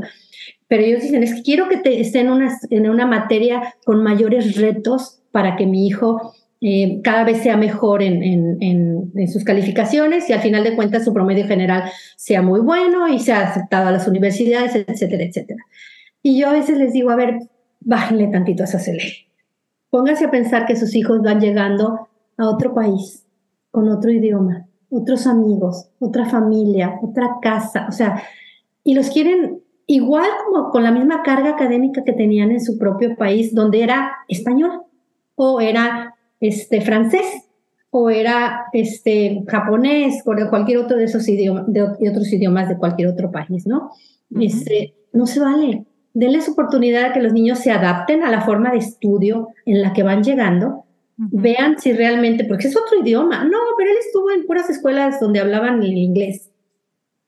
Pero 0.69 0.83
ellos 0.83 1.01
dicen, 1.01 1.23
es 1.23 1.35
que 1.35 1.41
quiero 1.41 1.67
que 1.67 1.75
te, 1.75 1.99
esté 1.99 2.21
en 2.21 2.29
una, 2.29 2.57
en 2.69 2.89
una 2.89 3.05
materia 3.05 3.75
con 3.83 4.01
mayores 4.01 4.55
retos 4.55 5.19
para 5.33 5.57
que 5.57 5.65
mi 5.65 5.85
hijo 5.87 6.33
eh, 6.63 7.01
cada 7.03 7.23
vez 7.23 7.41
sea 7.41 7.57
mejor 7.57 8.03
en, 8.03 8.21
en, 8.61 9.27
sus 9.27 9.43
calificaciones 9.43 10.29
y 10.29 10.33
al 10.33 10.41
final 10.41 10.63
de 10.63 10.75
cuentas 10.75 11.03
su 11.03 11.13
promedio 11.13 11.47
general 11.47 11.89
sea 12.17 12.43
muy 12.43 12.59
bueno 12.59 13.07
y 13.07 13.19
sea 13.19 13.49
aceptado 13.49 13.87
a 13.87 13.91
las 13.91 14.07
universidades, 14.07 14.75
etcétera, 14.75 15.23
etcétera. 15.23 15.63
Y 16.21 16.39
yo 16.39 16.49
a 16.49 16.53
veces 16.53 16.77
les 16.77 16.93
digo, 16.93 17.09
a 17.09 17.15
ver, 17.15 17.39
bájenle 17.79 18.27
tantito 18.27 18.61
a 18.61 18.67
esa 18.67 18.91
ley. 18.91 19.11
Pónganse 19.89 20.25
a 20.25 20.31
pensar 20.31 20.67
que 20.67 20.75
sus 20.75 20.95
hijos 20.95 21.21
van 21.23 21.41
llegando 21.41 22.07
a 22.37 22.47
otro 22.47 22.75
país, 22.75 23.25
con 23.71 23.89
otro 23.89 24.11
idioma, 24.11 24.67
otros 24.91 25.25
amigos, 25.25 25.89
otra 25.99 26.25
familia, 26.25 26.99
otra 27.01 27.37
casa, 27.41 27.87
o 27.89 27.91
sea, 27.91 28.21
y 28.83 28.93
los 28.93 29.09
quieren 29.09 29.61
igual 29.87 30.29
como 30.45 30.69
con 30.69 30.83
la 30.83 30.91
misma 30.91 31.23
carga 31.23 31.51
académica 31.51 32.03
que 32.03 32.13
tenían 32.13 32.51
en 32.51 32.61
su 32.61 32.77
propio 32.77 33.15
país, 33.15 33.53
donde 33.55 33.81
era 33.81 34.11
español 34.27 34.83
o 35.35 35.59
era 35.59 36.15
este, 36.41 36.81
francés 36.81 37.25
o 37.91 38.09
era 38.09 38.65
este, 38.73 39.43
japonés 39.47 40.23
o 40.25 40.33
cualquier 40.49 40.79
otro 40.79 40.97
de 40.97 41.05
esos 41.05 41.27
idiomas, 41.27 41.65
de, 41.67 41.83
otros 41.83 42.31
idiomas 42.33 42.67
de 42.67 42.77
cualquier 42.77 43.09
otro 43.09 43.31
país, 43.31 43.67
¿no? 43.67 43.91
este, 44.39 44.95
no 45.13 45.27
se 45.27 45.39
vale. 45.39 45.85
Denles 46.13 46.49
oportunidad 46.49 47.05
a 47.05 47.13
que 47.13 47.21
los 47.21 47.31
niños 47.31 47.59
se 47.59 47.71
adapten 47.71 48.23
a 48.23 48.31
la 48.31 48.41
forma 48.41 48.71
de 48.71 48.79
estudio 48.79 49.49
en 49.65 49.81
la 49.81 49.93
que 49.93 50.03
van 50.03 50.23
llegando. 50.23 50.85
Vean 51.15 51.79
si 51.79 51.93
realmente, 51.93 52.45
porque 52.45 52.67
es 52.67 52.75
otro 52.75 52.99
idioma. 52.99 53.43
No, 53.43 53.59
pero 53.77 53.91
él 53.91 53.97
estuvo 54.05 54.31
en 54.31 54.45
puras 54.45 54.69
escuelas 54.69 55.19
donde 55.19 55.39
hablaban 55.39 55.83
el 55.83 55.93
inglés. 55.93 56.49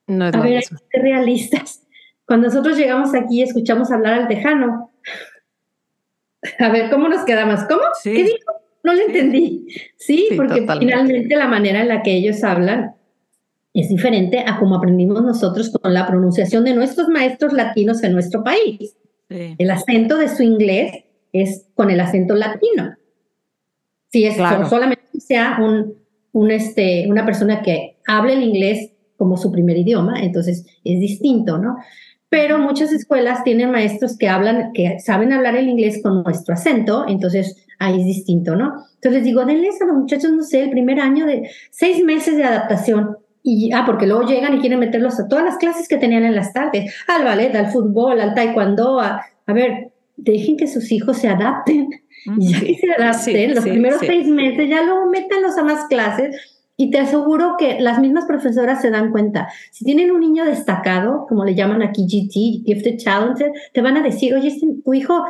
No 0.06 0.28
es 0.28 0.34
a 0.34 0.40
ver, 0.40 0.64
realistas. 0.92 1.86
Cuando 2.26 2.48
nosotros 2.48 2.76
llegamos 2.76 3.14
aquí 3.14 3.42
escuchamos 3.42 3.90
hablar 3.90 4.14
al 4.14 4.28
tejano. 4.28 4.90
A 6.58 6.68
ver, 6.68 6.90
¿cómo 6.90 7.08
nos 7.08 7.24
quedamos? 7.24 7.60
¿Cómo? 7.64 7.82
¿Qué 8.02 8.24
dijo? 8.24 8.63
No 8.84 8.94
lo 8.94 9.00
entendí. 9.00 9.66
Sí, 9.96 10.28
porque 10.36 10.66
finalmente 10.78 11.34
la 11.34 11.48
manera 11.48 11.80
en 11.80 11.88
la 11.88 12.02
que 12.02 12.14
ellos 12.14 12.44
hablan 12.44 12.94
es 13.72 13.88
diferente 13.88 14.44
a 14.46 14.58
como 14.58 14.76
aprendimos 14.76 15.22
nosotros 15.22 15.70
con 15.70 15.92
la 15.92 16.06
pronunciación 16.06 16.64
de 16.64 16.74
nuestros 16.74 17.08
maestros 17.08 17.52
latinos 17.52 18.04
en 18.04 18.12
nuestro 18.12 18.44
país. 18.44 18.96
El 19.28 19.70
acento 19.70 20.16
de 20.16 20.28
su 20.28 20.44
inglés 20.44 20.92
es 21.32 21.66
con 21.74 21.90
el 21.90 21.98
acento 21.98 22.36
latino. 22.36 22.94
Si 24.12 24.26
es 24.26 24.36
solamente 24.36 25.02
sea 25.18 25.58
un, 25.60 25.94
un, 26.32 26.50
este, 26.52 27.06
una 27.08 27.24
persona 27.24 27.62
que 27.62 27.96
hable 28.06 28.34
el 28.34 28.42
inglés 28.42 28.92
como 29.16 29.36
su 29.36 29.50
primer 29.50 29.76
idioma, 29.78 30.22
entonces 30.22 30.66
es 30.84 31.00
distinto, 31.00 31.58
¿no? 31.58 31.78
Pero 32.28 32.58
muchas 32.58 32.92
escuelas 32.92 33.42
tienen 33.42 33.72
maestros 33.72 34.16
que 34.18 34.28
hablan, 34.28 34.72
que 34.72 35.00
saben 35.00 35.32
hablar 35.32 35.56
el 35.56 35.68
inglés 35.68 36.00
con 36.02 36.22
nuestro 36.22 36.54
acento, 36.54 37.06
entonces 37.08 37.63
ahí 37.78 38.00
es 38.00 38.06
distinto, 38.06 38.56
¿no? 38.56 38.84
Entonces 38.94 39.12
les 39.12 39.24
digo, 39.24 39.44
denles 39.44 39.80
a 39.82 39.86
los 39.86 39.96
muchachos, 39.96 40.30
no 40.32 40.42
sé, 40.42 40.62
el 40.62 40.70
primer 40.70 41.00
año 41.00 41.26
de 41.26 41.50
seis 41.70 42.02
meses 42.02 42.36
de 42.36 42.44
adaptación. 42.44 43.18
Y, 43.42 43.72
ah, 43.72 43.82
porque 43.84 44.06
luego 44.06 44.26
llegan 44.26 44.54
y 44.54 44.60
quieren 44.60 44.80
meterlos 44.80 45.20
a 45.20 45.28
todas 45.28 45.44
las 45.44 45.58
clases 45.58 45.86
que 45.86 45.98
tenían 45.98 46.24
en 46.24 46.34
las 46.34 46.54
tardes, 46.54 46.94
al 47.06 47.24
ballet, 47.24 47.54
al 47.54 47.70
fútbol, 47.70 48.18
al 48.18 48.34
taekwondo, 48.34 49.00
a, 49.00 49.22
a 49.46 49.52
ver, 49.52 49.92
dejen 50.16 50.56
que 50.56 50.66
sus 50.66 50.90
hijos 50.92 51.18
se 51.18 51.28
adapten. 51.28 51.90
Y 52.38 52.52
ya 52.52 52.60
que 52.60 52.74
se 52.76 52.90
adapten, 52.90 53.54
los 53.54 53.64
primeros 53.64 54.00
seis 54.00 54.26
meses, 54.26 54.68
ya 54.68 54.82
luego 54.82 55.10
métanlos 55.10 55.58
a 55.58 55.62
más 55.62 55.86
clases. 55.88 56.34
Y 56.76 56.90
te 56.90 56.98
aseguro 56.98 57.56
que 57.58 57.78
las 57.80 58.00
mismas 58.00 58.24
profesoras 58.24 58.80
se 58.80 58.90
dan 58.90 59.12
cuenta. 59.12 59.48
Si 59.70 59.84
tienen 59.84 60.10
un 60.10 60.20
niño 60.20 60.44
destacado, 60.44 61.26
como 61.28 61.44
le 61.44 61.54
llaman 61.54 61.82
aquí 61.82 62.06
GT, 62.06 62.64
Gifted 62.64 62.96
Talented, 63.04 63.52
te 63.72 63.82
van 63.82 63.96
a 63.96 64.02
decir, 64.02 64.34
oye, 64.34 64.48
este, 64.48 64.66
tu 64.82 64.94
hijo 64.94 65.24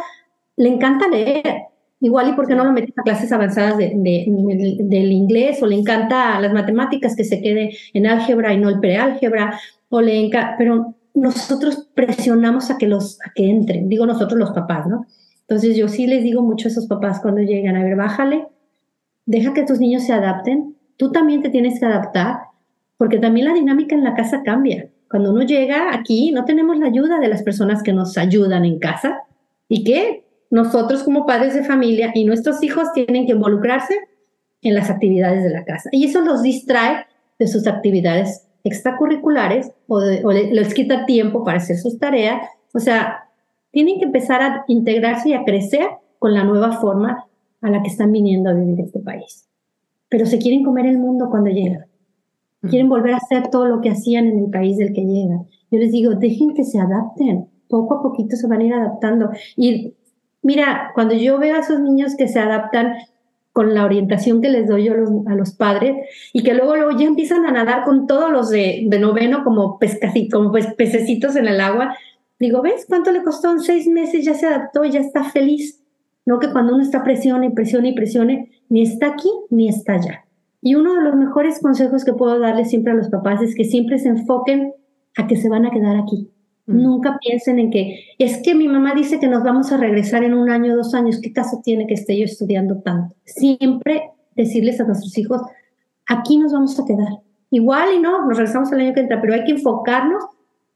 le 0.56 0.68
encanta 0.68 1.08
leer, 1.08 1.64
Igual 2.00 2.30
y 2.30 2.32
porque 2.32 2.54
no 2.54 2.64
lo 2.64 2.72
metes 2.72 2.96
a 2.98 3.02
clases 3.02 3.32
avanzadas 3.32 3.78
de, 3.78 3.92
del 3.96 5.12
inglés 5.12 5.62
o 5.62 5.66
le 5.66 5.76
encanta 5.76 6.38
las 6.40 6.52
matemáticas 6.52 7.16
que 7.16 7.24
se 7.24 7.40
quede 7.40 7.76
en 7.94 8.06
álgebra 8.06 8.52
y 8.52 8.58
no 8.58 8.68
el 8.68 8.80
preálgebra 8.80 9.58
o 9.88 10.00
le 10.00 10.26
encanta, 10.26 10.56
pero 10.58 10.94
nosotros 11.14 11.88
presionamos 11.94 12.70
a 12.70 12.76
que 12.76 12.88
los 12.88 13.20
a 13.22 13.32
que 13.34 13.48
entren, 13.48 13.88
digo 13.88 14.04
nosotros 14.04 14.38
los 14.38 14.50
papás, 14.50 14.86
¿no? 14.86 15.06
Entonces 15.42 15.76
yo 15.76 15.88
sí 15.88 16.06
les 16.06 16.22
digo 16.22 16.42
mucho 16.42 16.68
a 16.68 16.70
esos 16.70 16.86
papás 16.86 17.20
cuando 17.20 17.42
llegan, 17.42 17.76
a 17.76 17.84
ver, 17.84 17.96
bájale, 17.96 18.48
deja 19.26 19.54
que 19.54 19.64
tus 19.64 19.78
niños 19.78 20.04
se 20.04 20.12
adapten, 20.12 20.76
tú 20.96 21.12
también 21.12 21.42
te 21.42 21.50
tienes 21.50 21.78
que 21.78 21.86
adaptar, 21.86 22.38
porque 22.96 23.18
también 23.18 23.46
la 23.46 23.54
dinámica 23.54 23.94
en 23.94 24.04
la 24.04 24.14
casa 24.14 24.42
cambia. 24.42 24.88
Cuando 25.10 25.32
uno 25.32 25.42
llega 25.42 25.94
aquí, 25.94 26.32
no 26.32 26.44
tenemos 26.44 26.78
la 26.78 26.86
ayuda 26.86 27.20
de 27.20 27.28
las 27.28 27.42
personas 27.42 27.82
que 27.82 27.92
nos 27.92 28.16
ayudan 28.16 28.64
en 28.64 28.78
casa. 28.78 29.20
¿Y 29.68 29.84
qué? 29.84 30.23
Nosotros 30.54 31.02
como 31.02 31.26
padres 31.26 31.52
de 31.52 31.64
familia 31.64 32.12
y 32.14 32.24
nuestros 32.24 32.62
hijos 32.62 32.92
tienen 32.92 33.26
que 33.26 33.32
involucrarse 33.32 33.98
en 34.62 34.74
las 34.76 34.88
actividades 34.88 35.42
de 35.42 35.50
la 35.50 35.64
casa. 35.64 35.88
Y 35.90 36.04
eso 36.04 36.20
los 36.20 36.42
distrae 36.42 37.06
de 37.40 37.48
sus 37.48 37.66
actividades 37.66 38.46
extracurriculares 38.62 39.72
o, 39.88 40.00
les 40.00 40.72
quita 40.72 41.06
tiempo 41.06 41.42
para 41.42 41.58
hacer 41.58 41.76
sus 41.76 41.98
tareas. 41.98 42.40
O 42.72 42.78
sea, 42.78 43.28
tienen 43.72 43.98
que 43.98 44.04
empezar 44.04 44.42
a 44.42 44.64
integrarse 44.68 45.30
y 45.30 45.32
a 45.32 45.42
crecer 45.42 45.88
con 46.20 46.34
la 46.34 46.44
nueva 46.44 46.70
forma 46.70 47.26
a 47.60 47.70
la 47.70 47.82
que 47.82 47.88
están 47.88 48.12
viniendo 48.12 48.48
a 48.48 48.52
vivir 48.52 48.78
este 48.78 49.00
país. 49.00 49.48
Pero 50.08 50.24
se 50.24 50.38
quieren 50.38 50.62
comer 50.62 50.86
el 50.86 50.98
mundo 50.98 51.30
cuando 51.30 51.50
llegan. 51.50 51.86
Quieren 52.70 52.88
volver 52.88 53.14
a 53.14 53.16
hacer 53.16 53.48
todo 53.50 53.66
lo 53.66 53.80
que 53.80 53.90
hacían 53.90 54.26
en 54.26 54.38
el 54.38 54.50
país 54.50 54.76
del 54.78 54.92
que 54.92 55.04
llegan. 55.04 55.46
Yo 55.72 55.80
les 55.80 55.90
digo, 55.90 56.14
dejen 56.14 56.54
que 56.54 56.62
se 56.62 56.78
adapten. 56.78 57.48
Poco 57.68 57.94
a 57.94 58.02
poquito 58.02 58.36
se 58.36 58.46
van 58.46 58.60
a 58.60 58.64
ir 58.64 58.72
adaptando. 58.72 59.30
Y 59.56 59.94
Mira, 60.44 60.92
cuando 60.94 61.14
yo 61.14 61.38
veo 61.38 61.56
a 61.56 61.60
esos 61.60 61.80
niños 61.80 62.14
que 62.16 62.28
se 62.28 62.38
adaptan 62.38 62.96
con 63.52 63.72
la 63.72 63.84
orientación 63.84 64.42
que 64.42 64.50
les 64.50 64.68
doy 64.68 64.84
yo 64.84 64.92
a 64.92 65.34
los, 65.34 65.54
padres 65.54 65.96
y 66.34 66.42
que 66.42 66.52
luego, 66.52 66.76
luego 66.76 66.98
ya 66.98 67.06
empiezan 67.06 67.46
a 67.46 67.50
nadar 67.50 67.84
con 67.84 68.06
todos 68.06 68.30
los 68.30 68.50
de, 68.50 68.86
noveno 69.00 69.42
como, 69.42 69.78
pescacito, 69.78 70.36
como 70.36 70.52
pececitos 70.76 71.34
en 71.36 71.48
el 71.48 71.62
agua. 71.62 71.96
Digo, 72.38 72.60
¿ves 72.60 72.84
cuánto 72.86 73.10
le 73.10 73.22
costó? 73.22 73.52
En 73.52 73.60
seis 73.60 73.86
meses 73.88 74.22
ya 74.22 74.34
se 74.34 74.46
adaptó, 74.46 74.84
ya 74.84 75.00
está 75.00 75.24
feliz. 75.24 75.80
No 76.26 76.38
que 76.38 76.50
cuando 76.50 76.74
uno 76.74 76.82
está 76.82 77.02
presione 77.02 77.50
presione 77.52 77.88
y 77.88 77.94
presione, 77.94 78.50
ni 78.68 78.82
está 78.82 79.06
aquí 79.08 79.30
ni 79.48 79.68
está 79.70 79.94
allá. 79.94 80.26
Y 80.60 80.74
uno 80.74 80.94
de 80.94 81.02
los 81.02 81.16
mejores 81.16 81.58
consejos 81.60 82.04
que 82.04 82.12
puedo 82.12 82.38
darle 82.38 82.66
siempre 82.66 82.92
a 82.92 82.96
los 82.96 83.08
papás 83.08 83.40
es 83.40 83.54
que 83.54 83.64
siempre 83.64 83.98
se 83.98 84.08
enfoquen 84.08 84.74
a 85.16 85.26
que 85.26 85.36
se 85.36 85.48
van 85.48 85.64
a 85.64 85.70
quedar 85.70 85.96
aquí. 85.96 86.28
Mm. 86.66 86.82
Nunca 86.82 87.18
piensen 87.20 87.58
en 87.58 87.70
que 87.70 88.04
es 88.18 88.40
que 88.42 88.54
mi 88.54 88.68
mamá 88.68 88.94
dice 88.94 89.20
que 89.20 89.28
nos 89.28 89.42
vamos 89.42 89.70
a 89.72 89.76
regresar 89.76 90.24
en 90.24 90.34
un 90.34 90.50
año 90.50 90.76
dos 90.76 90.94
años. 90.94 91.20
¿Qué 91.20 91.32
caso 91.32 91.60
tiene 91.62 91.86
que 91.86 91.94
esté 91.94 92.18
yo 92.18 92.24
estudiando 92.24 92.80
tanto? 92.80 93.14
Siempre 93.24 94.10
decirles 94.34 94.80
a 94.80 94.84
nuestros 94.84 95.16
hijos, 95.18 95.42
aquí 96.06 96.38
nos 96.38 96.52
vamos 96.52 96.78
a 96.80 96.84
quedar. 96.84 97.20
Igual 97.50 97.94
y 97.96 98.00
no, 98.00 98.26
nos 98.26 98.36
regresamos 98.36 98.72
el 98.72 98.80
año 98.80 98.94
que 98.94 99.00
entra, 99.00 99.20
pero 99.20 99.34
hay 99.34 99.44
que 99.44 99.52
enfocarnos 99.52 100.24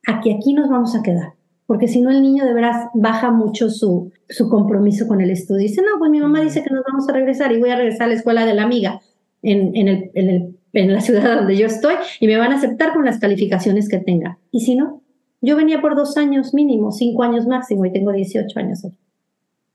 a 0.06 0.20
que 0.20 0.34
aquí 0.34 0.52
nos 0.52 0.68
vamos 0.68 0.94
a 0.94 1.02
quedar. 1.02 1.32
Porque 1.66 1.88
si 1.88 2.00
no, 2.00 2.10
el 2.10 2.22
niño 2.22 2.46
de 2.46 2.54
veras 2.54 2.88
baja 2.94 3.30
mucho 3.30 3.68
su, 3.68 4.10
su 4.28 4.48
compromiso 4.48 5.06
con 5.06 5.20
el 5.20 5.30
estudio. 5.30 5.60
Dice, 5.60 5.82
no, 5.82 5.98
pues 5.98 6.10
mi 6.10 6.20
mamá 6.20 6.40
dice 6.40 6.62
que 6.62 6.72
nos 6.72 6.84
vamos 6.88 7.08
a 7.08 7.12
regresar 7.12 7.52
y 7.52 7.58
voy 7.58 7.70
a 7.70 7.76
regresar 7.76 8.04
a 8.04 8.08
la 8.08 8.14
escuela 8.14 8.46
de 8.46 8.54
la 8.54 8.62
amiga 8.62 9.00
en, 9.42 9.76
en, 9.76 9.88
el, 9.88 10.10
en, 10.14 10.30
el, 10.30 10.56
en 10.72 10.92
la 10.94 11.00
ciudad 11.00 11.36
donde 11.36 11.56
yo 11.56 11.66
estoy 11.66 11.94
y 12.20 12.26
me 12.26 12.38
van 12.38 12.52
a 12.52 12.56
aceptar 12.56 12.94
con 12.94 13.04
las 13.04 13.18
calificaciones 13.18 13.88
que 13.88 13.98
tenga. 13.98 14.38
Y 14.50 14.60
si 14.60 14.76
no, 14.76 15.02
yo 15.40 15.56
venía 15.56 15.80
por 15.80 15.94
dos 15.94 16.16
años 16.16 16.54
mínimo, 16.54 16.92
cinco 16.92 17.22
años 17.22 17.46
máximo 17.46 17.84
y 17.84 17.92
tengo 17.92 18.12
18 18.12 18.58
años 18.58 18.86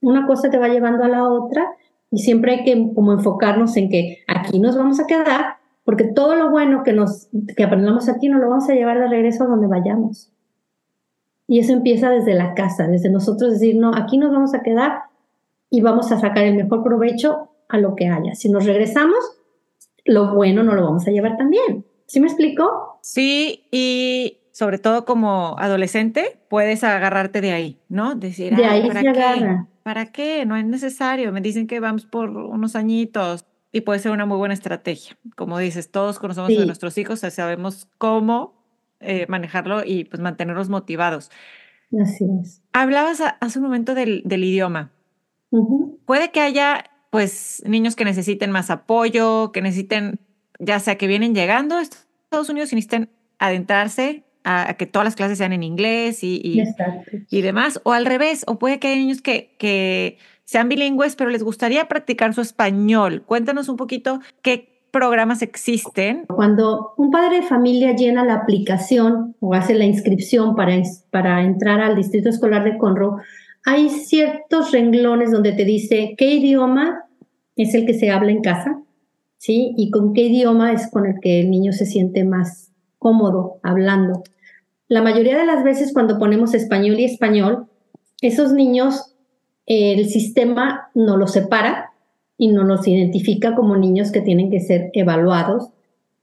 Una 0.01 0.27
cosa 0.27 0.49
te 0.49 0.57
va 0.57 0.67
llevando 0.67 1.03
a 1.03 1.07
la 1.07 1.23
otra 1.23 1.65
y 2.11 2.19
siempre 2.19 2.53
hay 2.53 2.63
que 2.63 2.93
como 2.93 3.13
enfocarnos 3.13 3.75
en 3.77 3.89
que 3.89 4.19
aquí 4.27 4.59
nos 4.59 4.75
vamos 4.75 4.99
a 4.99 5.07
quedar 5.07 5.57
porque 5.83 6.05
todo 6.05 6.35
lo 6.35 6.49
bueno 6.49 6.83
que, 6.83 6.93
nos, 6.93 7.27
que 7.55 7.63
aprendamos 7.63 8.07
aquí 8.07 8.29
no 8.29 8.39
lo 8.39 8.49
vamos 8.49 8.69
a 8.69 8.73
llevar 8.73 8.99
de 8.99 9.07
regreso 9.07 9.43
a 9.43 9.47
donde 9.47 9.67
vayamos. 9.67 10.31
Y 11.47 11.59
eso 11.59 11.73
empieza 11.73 12.09
desde 12.09 12.33
la 12.33 12.53
casa, 12.53 12.87
desde 12.87 13.09
nosotros 13.09 13.51
decir, 13.51 13.75
no, 13.75 13.91
aquí 13.93 14.17
nos 14.17 14.31
vamos 14.31 14.53
a 14.53 14.61
quedar 14.61 15.03
y 15.69 15.81
vamos 15.81 16.11
a 16.11 16.19
sacar 16.19 16.45
el 16.45 16.55
mejor 16.55 16.83
provecho 16.83 17.49
a 17.67 17.77
lo 17.77 17.95
que 17.95 18.07
haya. 18.07 18.33
Si 18.35 18.49
nos 18.49 18.65
regresamos, 18.65 19.17
lo 20.05 20.33
bueno 20.33 20.63
no 20.63 20.73
lo 20.73 20.83
vamos 20.83 21.07
a 21.07 21.11
llevar 21.11 21.35
también. 21.35 21.85
¿Sí 22.05 22.19
me 22.19 22.27
explico? 22.27 22.99
Sí, 23.01 23.65
y 23.71 24.37
sobre 24.53 24.77
todo 24.77 25.03
como 25.03 25.55
adolescente, 25.57 26.37
puedes 26.47 26.83
agarrarte 26.83 27.41
de 27.41 27.51
ahí, 27.51 27.79
¿no? 27.89 28.13
Decir, 28.13 28.55
de 28.55 28.65
ahí 28.65 28.87
¿para 28.87 29.01
se 29.01 29.11
qué? 29.11 29.21
agarra. 29.23 29.67
¿Para 29.81 30.05
qué? 30.11 30.45
No 30.45 30.55
es 30.55 30.63
necesario. 30.63 31.31
Me 31.31 31.41
dicen 31.41 31.65
que 31.65 31.79
vamos 31.79 32.05
por 32.05 32.29
unos 32.29 32.75
añitos 32.75 33.45
y 33.71 33.81
puede 33.81 33.99
ser 33.99 34.11
una 34.11 34.27
muy 34.27 34.37
buena 34.37 34.53
estrategia. 34.53 35.17
Como 35.35 35.57
dices, 35.57 35.89
todos 35.89 36.19
conocemos 36.19 36.55
a 36.55 36.65
nuestros 36.65 36.99
hijos, 36.99 37.19
sabemos 37.21 37.87
cómo 37.97 38.53
eh, 38.99 39.25
manejarlo 39.27 39.83
y 39.83 40.05
pues 40.05 40.21
mantenerlos 40.21 40.69
motivados. 40.69 41.31
Así 41.99 42.25
es. 42.39 42.61
Hablabas 42.73 43.23
hace 43.39 43.57
un 43.57 43.65
momento 43.65 43.95
del, 43.95 44.21
del 44.23 44.43
idioma. 44.43 44.91
Puede 46.05 46.31
que 46.31 46.41
haya 46.41 46.85
pues 47.09 47.63
niños 47.65 47.95
que 47.95 48.05
necesiten 48.05 48.51
más 48.51 48.69
apoyo, 48.69 49.51
que 49.51 49.63
necesiten, 49.63 50.19
ya 50.59 50.79
sea 50.79 50.95
que 50.97 51.07
vienen 51.07 51.33
llegando 51.33 51.75
a 51.75 51.81
Estados 51.81 52.49
Unidos 52.49 52.71
y 52.71 52.75
necesiten 52.75 53.09
adentrarse 53.39 54.23
a, 54.43 54.75
que 54.75 54.85
todas 54.85 55.05
las 55.05 55.15
clases 55.15 55.37
sean 55.37 55.53
en 55.53 55.63
inglés 55.63 56.23
y, 56.23 56.63
y, 57.29 57.41
demás, 57.41 57.79
o 57.83 57.93
al 57.93 58.05
revés, 58.05 58.43
o 58.47 58.59
puede 58.59 58.79
que 58.79 58.89
haya 58.89 58.97
niños 58.97 59.21
que, 59.21 59.55
que 59.57 60.17
sean 60.45 60.69
bilingües, 60.69 61.15
pero 61.15 61.29
les 61.29 61.43
gustaría 61.43 61.87
practicar 61.87 62.33
su 62.33 62.41
español. 62.41 63.23
Cuéntanos 63.25 63.69
un 63.69 63.77
poquito 63.77 64.19
qué 64.41 64.73
programas 64.91 65.41
existen. 65.41 66.25
Cuando 66.27 66.93
un 66.97 67.09
padre 67.09 67.37
de 67.37 67.47
familia 67.47 67.95
llena 67.95 68.23
la 68.23 68.35
aplicación 68.35 69.35
o 69.39 69.55
hace 69.55 69.73
la 69.73 69.85
inscripción 69.85 70.55
para, 70.55 70.79
para 71.09 71.43
entrar 71.43 71.81
al 71.81 71.95
distrito 71.95 72.29
escolar 72.29 72.63
de 72.63 72.77
Conroe, 72.77 73.21
hay 73.65 73.89
ciertos 73.89 74.71
renglones 74.71 75.31
donde 75.31 75.53
te 75.53 75.65
dice 75.65 76.15
qué 76.17 76.35
idioma 76.35 77.05
es 77.55 77.73
el 77.73 77.85
que 77.85 77.93
se 77.93 78.11
habla 78.11 78.31
en 78.31 78.41
casa, 78.41 78.81
¿sí? 79.37 79.73
Y 79.77 79.89
con 79.89 80.13
qué 80.13 80.23
idioma 80.23 80.73
es 80.73 80.89
con 80.91 81.05
el 81.05 81.19
que 81.19 81.39
el 81.39 81.49
niño 81.49 81.71
se 81.71 81.85
siente 81.85 82.23
más 82.23 82.71
cómodo 82.99 83.59
hablando. 83.63 84.23
La 84.87 85.01
mayoría 85.01 85.37
de 85.37 85.45
las 85.45 85.63
veces 85.63 85.93
cuando 85.93 86.19
ponemos 86.19 86.53
español 86.53 86.99
y 86.99 87.05
español, 87.05 87.67
esos 88.21 88.53
niños, 88.53 89.15
el 89.65 90.07
sistema 90.09 90.89
no 90.93 91.17
los 91.17 91.33
separa 91.33 91.91
y 92.37 92.49
no 92.49 92.63
los 92.63 92.87
identifica 92.87 93.55
como 93.55 93.77
niños 93.77 94.11
que 94.11 94.21
tienen 94.21 94.51
que 94.51 94.59
ser 94.59 94.89
evaluados 94.93 95.69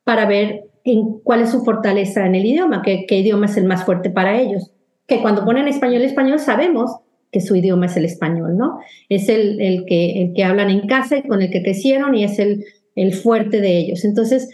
para 0.04 0.26
ver 0.26 0.64
en 0.84 1.20
cuál 1.20 1.42
es 1.42 1.50
su 1.50 1.64
fortaleza 1.64 2.26
en 2.26 2.34
el 2.34 2.46
idioma, 2.46 2.82
qué, 2.82 3.06
idioma 3.08 3.46
es 3.46 3.56
el 3.56 3.64
más 3.64 3.84
fuerte 3.84 4.10
para 4.10 4.40
ellos. 4.40 4.70
Que 5.06 5.20
cuando 5.22 5.44
ponen 5.44 5.68
español 5.68 6.02
y 6.02 6.06
español 6.06 6.38
sabemos 6.38 6.96
que 7.32 7.40
su 7.40 7.54
idioma 7.54 7.86
es 7.86 7.96
el 7.96 8.04
español, 8.04 8.56
¿no? 8.56 8.80
Es 9.08 9.28
el, 9.28 9.60
el, 9.60 9.84
que, 9.84 10.22
el 10.22 10.34
que 10.34 10.44
hablan 10.44 10.70
en 10.70 10.86
casa 10.86 11.18
y 11.18 11.22
con 11.22 11.42
el 11.42 11.50
que 11.50 11.62
crecieron 11.62 12.14
y 12.14 12.24
es 12.24 12.38
el, 12.38 12.64
el 12.96 13.14
fuerte 13.14 13.60
de 13.60 13.78
ellos. 13.78 14.04
Entonces, 14.04 14.48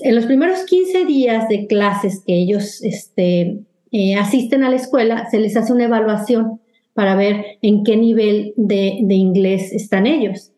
en 0.00 0.14
los 0.14 0.26
primeros 0.26 0.64
15 0.64 1.04
días 1.04 1.48
de 1.48 1.66
clases 1.66 2.22
que 2.26 2.34
ellos 2.34 2.82
este, 2.82 3.60
eh, 3.92 4.14
asisten 4.14 4.62
a 4.62 4.70
la 4.70 4.76
escuela, 4.76 5.28
se 5.30 5.38
les 5.38 5.56
hace 5.56 5.72
una 5.72 5.84
evaluación 5.84 6.60
para 6.94 7.16
ver 7.16 7.58
en 7.62 7.84
qué 7.84 7.96
nivel 7.96 8.52
de, 8.56 8.98
inglés 9.08 9.72
están 9.72 10.06
ellos. 10.06 10.52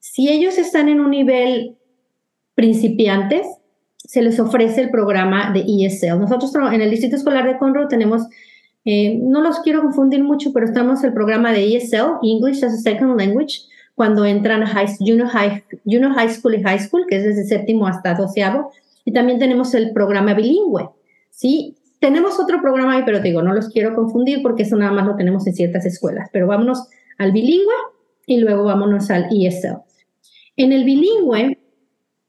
Si 0.00 0.28
ellos 0.28 0.58
están 0.58 0.88
en 0.88 1.00
un 1.00 1.10
nivel 1.10 1.76
principiantes, 2.54 3.46
se 3.96 4.22
les 4.22 4.38
ofrece 4.38 4.82
el 4.82 4.90
programa 4.90 5.52
de 5.52 5.60
ESL. 5.60 6.20
Nosotros 6.20 6.52
en 6.72 6.80
el 6.80 6.90
Distrito 6.90 7.16
Escolar 7.16 7.46
de 7.46 7.58
Conroe 7.58 7.86
tenemos, 7.88 8.22
eh, 8.84 9.18
no 9.20 9.40
los 9.40 9.60
quiero 9.60 9.82
confundir 9.82 10.22
mucho, 10.22 10.52
pero 10.52 10.66
estamos 10.66 11.00
en 11.02 11.08
el 11.08 11.14
programa 11.14 11.52
de 11.52 11.76
ESL, 11.76 12.18
English 12.22 12.62
as 12.64 12.74
a 12.74 12.78
Second 12.78 13.18
Language, 13.18 13.62
cuando 13.94 14.24
entran 14.24 14.62
a 14.62 14.66
high, 14.66 14.88
junior, 14.98 15.28
high, 15.28 15.64
junior 15.84 16.12
high 16.14 16.28
school 16.28 16.54
y 16.54 16.62
high 16.62 16.78
school, 16.78 17.06
que 17.08 17.16
es 17.16 17.24
desde 17.24 17.44
séptimo 17.44 17.86
hasta 17.86 18.14
doceavo, 18.14 18.70
y 19.04 19.12
también 19.12 19.38
tenemos 19.38 19.74
el 19.74 19.92
programa 19.92 20.34
bilingüe, 20.34 20.88
¿sí? 21.30 21.76
Tenemos 22.00 22.38
otro 22.40 22.60
programa 22.60 22.96
ahí, 22.96 23.02
pero 23.04 23.18
te 23.18 23.28
digo, 23.28 23.42
no 23.42 23.54
los 23.54 23.68
quiero 23.68 23.94
confundir 23.94 24.42
porque 24.42 24.64
eso 24.64 24.76
nada 24.76 24.92
más 24.92 25.06
lo 25.06 25.16
tenemos 25.16 25.46
en 25.46 25.54
ciertas 25.54 25.86
escuelas, 25.86 26.28
pero 26.32 26.46
vámonos 26.46 26.88
al 27.18 27.32
bilingüe 27.32 27.74
y 28.26 28.38
luego 28.38 28.64
vámonos 28.64 29.10
al 29.10 29.28
ESL. 29.30 29.78
En 30.56 30.72
el 30.72 30.84
bilingüe, 30.84 31.58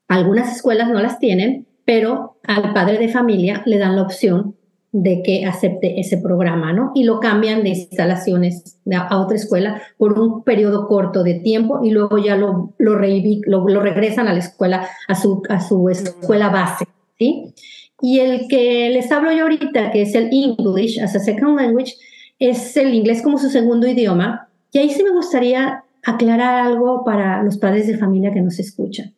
algunas 0.08 0.56
escuelas 0.56 0.90
no 0.90 1.02
las 1.02 1.20
tienen, 1.20 1.68
pero 1.84 2.38
al 2.44 2.74
padre 2.74 2.98
de 2.98 3.10
familia 3.10 3.64
le 3.66 3.78
dan 3.78 3.96
la 3.96 4.04
opción 4.04 4.56
de 4.98 5.22
que 5.24 5.44
acepte 5.46 6.00
ese 6.00 6.18
programa, 6.18 6.72
¿no? 6.72 6.94
Y 6.96 7.04
lo 7.04 7.20
cambian 7.20 7.64
de 7.64 7.70
instalaciones 7.70 8.80
a 8.90 9.20
otra 9.20 9.36
escuela 9.36 9.82
por 9.98 10.18
un 10.18 10.46
periodo 10.46 10.88
corto 10.88 11.22
de 11.22 11.34
tiempo 11.34 11.82
y 11.84 11.92
luego 11.92 12.18
ya 12.18 12.38
lo, 12.38 12.74
lo, 12.78 12.98
lo, 12.98 13.82
regresan 13.82 14.30
a 14.30 14.34
la 14.34 14.40
escuela, 14.40 14.88
a 15.10 15.16
su, 15.16 15.44
a 15.50 15.60
su 15.60 15.90
escuela 15.90 16.48
base, 16.48 16.86
¿sí? 17.20 17.54
Y 18.02 18.20
el 18.22 18.48
que 18.48 18.90
les 18.90 19.12
hablo 19.12 19.34
yo 19.34 19.44
ahorita, 19.44 19.92
que 19.92 20.04
es 20.04 20.16
el 20.16 20.30
English 20.32 20.98
as 21.02 21.14
a 21.14 21.20
Second 21.20 21.60
Language, 21.60 21.96
es 22.40 22.78
el 22.78 22.94
inglés 22.94 23.22
como 23.22 23.38
su 23.38 23.50
segundo 23.50 23.88
idioma. 23.88 24.48
Y 24.72 24.78
ahí 24.78 24.90
sí 24.90 25.04
me 25.04 25.12
gustaría 25.12 25.84
aclarar 26.04 26.68
algo 26.68 27.04
para 27.04 27.44
los 27.44 27.58
padres 27.58 27.88
de 27.88 27.98
familia 27.98 28.32
que 28.32 28.42
nos 28.42 28.60
escuchan. 28.60 29.14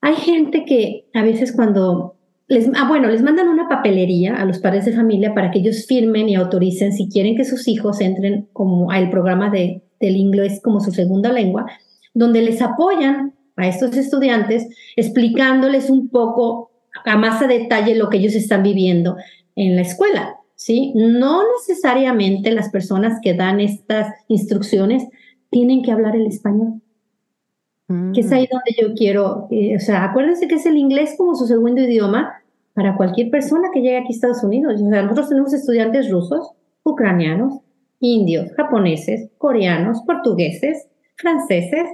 Hay 0.00 0.14
gente 0.14 0.64
que 0.64 1.04
a 1.12 1.22
veces 1.22 1.52
cuando 1.52 2.15
les, 2.48 2.68
ah, 2.74 2.86
bueno, 2.88 3.08
les 3.08 3.22
mandan 3.22 3.48
una 3.48 3.68
papelería 3.68 4.36
a 4.36 4.44
los 4.44 4.58
padres 4.58 4.84
de 4.84 4.92
familia 4.92 5.34
para 5.34 5.50
que 5.50 5.58
ellos 5.58 5.86
firmen 5.86 6.28
y 6.28 6.36
autoricen 6.36 6.92
si 6.92 7.08
quieren 7.08 7.36
que 7.36 7.44
sus 7.44 7.66
hijos 7.66 8.00
entren 8.00 8.48
como 8.52 8.90
al 8.90 9.10
programa 9.10 9.50
de, 9.50 9.82
del 10.00 10.16
inglés 10.16 10.60
como 10.62 10.80
su 10.80 10.92
segunda 10.92 11.32
lengua, 11.32 11.66
donde 12.14 12.42
les 12.42 12.62
apoyan 12.62 13.34
a 13.56 13.66
estos 13.66 13.96
estudiantes 13.96 14.68
explicándoles 14.96 15.90
un 15.90 16.08
poco 16.08 16.70
a 17.04 17.16
más 17.16 17.42
a 17.42 17.46
detalle 17.46 17.96
lo 17.96 18.08
que 18.10 18.18
ellos 18.18 18.34
están 18.34 18.62
viviendo 18.62 19.16
en 19.56 19.74
la 19.74 19.82
escuela. 19.82 20.36
¿sí? 20.54 20.92
No 20.94 21.42
necesariamente 21.58 22.52
las 22.52 22.70
personas 22.70 23.18
que 23.22 23.34
dan 23.34 23.60
estas 23.60 24.12
instrucciones 24.28 25.04
tienen 25.50 25.82
que 25.82 25.92
hablar 25.92 26.14
el 26.14 26.26
español. 26.26 26.80
Que 27.88 28.20
es 28.20 28.32
ahí 28.32 28.44
mm. 28.44 28.48
donde 28.50 28.76
yo 28.80 28.94
quiero, 28.94 29.46
eh, 29.50 29.76
o 29.76 29.80
sea, 29.80 30.04
acuérdense 30.04 30.48
que 30.48 30.56
es 30.56 30.66
el 30.66 30.76
inglés 30.76 31.14
como 31.16 31.36
su 31.36 31.46
segundo 31.46 31.80
idioma 31.80 32.42
para 32.74 32.96
cualquier 32.96 33.30
persona 33.30 33.68
que 33.72 33.80
llegue 33.80 33.98
aquí 33.98 34.08
a 34.08 34.16
Estados 34.16 34.42
Unidos. 34.42 34.82
O 34.82 34.90
sea, 34.90 35.02
nosotros 35.02 35.28
tenemos 35.28 35.54
estudiantes 35.54 36.10
rusos, 36.10 36.50
ucranianos, 36.82 37.60
indios, 38.00 38.52
japoneses, 38.56 39.30
coreanos, 39.38 40.02
portugueses, 40.02 40.88
franceses, 41.16 41.88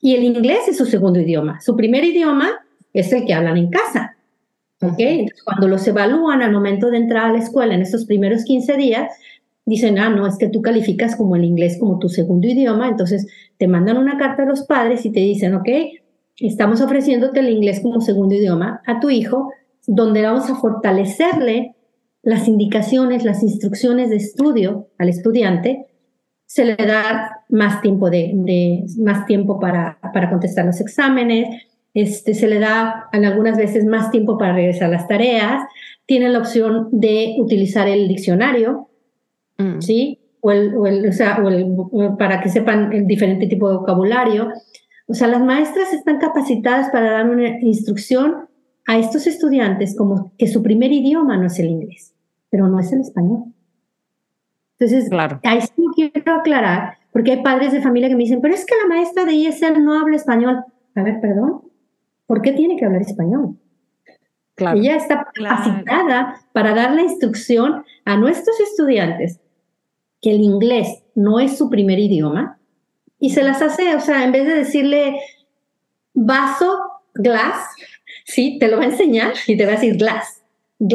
y 0.00 0.14
el 0.14 0.24
inglés 0.24 0.66
es 0.68 0.78
su 0.78 0.86
segundo 0.86 1.20
idioma. 1.20 1.60
Su 1.60 1.76
primer 1.76 2.04
idioma 2.04 2.50
es 2.92 3.12
el 3.12 3.24
que 3.24 3.34
hablan 3.34 3.56
en 3.56 3.70
casa. 3.70 4.16
¿ok? 4.82 4.94
Entonces, 4.98 5.42
cuando 5.42 5.68
los 5.68 5.86
evalúan 5.86 6.42
al 6.42 6.52
momento 6.52 6.90
de 6.90 6.96
entrar 6.96 7.26
a 7.26 7.32
la 7.32 7.38
escuela 7.38 7.74
en 7.74 7.82
estos 7.82 8.06
primeros 8.06 8.44
15 8.44 8.76
días, 8.76 9.12
dicen, 9.70 9.98
ah, 9.98 10.10
no, 10.10 10.26
es 10.26 10.36
que 10.36 10.48
tú 10.48 10.60
calificas 10.62 11.14
como 11.14 11.36
el 11.36 11.44
inglés 11.44 11.78
como 11.78 11.98
tu 11.98 12.08
segundo 12.08 12.48
idioma, 12.48 12.88
entonces 12.88 13.26
te 13.56 13.68
mandan 13.68 13.96
una 13.96 14.18
carta 14.18 14.42
a 14.42 14.46
los 14.46 14.64
padres 14.64 15.06
y 15.06 15.10
te 15.10 15.20
dicen, 15.20 15.54
ok, 15.54 15.68
estamos 16.36 16.80
ofreciéndote 16.80 17.38
el 17.38 17.50
inglés 17.50 17.80
como 17.80 18.00
segundo 18.00 18.34
idioma 18.34 18.82
a 18.84 18.98
tu 18.98 19.10
hijo, 19.10 19.52
donde 19.86 20.22
vamos 20.22 20.50
a 20.50 20.56
fortalecerle 20.56 21.76
las 22.22 22.48
indicaciones, 22.48 23.24
las 23.24 23.44
instrucciones 23.44 24.10
de 24.10 24.16
estudio 24.16 24.88
al 24.98 25.08
estudiante, 25.08 25.86
se 26.46 26.64
le 26.64 26.74
da 26.74 27.44
más 27.48 27.80
tiempo, 27.80 28.10
de, 28.10 28.84
más 28.98 29.24
tiempo 29.26 29.60
para, 29.60 29.98
para 30.12 30.28
contestar 30.28 30.66
los 30.66 30.80
exámenes, 30.80 31.48
este, 31.94 32.34
se 32.34 32.48
le 32.48 32.58
da 32.58 33.08
algunas 33.12 33.56
veces 33.56 33.84
más 33.84 34.10
tiempo 34.10 34.36
para 34.36 34.52
regresar 34.52 34.90
las 34.90 35.06
tareas, 35.06 35.62
tiene 36.06 36.28
la 36.28 36.40
opción 36.40 36.88
de 36.90 37.36
utilizar 37.38 37.86
el 37.88 38.08
diccionario, 38.08 38.89
mm. 39.60 39.82
¿sí? 39.82 40.18
O 40.40 40.50
el, 40.50 40.74
o 40.74 40.86
el, 40.86 41.08
o 41.08 41.12
sea, 41.12 41.38
o 41.42 41.48
el, 41.48 42.16
para 42.18 42.40
que 42.40 42.48
sepan 42.48 42.92
el 42.92 43.06
diferente 43.06 43.46
tipo 43.46 43.68
de 43.68 43.76
vocabulario. 43.76 44.50
O 45.06 45.14
sea, 45.14 45.28
las 45.28 45.42
maestras 45.42 45.92
están 45.92 46.18
capacitadas 46.18 46.90
para 46.90 47.10
dar 47.10 47.28
una 47.28 47.60
instrucción 47.60 48.48
a 48.86 48.98
estos 48.98 49.26
estudiantes 49.26 49.96
como 49.96 50.32
que 50.38 50.46
su 50.46 50.62
primer 50.62 50.92
idioma 50.92 51.36
no 51.36 51.46
es 51.46 51.58
el 51.58 51.66
inglés, 51.66 52.14
pero 52.48 52.68
no 52.68 52.80
es 52.80 52.92
el 52.92 53.00
español. 53.00 53.44
Entonces, 54.78 55.10
claro. 55.10 55.40
ahí 55.44 55.60
sí 55.60 55.84
quiero 55.94 56.32
aclarar, 56.32 56.94
porque 57.12 57.32
hay 57.32 57.42
padres 57.42 57.72
de 57.72 57.82
familia 57.82 58.08
que 58.08 58.16
me 58.16 58.22
dicen, 58.22 58.40
pero 58.40 58.54
es 58.54 58.64
que 58.64 58.74
la 58.82 58.88
maestra 58.88 59.24
de 59.24 59.46
ESL 59.46 59.84
no 59.84 59.98
habla 60.00 60.16
español. 60.16 60.64
A 60.94 61.02
ver, 61.02 61.20
perdón, 61.20 61.62
¿por 62.26 62.40
qué 62.40 62.52
tiene 62.52 62.76
que 62.76 62.86
hablar 62.86 63.02
español? 63.02 63.58
Claro. 64.54 64.78
Ella 64.78 64.96
está 64.96 65.28
capacitada 65.34 66.36
para 66.52 66.74
dar 66.74 66.94
la 66.94 67.02
instrucción 67.02 67.84
a 68.04 68.16
nuestros 68.16 68.58
estudiantes 68.60 69.40
que 70.20 70.30
el 70.30 70.40
inglés 70.40 71.02
no 71.14 71.40
es 71.40 71.56
su 71.56 71.70
primer 71.70 71.98
idioma 71.98 72.58
y 73.18 73.30
se 73.30 73.42
las 73.42 73.60
hace, 73.62 73.94
o 73.94 74.00
sea, 74.00 74.24
en 74.24 74.32
vez 74.32 74.46
de 74.46 74.54
decirle 74.54 75.20
vaso, 76.14 76.78
glass, 77.14 77.56
sí, 78.24 78.58
te 78.58 78.68
lo 78.68 78.78
va 78.78 78.84
a 78.84 78.86
enseñar 78.86 79.32
y 79.46 79.56
te 79.56 79.66
va 79.66 79.72
a 79.72 79.74
decir 79.74 79.96
glass. 79.96 80.42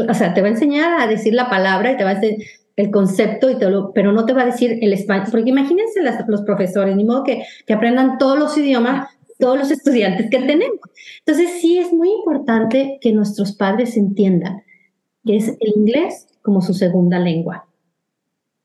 O 0.10 0.14
sea, 0.14 0.34
te 0.34 0.42
va 0.42 0.48
a 0.48 0.52
enseñar 0.52 1.00
a 1.00 1.08
decir 1.08 1.34
la 1.34 1.50
palabra 1.50 1.92
y 1.92 1.98
te 1.98 2.04
va 2.04 2.12
a 2.12 2.16
decir 2.16 2.44
el 2.76 2.92
concepto, 2.92 3.50
y 3.50 3.58
te 3.58 3.70
lo, 3.70 3.94
pero 3.94 4.12
no 4.12 4.26
te 4.26 4.34
va 4.34 4.42
a 4.42 4.48
decir 4.48 4.80
el 4.82 4.92
español. 4.92 5.28
Porque 5.32 5.50
imagínense 5.50 6.02
los 6.28 6.42
profesores, 6.42 6.96
ni 6.96 7.06
modo 7.06 7.24
que, 7.24 7.44
que 7.66 7.74
aprendan 7.74 8.18
todos 8.18 8.38
los 8.38 8.58
idiomas, 8.58 9.10
todos 9.40 9.58
los 9.58 9.72
estudiantes 9.72 10.30
que 10.30 10.40
tenemos. 10.40 10.80
Entonces, 11.20 11.62
sí 11.62 11.78
es 11.78 11.94
muy 11.94 12.12
importante 12.12 12.98
que 13.02 13.14
nuestros 13.14 13.54
padres 13.54 13.96
entiendan 13.96 14.64
que 15.26 15.38
es 15.38 15.48
el 15.48 15.74
inglés 15.76 16.28
como 16.42 16.62
su 16.62 16.74
segunda 16.74 17.20
lengua. 17.20 17.68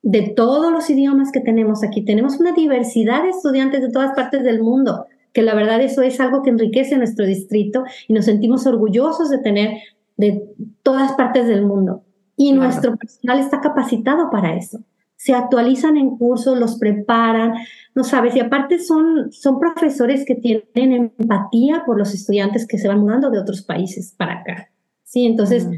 De 0.03 0.33
todos 0.35 0.73
los 0.73 0.89
idiomas 0.89 1.31
que 1.31 1.41
tenemos 1.41 1.85
aquí, 1.85 2.05
tenemos 2.05 2.41
una 2.41 2.53
diversidad 2.53 3.23
de 3.23 3.31
estudiantes 3.31 3.83
de 3.83 3.91
todas 3.91 4.15
partes 4.15 4.43
del 4.43 4.63
mundo 4.63 5.07
que 5.33 5.43
la 5.43 5.55
verdad 5.55 5.81
eso 5.81 6.03
es 6.03 6.21
algo 6.21 6.43
que 6.43 6.51
enriquece 6.51 6.97
nuestro 6.97 7.27
distrito 7.27 7.85
y 8.09 8.13
nos 8.13 8.25
sentimos 8.25 8.67
orgullosos 8.67 9.31
de 9.31 9.39
tener 9.39 9.79
de 10.17 10.43
todas 10.83 11.13
partes 11.13 11.47
del 11.47 11.65
mundo. 11.65 12.03
Y 12.37 12.53
nuestro 12.53 12.97
personal 12.97 13.39
está 13.39 13.61
capacitado 13.61 14.31
para 14.31 14.57
eso. 14.57 14.81
Se 15.17 15.35
actualizan 15.35 15.99
en 15.99 16.17
cursos, 16.17 16.59
los 16.59 16.79
preparan, 16.79 17.53
no 17.95 18.05
sabes, 18.05 18.35
y 18.35 18.41
aparte 18.41 18.79
son, 18.79 19.31
son 19.31 19.61
profesores 19.61 20.25
que 20.25 20.35
tienen 20.35 21.13
empatía 21.19 21.83
por 21.85 21.99
los 21.99 22.15
estudiantes 22.15 22.67
que 22.67 22.79
se 22.79 22.89
van 22.89 23.01
mudando 23.01 23.31
de 23.31 23.39
otros 23.39 23.63
países 23.63 24.15
para 24.17 24.41
acá. 24.41 24.71
Sí, 25.05 25.27
entonces, 25.27 25.69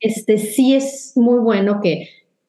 este, 0.00 0.38
sí 0.38 0.74
es 0.74 1.12
muy 1.16 1.38
bueno 1.40 1.80
que, 1.82 2.08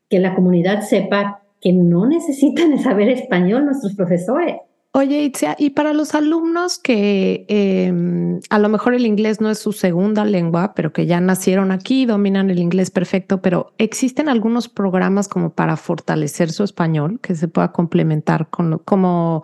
que 0.10 0.20
la 0.20 0.36
comunidad 0.36 0.82
sepa 0.82 1.42
que 1.62 1.74
no 1.74 2.06
necesitan 2.06 2.78
saber 2.80 3.10
español 3.10 3.66
nuestros 3.66 3.96
profesores. 3.96 4.58
Oye, 4.92 5.22
Itzia, 5.22 5.56
y 5.60 5.70
para 5.70 5.94
los 5.94 6.16
alumnos 6.16 6.80
que 6.80 7.46
em, 7.48 8.40
a 8.50 8.58
lo 8.58 8.70
mejor 8.70 8.96
el 8.96 9.06
inglés 9.06 9.40
no 9.40 9.52
es 9.52 9.60
su 9.60 9.72
segunda 9.72 10.26
lengua, 10.26 10.74
pero 10.74 10.92
que 10.94 11.06
ya 11.06 11.22
nacieron 11.22 11.72
aquí, 11.72 12.08
dominan 12.08 12.50
el 12.50 12.58
inglés 12.58 12.90
perfecto, 12.90 13.40
pero 13.40 13.72
¿existen 13.78 14.30
algunos 14.30 14.68
programas 14.68 15.28
como 15.28 15.52
para 15.52 15.78
fortalecer 15.78 16.52
su 16.52 16.64
español 16.64 17.20
que 17.22 17.36
se 17.36 17.48
pueda 17.48 17.72
complementar 17.72 18.50
con 18.50 18.80
como 18.80 19.44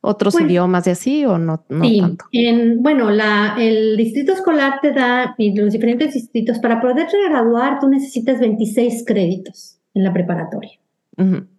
otros 0.00 0.32
pues 0.34 0.46
idiomas 0.46 0.86
y 0.86 0.90
así 0.90 1.26
o 1.26 1.36
no, 1.36 1.62
sí, 1.82 2.00
En, 2.32 2.82
bueno, 2.82 3.10
la, 3.10 3.56
el 3.58 3.98
distrito 3.98 4.32
escolar 4.32 4.78
te 4.80 4.92
da, 4.92 5.34
y 5.36 5.54
los 5.54 5.72
diferentes 5.72 6.14
distritos, 6.14 6.58
para 6.58 6.80
poder 6.80 7.06
graduar 7.28 7.80
tú 7.80 7.88
necesitas 7.88 8.40
26 8.40 9.04
créditos 9.06 9.75
en 9.96 10.04
la 10.04 10.12
preparatoria. 10.12 10.78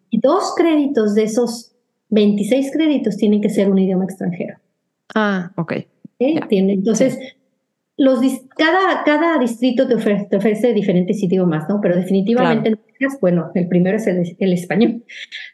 Y 0.09 0.19
dos 0.19 0.53
créditos 0.55 1.15
de 1.15 1.23
esos 1.23 1.75
26 2.09 2.71
créditos 2.71 3.17
tienen 3.17 3.41
que 3.41 3.49
ser 3.49 3.69
un 3.69 3.79
idioma 3.79 4.05
extranjero. 4.05 4.57
Ah, 5.15 5.51
ok. 5.55 5.73
Entonces, 6.19 7.17
los, 7.97 8.19
cada, 8.55 9.03
cada 9.03 9.39
distrito 9.39 9.87
te 9.87 9.95
ofrece, 9.95 10.73
diferentes 10.73 11.21
idiomas, 11.21 11.67
¿no? 11.67 11.81
Pero 11.81 11.95
definitivamente, 11.95 12.75
bueno, 13.19 13.51
el 13.55 13.67
primero 13.67 13.97
es 13.97 14.05
el, 14.05 14.53
español. 14.53 15.03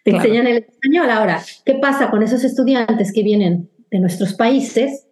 Te 0.04 0.12
enseñan 0.12 0.48
el 0.48 0.58
español. 0.58 1.10
Ahora, 1.10 1.42
¿qué 1.66 1.76
pasa 1.76 2.12
con 2.12 2.22
esos 2.22 2.44
estudiantes 2.44 3.14
que 3.14 3.24
vienen 3.24 3.70
de 3.92 4.00
nuestros 4.00 4.34
países 4.34 5.08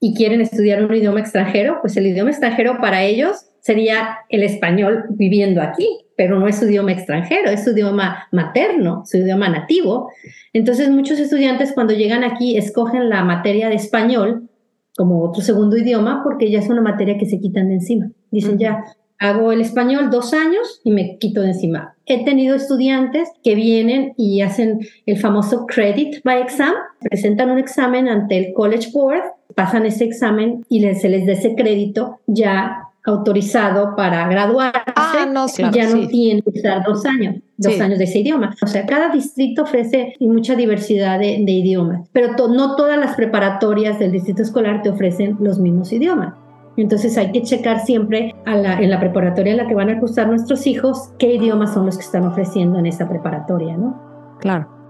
y 0.00 0.14
quieren 0.14 0.40
estudiar 0.40 0.82
un 0.82 0.94
idioma 0.94 1.20
extranjero? 1.20 1.78
Pues 1.82 1.98
el 1.98 2.06
idioma 2.06 2.30
extranjero 2.30 2.78
para 2.80 3.04
ellos 3.04 3.44
sería 3.60 4.20
el 4.30 4.42
español 4.42 5.04
viviendo 5.10 5.60
aquí 5.60 6.01
pero 6.16 6.38
no 6.38 6.48
es 6.48 6.58
su 6.58 6.66
idioma 6.66 6.92
extranjero, 6.92 7.50
es 7.50 7.64
su 7.64 7.70
idioma 7.70 8.28
materno, 8.32 9.02
su 9.06 9.18
idioma 9.18 9.48
nativo. 9.48 10.10
Entonces 10.52 10.90
muchos 10.90 11.18
estudiantes 11.18 11.72
cuando 11.72 11.94
llegan 11.94 12.24
aquí 12.24 12.56
escogen 12.56 13.08
la 13.08 13.24
materia 13.24 13.68
de 13.68 13.76
español 13.76 14.48
como 14.96 15.22
otro 15.22 15.42
segundo 15.42 15.76
idioma 15.76 16.22
porque 16.22 16.50
ya 16.50 16.58
es 16.58 16.68
una 16.68 16.82
materia 16.82 17.18
que 17.18 17.26
se 17.26 17.40
quitan 17.40 17.68
de 17.68 17.74
encima. 17.74 18.10
Dicen 18.30 18.58
ya, 18.58 18.84
hago 19.18 19.52
el 19.52 19.60
español 19.60 20.10
dos 20.10 20.34
años 20.34 20.80
y 20.84 20.90
me 20.90 21.16
quito 21.18 21.42
de 21.42 21.48
encima. 21.48 21.94
He 22.06 22.24
tenido 22.24 22.56
estudiantes 22.56 23.28
que 23.42 23.54
vienen 23.54 24.14
y 24.16 24.40
hacen 24.40 24.80
el 25.06 25.16
famoso 25.16 25.66
credit 25.66 26.22
by 26.24 26.42
exam, 26.42 26.74
presentan 27.00 27.50
un 27.50 27.58
examen 27.58 28.08
ante 28.08 28.36
el 28.36 28.52
College 28.52 28.90
Board, 28.92 29.22
pasan 29.54 29.86
ese 29.86 30.04
examen 30.04 30.64
y 30.68 30.80
se 30.94 31.08
les 31.08 31.26
da 31.26 31.32
ese 31.32 31.54
crédito 31.54 32.20
ya 32.26 32.91
autorizado 33.04 33.96
para 33.96 34.28
graduarse 34.28 34.80
ah, 34.94 35.26
no, 35.30 35.46
ya 35.72 35.88
no 35.88 36.06
tiene 36.06 36.42
que 36.42 36.50
estar 36.54 36.84
dos 36.84 37.04
años, 37.04 37.36
dos 37.56 37.80
años 37.80 37.98
de 37.98 38.04
ese 38.04 38.20
idioma. 38.20 38.54
O 38.62 38.66
sea, 38.66 38.86
cada 38.86 39.10
distrito 39.10 39.62
ofrece 39.62 40.14
mucha 40.20 40.54
diversidad 40.54 41.18
de, 41.18 41.34
idiomas, 41.34 42.08
pero 42.12 42.34
no 42.48 42.76
todas 42.76 42.98
las 42.98 43.16
preparatorias 43.16 43.98
del 43.98 44.12
distrito 44.12 44.42
escolar 44.42 44.82
te 44.82 44.90
ofrecen 44.90 45.36
los 45.40 45.58
mismos 45.58 45.92
idiomas. 45.92 46.34
Entonces 46.76 47.18
hay 47.18 47.32
que 47.32 47.42
checar 47.42 47.84
siempre 47.84 48.34
en 48.46 48.90
la 48.90 49.00
preparatoria 49.00 49.52
en 49.52 49.58
la 49.58 49.66
que 49.66 49.74
van 49.74 49.90
a 49.90 50.00
cursar 50.00 50.28
nuestros 50.28 50.66
hijos 50.66 51.10
qué 51.18 51.34
idiomas 51.34 51.74
son 51.74 51.84
los 51.84 51.96
que 51.96 52.04
están 52.04 52.24
ofreciendo 52.24 52.78
en 52.78 52.86
esa 52.86 53.08
preparatoria, 53.08 53.76
¿no? 53.76 54.00
Claro. 54.40 54.81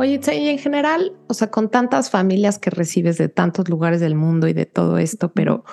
Oye, 0.00 0.20
y 0.32 0.48
en 0.48 0.58
general, 0.58 1.16
o 1.26 1.34
sea, 1.34 1.50
con 1.50 1.70
tantas 1.70 2.08
familias 2.08 2.60
que 2.60 2.70
recibes 2.70 3.18
de 3.18 3.28
tantos 3.28 3.68
lugares 3.68 3.98
del 4.00 4.14
mundo 4.14 4.46
y 4.46 4.52
de 4.52 4.64
todo 4.64 4.96
esto, 4.96 5.32
pero 5.32 5.64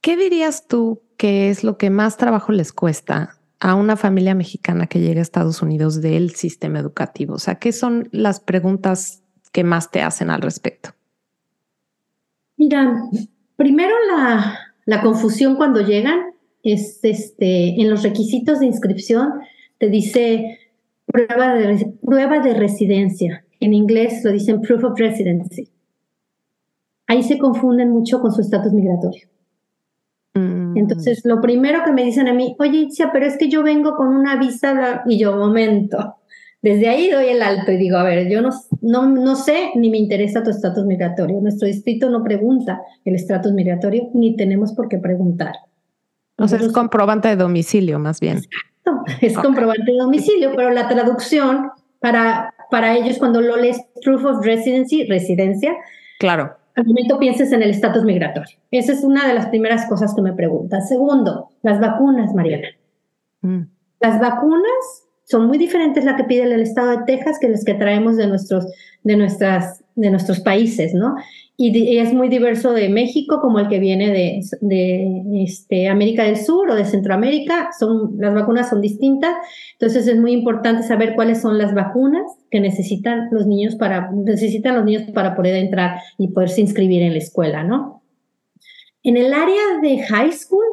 ¿qué 0.00 0.16
dirías 0.16 0.66
tú 0.66 1.02
que 1.16 1.50
es 1.50 1.62
lo 1.62 1.78
que 1.78 1.88
más 1.88 2.16
trabajo 2.16 2.50
les 2.50 2.72
cuesta 2.72 3.38
a 3.60 3.76
una 3.76 3.96
familia 3.96 4.34
mexicana 4.34 4.88
que 4.88 4.98
llega 4.98 5.20
a 5.20 5.22
Estados 5.22 5.62
Unidos 5.62 6.02
del 6.02 6.34
sistema 6.34 6.80
educativo? 6.80 7.34
O 7.34 7.38
sea, 7.38 7.60
¿qué 7.60 7.70
son 7.70 8.08
las 8.10 8.40
preguntas 8.40 9.22
que 9.52 9.62
más 9.62 9.92
te 9.92 10.02
hacen 10.02 10.30
al 10.30 10.42
respecto? 10.42 10.90
Mira, 12.56 13.04
primero 13.54 13.94
la, 14.10 14.58
la 14.84 15.00
confusión 15.00 15.54
cuando 15.54 15.80
llegan 15.80 16.32
es 16.64 16.98
este, 17.04 17.80
en 17.80 17.88
los 17.88 18.02
requisitos 18.02 18.58
de 18.58 18.66
inscripción, 18.66 19.28
te 19.78 19.88
dice 19.90 20.58
prueba 21.14 21.54
de, 21.54 21.92
prueba 22.02 22.40
de 22.40 22.54
residencia 22.54 23.44
en 23.60 23.72
inglés 23.72 24.22
lo 24.24 24.32
dicen 24.32 24.60
proof 24.60 24.82
of 24.82 24.98
residency. 24.98 25.70
Ahí 27.06 27.22
se 27.22 27.38
confunden 27.38 27.90
mucho 27.90 28.20
con 28.20 28.32
su 28.32 28.40
estatus 28.40 28.72
migratorio. 28.72 29.28
Mm. 30.34 30.76
Entonces, 30.76 31.22
lo 31.24 31.40
primero 31.40 31.84
que 31.84 31.92
me 31.92 32.02
dicen 32.02 32.26
a 32.26 32.34
mí, 32.34 32.56
oye, 32.58 32.78
Itzia, 32.78 33.10
pero 33.12 33.26
es 33.26 33.36
que 33.36 33.48
yo 33.48 33.62
vengo 33.62 33.94
con 33.94 34.08
una 34.08 34.36
visa, 34.36 35.02
y 35.06 35.18
yo, 35.18 35.36
momento. 35.36 36.16
Desde 36.60 36.88
ahí 36.88 37.10
doy 37.10 37.26
el 37.26 37.42
alto 37.42 37.70
y 37.70 37.76
digo, 37.76 37.98
a 37.98 38.02
ver, 38.02 38.28
yo 38.28 38.42
no, 38.42 38.50
no, 38.80 39.06
no 39.06 39.36
sé 39.36 39.70
ni 39.76 39.90
me 39.90 39.98
interesa 39.98 40.42
tu 40.42 40.50
estatus 40.50 40.84
migratorio. 40.86 41.40
Nuestro 41.40 41.68
distrito 41.68 42.10
no 42.10 42.24
pregunta 42.24 42.80
el 43.04 43.14
estatus 43.14 43.52
migratorio, 43.52 44.10
ni 44.14 44.34
tenemos 44.34 44.72
por 44.72 44.88
qué 44.88 44.98
preguntar. 44.98 45.54
O 46.38 46.48
sea, 46.48 46.58
es 46.58 46.72
comprobante 46.72 47.28
de 47.28 47.36
domicilio, 47.36 47.98
más 47.98 48.18
bien. 48.18 48.38
Exacto, 48.38 48.73
es 49.20 49.36
comprobante 49.38 49.92
de 49.92 49.98
domicilio, 49.98 50.52
pero 50.54 50.70
la 50.70 50.88
traducción 50.88 51.70
para 52.00 52.54
para 52.74 52.96
ellos 52.96 53.18
cuando 53.18 53.40
lo 53.40 53.56
lees 53.56 53.80
proof 54.02 54.24
of 54.24 54.44
residency, 54.44 55.04
residencia, 55.04 55.76
claro. 56.18 56.56
al 56.74 56.84
momento 56.84 57.20
pienses 57.20 57.52
en 57.52 57.62
el 57.62 57.70
estatus 57.70 58.02
migratorio. 58.02 58.58
Esa 58.72 58.92
es 58.92 59.04
una 59.04 59.28
de 59.28 59.34
las 59.34 59.46
primeras 59.46 59.86
cosas 59.86 60.12
que 60.12 60.22
me 60.22 60.32
preguntan. 60.32 60.82
Segundo, 60.82 61.50
las 61.62 61.78
vacunas, 61.78 62.34
Mariana. 62.34 62.66
Mm. 63.42 63.62
Las 64.00 64.18
vacunas 64.18 65.06
son 65.22 65.46
muy 65.46 65.56
diferentes 65.56 66.04
las 66.04 66.16
que 66.16 66.24
pide 66.24 66.42
el 66.42 66.60
estado 66.60 66.90
de 66.90 67.04
Texas 67.04 67.38
que 67.40 67.48
las 67.48 67.64
que 67.64 67.74
traemos 67.74 68.16
de 68.16 68.26
nuestros, 68.26 68.66
de 69.04 69.16
nuestras, 69.16 69.83
de 69.94 70.10
nuestros 70.10 70.40
países, 70.40 70.94
¿no? 70.94 71.16
Y, 71.56 71.98
es 71.98 72.12
muy 72.12 72.28
diverso 72.28 72.72
de 72.72 72.88
México 72.88 73.40
como 73.40 73.60
el 73.60 73.68
que 73.68 73.78
viene 73.78 74.10
de, 74.10 74.40
de 74.60 75.42
este, 75.44 75.88
América 75.88 76.24
del 76.24 76.36
Sur 76.36 76.70
o 76.70 76.74
de 76.74 76.84
Centroamérica. 76.84 77.70
Son, 77.78 78.14
las 78.18 78.34
vacunas 78.34 78.68
son 78.68 78.80
distintas, 78.80 79.34
entonces 79.72 80.08
es 80.08 80.18
muy 80.18 80.32
importante 80.32 80.82
saber 80.82 81.14
cuáles 81.14 81.40
son 81.40 81.58
las 81.58 81.74
vacunas 81.74 82.24
que 82.50 82.60
necesitan 82.60 83.28
los 83.30 83.46
niños 83.46 83.76
para, 83.76 84.10
necesitan 84.10 84.74
los 84.74 84.84
niños 84.84 85.02
para 85.12 85.36
poder 85.36 85.56
entrar 85.56 86.00
y 86.18 86.28
poderse 86.28 86.60
inscribir 86.60 87.02
en 87.02 87.12
la 87.12 87.18
escuela, 87.18 87.62
¿no? 87.62 88.02
En 89.02 89.16
el 89.16 89.32
área 89.32 89.80
de 89.82 90.02
high 90.02 90.32
school, 90.32 90.64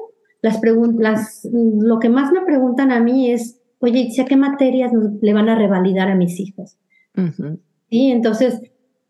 las 0.41 0.57
preguntas, 0.59 1.47
lo 1.51 1.99
que 1.99 2.09
más 2.09 2.31
me 2.31 2.41
preguntan 2.41 2.91
a 2.91 2.99
mí 2.99 3.29
es 3.29 3.61
oye, 3.81 4.09
¿a 4.19 4.25
qué 4.25 4.37
materias 4.37 4.91
le 5.21 5.33
van 5.33 5.49
a 5.49 5.55
revalidar 5.55 6.09
a 6.09 6.15
mis 6.15 6.39
hijos? 6.39 6.77
Sí, 7.89 8.11
entonces 8.11 8.61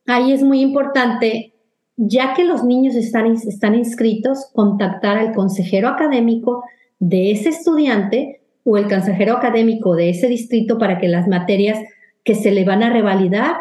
ahí 0.08 0.32
es 0.34 0.44
muy 0.44 0.62
importante, 0.62 1.54
ya 1.98 2.34
que 2.34 2.46
los 2.46 2.64
niños 2.64 2.96
están, 2.96 3.26
están 3.26 3.76
inscritos, 3.76 4.50
contactar 4.54 5.18
al 5.18 5.34
consejero 5.34 5.88
académico 5.88 6.64
de 7.00 7.32
ese 7.32 7.50
estudiante 7.50 8.42
o 8.64 8.78
el 8.78 8.88
consejero 8.88 9.38
académico 9.38 9.96
de 9.96 10.10
ese 10.10 10.28
distrito 10.28 10.78
para 10.78 11.00
que 11.00 11.08
las 11.08 11.28
materias 11.28 11.80
que 12.24 12.36
se 12.36 12.52
le 12.52 12.64
van 12.64 12.84
a 12.84 12.92
revalidar 12.92 13.56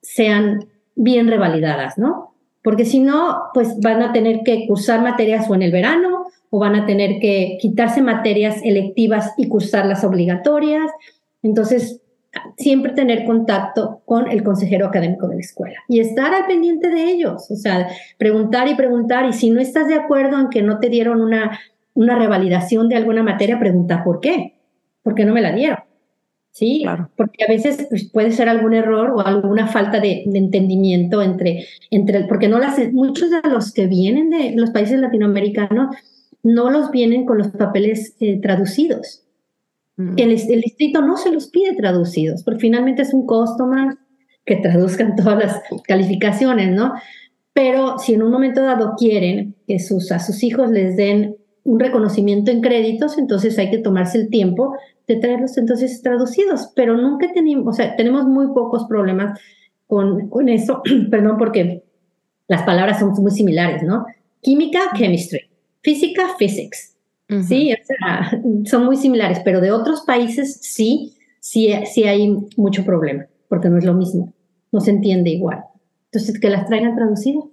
sean 0.00 0.66
bien 0.94 1.28
revalidadas, 1.28 1.98
¿no? 1.98 2.34
Porque 2.62 2.84
si 2.84 3.00
no, 3.00 3.38
pues 3.54 3.78
van 3.80 4.02
a 4.02 4.12
tener 4.12 4.40
que 4.44 4.66
cursar 4.66 5.02
materias 5.02 5.48
en 5.50 5.62
el 5.62 5.72
verano 5.72 6.26
o 6.50 6.58
van 6.58 6.74
a 6.74 6.86
tener 6.86 7.20
que 7.20 7.58
quitarse 7.60 8.02
materias 8.02 8.60
electivas 8.64 9.32
y 9.36 9.48
cursarlas 9.48 10.02
obligatorias. 10.04 10.90
Entonces, 11.42 12.00
siempre 12.56 12.92
tener 12.92 13.24
contacto 13.24 14.02
con 14.04 14.30
el 14.30 14.42
consejero 14.42 14.86
académico 14.86 15.28
de 15.28 15.36
la 15.36 15.40
escuela 15.40 15.78
y 15.88 16.00
estar 16.00 16.34
al 16.34 16.46
pendiente 16.46 16.88
de 16.90 17.10
ellos, 17.10 17.50
o 17.50 17.56
sea, 17.56 17.88
preguntar 18.18 18.68
y 18.68 18.74
preguntar 18.74 19.26
y 19.26 19.32
si 19.32 19.50
no 19.50 19.60
estás 19.60 19.88
de 19.88 19.94
acuerdo 19.94 20.38
en 20.38 20.50
que 20.50 20.62
no 20.62 20.78
te 20.78 20.88
dieron 20.88 21.20
una, 21.20 21.58
una 21.94 22.16
revalidación 22.16 22.88
de 22.88 22.96
alguna 22.96 23.22
materia, 23.22 23.58
pregunta 23.58 24.04
por 24.04 24.20
qué, 24.20 24.54
por 25.02 25.14
qué 25.14 25.24
no 25.24 25.32
me 25.32 25.40
la 25.40 25.52
dieron. 25.52 25.78
Sí, 26.50 26.80
claro. 26.82 27.08
porque 27.16 27.44
a 27.44 27.46
veces 27.46 27.86
pues, 27.88 28.10
puede 28.10 28.32
ser 28.32 28.48
algún 28.48 28.74
error 28.74 29.10
o 29.10 29.20
alguna 29.20 29.68
falta 29.68 30.00
de, 30.00 30.24
entendimiento 30.24 31.22
entre, 31.22 31.66
entre, 31.90 32.24
porque 32.24 32.48
no 32.48 32.58
las, 32.58 32.78
muchos 32.92 33.30
de 33.30 33.40
los 33.48 33.72
que 33.72 33.86
vienen 33.86 34.30
de 34.30 34.52
los 34.56 34.70
países 34.70 34.98
latinoamericanos 34.98 35.94
no 36.42 36.70
los 36.70 36.90
vienen 36.90 37.26
con 37.26 37.38
los 37.38 37.48
papeles 37.48 38.16
eh, 38.18 38.40
traducidos. 38.40 39.22
El, 40.16 40.30
el, 40.30 40.60
distrito 40.60 41.02
no 41.02 41.16
se 41.16 41.32
los 41.32 41.48
pide 41.48 41.74
traducidos, 41.74 42.44
porque 42.44 42.60
finalmente 42.60 43.02
es 43.02 43.12
un 43.12 43.26
costo 43.26 43.66
más 43.66 43.96
que 44.46 44.56
traduzcan 44.56 45.16
todas 45.22 45.38
las 45.38 45.60
calificaciones, 45.86 46.74
¿no? 46.74 46.92
Pero 47.52 47.98
si 47.98 48.14
en 48.14 48.22
un 48.22 48.30
momento 48.30 48.62
dado 48.62 48.94
quieren 48.96 49.56
que 49.66 49.80
sus, 49.80 50.12
a 50.12 50.20
sus 50.20 50.44
hijos 50.44 50.70
les 50.70 50.96
den 50.96 51.36
un 51.64 51.80
reconocimiento 51.80 52.52
en 52.52 52.60
créditos, 52.60 53.18
entonces 53.18 53.58
hay 53.58 53.70
que 53.70 53.78
tomarse 53.78 54.18
el 54.18 54.30
tiempo 54.30 54.76
de 55.08 55.16
traerlos 55.16 55.58
entonces 55.58 56.00
traducidos, 56.00 56.70
pero 56.76 56.96
nunca 56.96 57.32
tenemos, 57.32 57.66
o 57.66 57.72
sea, 57.72 57.96
tenemos 57.96 58.26
muy 58.26 58.46
pocos 58.54 58.86
problemas 58.88 59.38
con, 59.86 60.28
con 60.28 60.48
eso, 60.48 60.82
perdón, 61.10 61.36
porque 61.38 61.82
las 62.46 62.62
palabras 62.62 63.00
son 63.00 63.10
muy 63.20 63.32
similares, 63.32 63.82
¿no? 63.82 64.06
Química, 64.40 64.78
chemistry 64.96 65.48
física, 65.82 66.36
physics. 66.38 66.97
Sí, 67.46 67.74
son 68.64 68.84
muy 68.84 68.96
similares, 68.96 69.40
pero 69.44 69.60
de 69.60 69.70
otros 69.70 70.02
países 70.02 70.60
sí, 70.62 71.16
sí, 71.40 71.72
sí 71.84 72.04
hay 72.04 72.34
mucho 72.56 72.84
problema, 72.84 73.26
porque 73.48 73.68
no 73.68 73.78
es 73.78 73.84
lo 73.84 73.94
mismo, 73.94 74.32
no 74.72 74.80
se 74.80 74.90
entiende 74.90 75.30
igual. 75.30 75.64
Entonces, 76.10 76.40
que 76.40 76.48
las 76.48 76.66
traigan 76.66 76.96
traducidas 76.96 77.44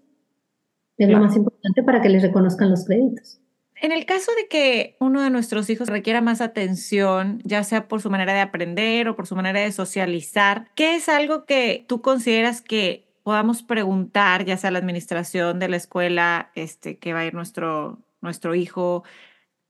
es 0.98 1.10
lo 1.10 1.20
más 1.20 1.36
importante 1.36 1.84
para 1.84 2.02
que 2.02 2.10
les 2.10 2.22
reconozcan 2.22 2.70
los 2.70 2.86
créditos. 2.86 3.42
En 3.82 3.92
el 3.92 4.06
caso 4.06 4.32
de 4.38 4.48
que 4.48 4.96
uno 5.02 5.22
de 5.22 5.30
nuestros 5.30 5.70
hijos 5.70 5.90
requiera 5.90 6.22
más 6.22 6.40
atención, 6.40 7.42
ya 7.44 7.64
sea 7.64 7.90
por 7.90 8.02
su 8.02 8.10
manera 8.10 8.34
de 8.34 8.40
aprender 8.40 9.10
o 9.10 9.18
por 9.18 9.28
su 9.28 9.36
manera 9.36 9.60
de 9.60 9.74
socializar, 9.74 10.70
¿qué 10.76 10.96
es 10.96 11.10
algo 11.10 11.44
que 11.46 11.84
tú 11.88 12.02
consideras 12.02 12.62
que 12.62 13.06
podamos 13.24 13.64
preguntar, 13.64 14.46
ya 14.46 14.56
sea 14.56 14.70
a 14.70 14.72
la 14.72 14.80
administración 14.80 15.60
de 15.60 15.68
la 15.68 15.76
escuela, 15.76 16.52
este, 16.56 16.98
que 16.98 17.12
va 17.12 17.20
a 17.20 17.26
ir 17.26 17.34
nuestro, 17.34 18.00
nuestro 18.22 18.56
hijo 18.56 19.04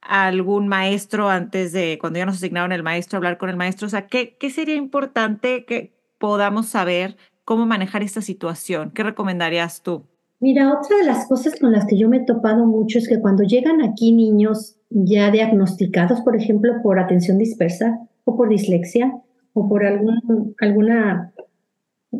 a 0.07 0.27
algún 0.27 0.67
maestro 0.67 1.29
antes 1.29 1.71
de, 1.71 1.97
cuando 1.99 2.19
ya 2.19 2.25
nos 2.25 2.35
asignaron 2.35 2.71
el 2.71 2.83
maestro, 2.83 3.17
hablar 3.17 3.37
con 3.37 3.49
el 3.49 3.57
maestro? 3.57 3.87
O 3.87 3.89
sea, 3.89 4.07
¿qué, 4.07 4.37
qué 4.39 4.49
sería 4.49 4.75
importante 4.75 5.65
que 5.65 5.93
podamos 6.17 6.67
saber 6.67 7.17
cómo 7.43 7.65
manejar 7.65 8.03
esta 8.03 8.21
situación? 8.21 8.91
¿Qué 8.91 9.03
recomendarías 9.03 9.81
tú? 9.81 10.05
Mira, 10.39 10.71
otra 10.71 10.97
de 10.97 11.05
las 11.05 11.27
cosas 11.27 11.59
con 11.59 11.71
las 11.71 11.85
que 11.85 11.97
yo 11.97 12.09
me 12.09 12.17
he 12.17 12.25
topado 12.25 12.65
mucho 12.65 12.99
es 12.99 13.07
que 13.07 13.19
cuando 13.19 13.43
llegan 13.43 13.81
aquí 13.81 14.11
niños 14.11 14.77
ya 14.89 15.31
diagnosticados, 15.31 16.21
por 16.21 16.35
ejemplo, 16.35 16.73
por 16.83 16.99
atención 16.99 17.37
dispersa 17.37 17.99
o 18.25 18.35
por 18.35 18.49
dislexia 18.49 19.13
o 19.53 19.69
por 19.69 19.85
algún, 19.85 20.55
alguna 20.59 21.33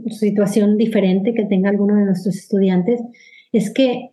situación 0.08 0.78
diferente 0.78 1.34
que 1.34 1.46
tenga 1.46 1.70
alguno 1.70 1.96
de 1.96 2.06
nuestros 2.06 2.36
estudiantes, 2.36 3.02
es 3.52 3.72
que 3.72 4.12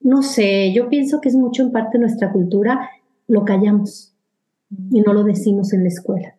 no 0.00 0.22
sé, 0.22 0.72
yo 0.72 0.88
pienso 0.88 1.20
que 1.20 1.28
es 1.28 1.36
mucho 1.36 1.62
en 1.62 1.70
parte 1.70 1.98
nuestra 1.98 2.32
cultura, 2.32 2.90
lo 3.28 3.44
callamos 3.44 4.14
y 4.90 5.00
no 5.00 5.12
lo 5.12 5.24
decimos 5.24 5.72
en 5.72 5.82
la 5.82 5.88
escuela, 5.88 6.36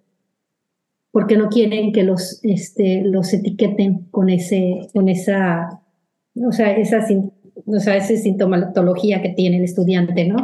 porque 1.11 1.37
no 1.37 1.49
quieren 1.49 1.91
que 1.91 2.03
los, 2.03 2.39
este, 2.43 3.03
los 3.03 3.33
etiqueten 3.33 4.07
con, 4.11 4.29
ese, 4.29 4.87
con 4.93 5.09
esa, 5.09 5.81
o 6.35 6.51
sea, 6.51 6.75
esa, 6.75 7.05
o 7.65 7.79
sea, 7.79 7.97
esa 7.97 8.15
sintomatología 8.15 9.21
que 9.21 9.29
tiene 9.29 9.57
el 9.57 9.63
estudiante, 9.63 10.25
¿no? 10.25 10.37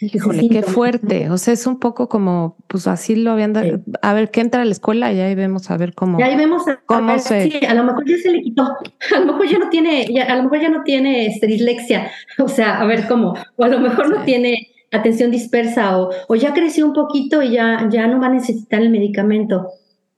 Híjole, 0.00 0.48
qué 0.48 0.62
fuerte. 0.62 1.28
O 1.30 1.36
sea, 1.36 1.52
es 1.52 1.66
un 1.66 1.78
poco 1.78 2.08
como, 2.08 2.56
pues 2.66 2.86
así 2.86 3.14
lo 3.14 3.32
habían 3.32 3.52
dado. 3.52 3.80
A 4.00 4.14
ver, 4.14 4.30
¿qué 4.30 4.40
entra 4.40 4.62
a 4.62 4.64
la 4.64 4.72
escuela 4.72 5.12
y 5.12 5.20
ahí 5.20 5.34
vemos 5.34 5.70
a 5.70 5.76
ver 5.76 5.94
cómo. 5.94 6.18
Y 6.18 6.22
ahí 6.22 6.36
vemos 6.36 6.66
a, 6.66 6.80
cómo 6.86 7.18
se... 7.18 7.50
Sí, 7.50 7.60
a 7.66 7.74
lo 7.74 7.84
mejor 7.84 8.08
ya 8.08 8.16
se 8.16 8.30
le 8.30 8.40
quitó. 8.40 8.62
A 9.14 9.20
lo 9.20 9.26
mejor 9.26 9.48
ya 9.48 9.58
no 9.58 9.68
tiene, 9.68 10.06
a 10.26 10.36
lo 10.36 10.44
mejor 10.44 10.60
ya 10.60 10.68
no 10.70 10.82
tiene 10.84 11.26
este, 11.26 11.46
dislexia. 11.46 12.10
O 12.38 12.48
sea, 12.48 12.80
a 12.80 12.86
ver 12.86 13.06
cómo. 13.06 13.34
O 13.56 13.64
a 13.64 13.68
lo 13.68 13.78
mejor 13.78 14.08
no 14.08 14.24
tiene 14.24 14.71
atención 14.92 15.30
dispersa 15.30 15.98
o, 15.98 16.10
o 16.28 16.34
ya 16.34 16.52
creció 16.52 16.86
un 16.86 16.92
poquito 16.92 17.42
y 17.42 17.52
ya, 17.52 17.88
ya 17.90 18.06
no 18.06 18.20
va 18.20 18.26
a 18.26 18.34
necesitar 18.34 18.80
el 18.82 18.90
medicamento. 18.90 19.68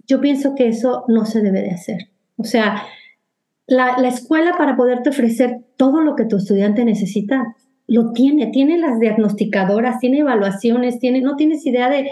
Yo 0.07 0.21
pienso 0.21 0.55
que 0.55 0.69
eso 0.69 1.05
no 1.09 1.25
se 1.25 1.41
debe 1.41 1.63
de 1.63 1.71
hacer. 1.71 2.09
O 2.37 2.45
sea, 2.45 2.83
la, 3.67 3.97
la 3.99 4.09
escuela 4.09 4.55
para 4.59 4.77
poderte 4.77 5.11
ofrecer 5.11 5.61
todo 5.77 6.01
lo 6.01 6.17
que 6.17 6.27
tu 6.27 6.37
estudiante 6.37 6.85
necesita 6.85 7.55
lo 7.87 8.13
tiene, 8.13 8.49
tiene 8.49 8.79
las 8.79 8.99
diagnosticadoras, 8.99 9.99
tiene 10.01 10.19
evaluaciones, 10.19 10.99
tiene, 10.99 11.21
no 11.21 11.37
tienes 11.37 11.65
idea 11.67 11.91
de, 11.91 12.11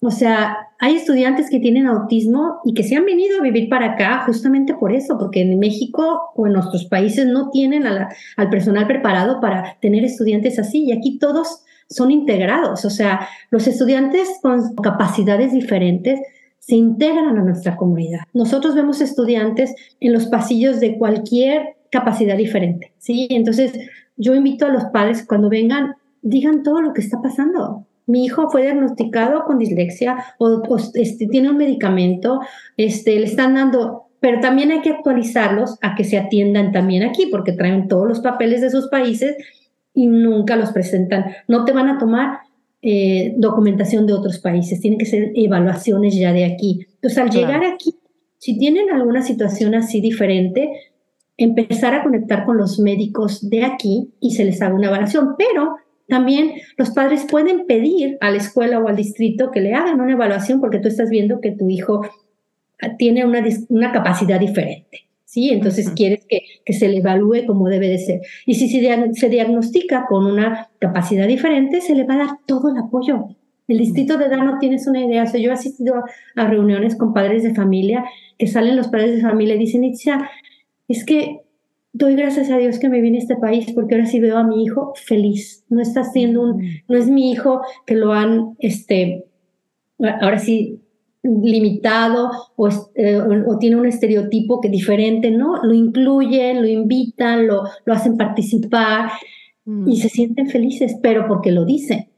o 0.00 0.10
sea, 0.10 0.56
hay 0.80 0.96
estudiantes 0.96 1.50
que 1.50 1.60
tienen 1.60 1.86
autismo 1.86 2.60
y 2.64 2.74
que 2.74 2.82
se 2.82 2.96
han 2.96 3.04
venido 3.04 3.38
a 3.38 3.42
vivir 3.42 3.68
para 3.68 3.92
acá 3.92 4.22
justamente 4.26 4.74
por 4.74 4.92
eso, 4.92 5.18
porque 5.18 5.42
en 5.42 5.58
México 5.58 6.32
o 6.34 6.46
en 6.46 6.52
nuestros 6.52 6.86
países 6.86 7.26
no 7.26 7.50
tienen 7.50 7.84
al 7.86 8.50
personal 8.50 8.86
preparado 8.86 9.40
para 9.40 9.76
tener 9.80 10.04
estudiantes 10.04 10.58
así 10.58 10.84
y 10.84 10.92
aquí 10.92 11.18
todos 11.18 11.64
son 11.88 12.10
integrados, 12.10 12.84
o 12.84 12.90
sea, 12.90 13.28
los 13.50 13.66
estudiantes 13.66 14.38
con 14.42 14.74
capacidades 14.76 15.52
diferentes 15.52 16.20
se 16.58 16.76
integran 16.76 17.38
a 17.38 17.42
nuestra 17.42 17.76
comunidad. 17.76 18.20
Nosotros 18.34 18.74
vemos 18.74 19.00
estudiantes 19.00 19.74
en 20.00 20.12
los 20.12 20.26
pasillos 20.26 20.80
de 20.80 20.98
cualquier 20.98 21.76
capacidad 21.90 22.36
diferente, 22.36 22.92
¿sí? 22.98 23.26
Entonces, 23.30 23.72
yo 24.16 24.34
invito 24.34 24.66
a 24.66 24.70
los 24.70 24.84
padres 24.86 25.24
cuando 25.26 25.48
vengan, 25.48 25.94
digan 26.20 26.62
todo 26.62 26.82
lo 26.82 26.92
que 26.92 27.00
está 27.00 27.22
pasando. 27.22 27.86
Mi 28.06 28.24
hijo 28.24 28.50
fue 28.50 28.62
diagnosticado 28.62 29.44
con 29.44 29.58
dislexia 29.58 30.16
o, 30.38 30.62
este, 30.94 31.26
tiene 31.26 31.50
un 31.50 31.56
medicamento, 31.56 32.40
este, 32.76 33.18
le 33.18 33.26
están 33.26 33.54
dando, 33.54 34.08
pero 34.20 34.40
también 34.40 34.70
hay 34.70 34.80
que 34.80 34.90
actualizarlos 34.90 35.78
a 35.80 35.94
que 35.94 36.04
se 36.04 36.18
atiendan 36.18 36.72
también 36.72 37.02
aquí, 37.02 37.26
porque 37.26 37.52
traen 37.52 37.88
todos 37.88 38.06
los 38.06 38.20
papeles 38.20 38.60
de 38.60 38.70
sus 38.70 38.88
países 38.88 39.36
y 39.98 40.06
nunca 40.06 40.54
los 40.54 40.70
presentan. 40.70 41.24
No 41.48 41.64
te 41.64 41.72
van 41.72 41.88
a 41.88 41.98
tomar 41.98 42.38
eh, 42.82 43.34
documentación 43.36 44.06
de 44.06 44.12
otros 44.12 44.38
países, 44.38 44.80
tienen 44.80 44.96
que 44.96 45.06
ser 45.06 45.32
evaluaciones 45.34 46.14
ya 46.14 46.32
de 46.32 46.44
aquí. 46.44 46.86
Entonces, 46.94 47.18
al 47.18 47.30
llegar 47.30 47.64
aquí, 47.64 47.96
si 48.38 48.56
tienen 48.56 48.92
alguna 48.92 49.22
situación 49.22 49.74
así 49.74 50.00
diferente, 50.00 50.70
empezar 51.36 51.96
a 51.96 52.04
conectar 52.04 52.46
con 52.46 52.58
los 52.58 52.78
médicos 52.78 53.50
de 53.50 53.64
aquí 53.64 54.12
y 54.20 54.36
se 54.36 54.44
les 54.44 54.62
haga 54.62 54.76
una 54.76 54.86
evaluación, 54.86 55.34
pero 55.36 55.78
también 56.06 56.52
los 56.76 56.90
padres 56.90 57.26
pueden 57.28 57.66
pedir 57.66 58.18
a 58.20 58.30
la 58.30 58.36
escuela 58.36 58.78
o 58.78 58.86
al 58.86 58.94
distrito 58.94 59.50
que 59.50 59.60
le 59.60 59.74
hagan 59.74 60.00
una 60.00 60.12
evaluación 60.12 60.60
porque 60.60 60.78
tú 60.78 60.86
estás 60.86 61.10
viendo 61.10 61.40
que 61.40 61.50
tu 61.50 61.68
hijo 61.68 62.02
tiene 62.98 63.26
una, 63.26 63.44
una 63.68 63.90
capacidad 63.90 64.38
diferente. 64.38 65.07
¿Sí? 65.28 65.50
Entonces 65.50 65.90
quieres 65.90 66.24
que, 66.26 66.40
que, 66.64 66.72
se 66.72 66.88
le 66.88 66.98
evalúe 66.98 67.46
como 67.46 67.68
debe 67.68 67.88
de 67.88 67.98
ser. 67.98 68.20
Y 68.46 68.54
si 68.54 68.68
se, 68.68 69.12
se 69.12 69.28
diagnostica 69.28 70.06
con 70.08 70.24
una 70.24 70.70
capacidad 70.78 71.28
diferente, 71.28 71.82
se 71.82 71.94
le 71.94 72.04
va 72.04 72.14
a 72.14 72.18
dar 72.18 72.28
todo 72.46 72.70
el 72.70 72.78
apoyo. 72.78 73.36
El 73.68 73.78
distrito 73.78 74.16
de 74.16 74.24
edad 74.24 74.38
no 74.38 74.58
tienes 74.58 74.86
una 74.86 75.04
idea. 75.04 75.24
O 75.24 75.26
sea, 75.26 75.38
yo 75.38 75.50
he 75.50 75.52
asistido 75.52 76.02
a, 76.34 76.46
reuniones 76.46 76.96
con 76.96 77.12
padres 77.12 77.42
de 77.42 77.54
familia 77.54 78.04
que 78.38 78.46
salen 78.46 78.76
los 78.76 78.88
padres 78.88 79.16
de 79.16 79.20
familia 79.20 79.56
y 79.56 79.58
dicen, 79.58 79.84
es 79.84 81.04
que 81.04 81.42
doy 81.92 82.14
gracias 82.14 82.50
a 82.50 82.56
Dios 82.56 82.78
que 82.78 82.88
me 82.88 83.02
vine 83.02 83.18
a 83.18 83.20
este 83.20 83.36
país 83.36 83.70
porque 83.74 83.96
ahora 83.96 84.06
sí 84.06 84.20
veo 84.20 84.38
a 84.38 84.44
mi 84.44 84.64
hijo 84.64 84.94
feliz. 84.96 85.62
No 85.68 85.82
está 85.82 86.04
siendo 86.04 86.40
un, 86.40 86.82
no 86.88 86.96
es 86.96 87.08
mi 87.08 87.30
hijo 87.30 87.60
que 87.84 87.96
lo 87.96 88.14
han, 88.14 88.56
este, 88.60 89.26
ahora 90.22 90.38
sí 90.38 90.80
limitado 91.42 92.30
eh, 92.94 93.20
o, 93.46 93.58
tiene 93.58 93.76
un 93.76 93.86
estereotipo 93.86 94.60
que 94.60 94.68
diferente, 94.68 95.30
¿no? 95.30 95.62
Lo 95.62 95.74
incluyen, 95.74 96.62
lo 96.62 96.68
invitan, 96.68 97.46
lo, 97.46 97.64
lo 97.84 97.92
hacen 97.92 98.16
participar 98.16 99.10
y 99.64 99.70
mm. 99.70 99.94
se 99.96 100.08
sienten 100.08 100.48
felices, 100.48 100.96
pero 101.02 101.26
porque 101.28 101.52
lo 101.52 101.64
dicen. 101.64 102.08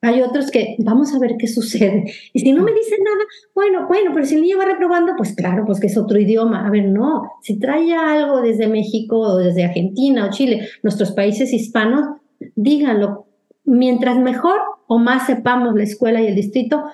Hay 0.00 0.20
otros 0.20 0.50
que 0.50 0.76
vamos 0.80 1.14
a 1.14 1.18
ver 1.18 1.36
qué 1.38 1.46
sucede. 1.46 2.04
Y 2.34 2.40
si 2.40 2.52
no 2.52 2.62
me 2.62 2.74
dicen 2.74 2.98
nada, 3.02 3.24
bueno, 3.54 3.86
bueno, 3.88 4.10
pero 4.12 4.26
si 4.26 4.34
el 4.34 4.42
niño 4.42 4.58
va 4.58 4.66
reprobando, 4.66 5.14
pues 5.16 5.34
claro, 5.34 5.64
pues 5.64 5.80
que 5.80 5.86
es 5.86 5.96
otro 5.96 6.18
idioma. 6.18 6.66
A 6.66 6.70
ver, 6.70 6.84
no, 6.84 7.30
si 7.40 7.58
trae 7.58 7.94
algo 7.94 8.42
desde 8.42 8.68
México 8.68 9.18
o 9.18 9.38
desde 9.38 9.64
Argentina 9.64 10.26
o 10.26 10.30
Chile, 10.30 10.68
nuestros 10.82 11.12
países 11.12 11.54
hispanos, 11.54 12.06
díganlo. 12.54 13.26
Mientras 13.64 14.18
mejor 14.18 14.60
o 14.86 14.98
más 14.98 15.24
sepamos 15.24 15.74
la 15.74 15.84
escuela 15.84 16.20
y 16.20 16.26
el 16.26 16.34
distrito, 16.34 16.84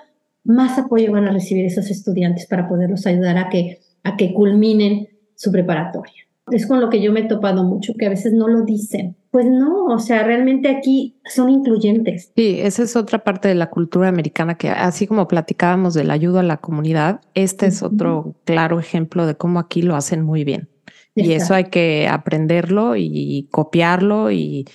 más 0.44 0.78
apoyo 0.78 1.12
van 1.12 1.28
a 1.28 1.32
recibir 1.32 1.64
esos 1.64 1.90
estudiantes 1.90 2.46
para 2.46 2.68
poderlos 2.68 3.06
ayudar 3.06 3.38
a 3.38 3.48
que, 3.48 3.80
a 4.04 4.16
que 4.16 4.32
culminen 4.32 5.08
su 5.34 5.50
preparatoria. 5.52 6.22
Es 6.50 6.66
con 6.66 6.80
lo 6.80 6.90
que 6.90 7.00
yo 7.00 7.12
me 7.12 7.20
he 7.20 7.28
topado 7.28 7.62
mucho, 7.64 7.94
que 7.96 8.06
a 8.06 8.10
veces 8.10 8.32
no 8.32 8.48
lo 8.48 8.64
dicen. 8.64 9.16
Pues 9.30 9.46
no, 9.46 9.84
o 9.84 9.98
sea, 10.00 10.24
realmente 10.24 10.68
aquí 10.68 11.20
son 11.24 11.48
incluyentes. 11.48 12.32
Sí, 12.34 12.58
esa 12.60 12.82
es 12.82 12.96
otra 12.96 13.22
parte 13.22 13.46
de 13.46 13.54
la 13.54 13.70
cultura 13.70 14.08
americana 14.08 14.56
que 14.56 14.68
así 14.68 15.06
como 15.06 15.28
platicábamos 15.28 15.94
de 15.94 16.02
la 16.02 16.14
ayuda 16.14 16.40
a 16.40 16.44
la 16.44 16.56
comunidad, 16.56 17.20
este 17.34 17.66
es 17.66 17.82
otro 17.82 18.34
claro 18.44 18.80
ejemplo 18.80 19.26
de 19.26 19.36
cómo 19.36 19.60
aquí 19.60 19.82
lo 19.82 19.94
hacen 19.94 20.22
muy 20.22 20.42
bien. 20.42 20.68
Y 21.14 21.32
eso 21.32 21.54
hay 21.54 21.64
que 21.64 22.08
aprenderlo 22.08 22.96
y 22.96 23.48
copiarlo 23.50 24.30
y 24.30 24.66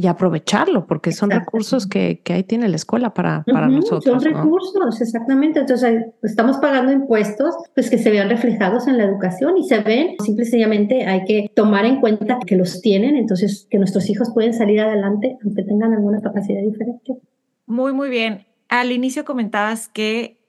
y 0.00 0.06
aprovecharlo, 0.06 0.86
porque 0.86 1.12
son 1.12 1.28
recursos 1.28 1.86
que, 1.86 2.22
que, 2.24 2.32
ahí 2.32 2.42
tiene 2.42 2.70
la 2.70 2.76
escuela 2.76 3.12
para, 3.12 3.44
para 3.44 3.68
nosotros. 3.68 4.04
Son 4.04 4.20
recursos, 4.22 4.98
exactamente. 4.98 5.60
Entonces, 5.60 6.06
estamos 6.22 6.56
pagando 6.56 6.90
impuestos, 6.90 7.54
pues 7.74 7.90
que 7.90 7.98
se 7.98 8.10
vean 8.10 8.30
reflejados 8.30 8.88
en 8.88 8.96
la 8.96 9.04
educación 9.04 9.58
y 9.58 9.64
se 9.64 9.80
ven, 9.80 10.16
simple 10.24 10.44
y 10.44 10.46
sencillamente 10.46 11.04
hay 11.04 11.26
que 11.26 11.52
tomar 11.54 11.84
en 11.84 12.00
cuenta 12.00 12.38
que 12.46 12.56
los 12.56 12.80
tienen, 12.80 13.14
entonces 13.14 13.66
que 13.68 13.76
nuestros 13.76 14.08
hijos 14.08 14.30
pueden 14.32 14.54
salir 14.54 14.80
adelante 14.80 15.36
aunque 15.44 15.64
tengan 15.64 15.92
alguna 15.92 16.22
capacidad 16.22 16.62
diferente. 16.62 17.18
Muy, 17.66 17.92
muy 17.92 18.08
bien. 18.08 18.46
Al 18.70 18.92
inicio 18.92 19.26
comentabas 19.26 19.88
que 19.88 20.40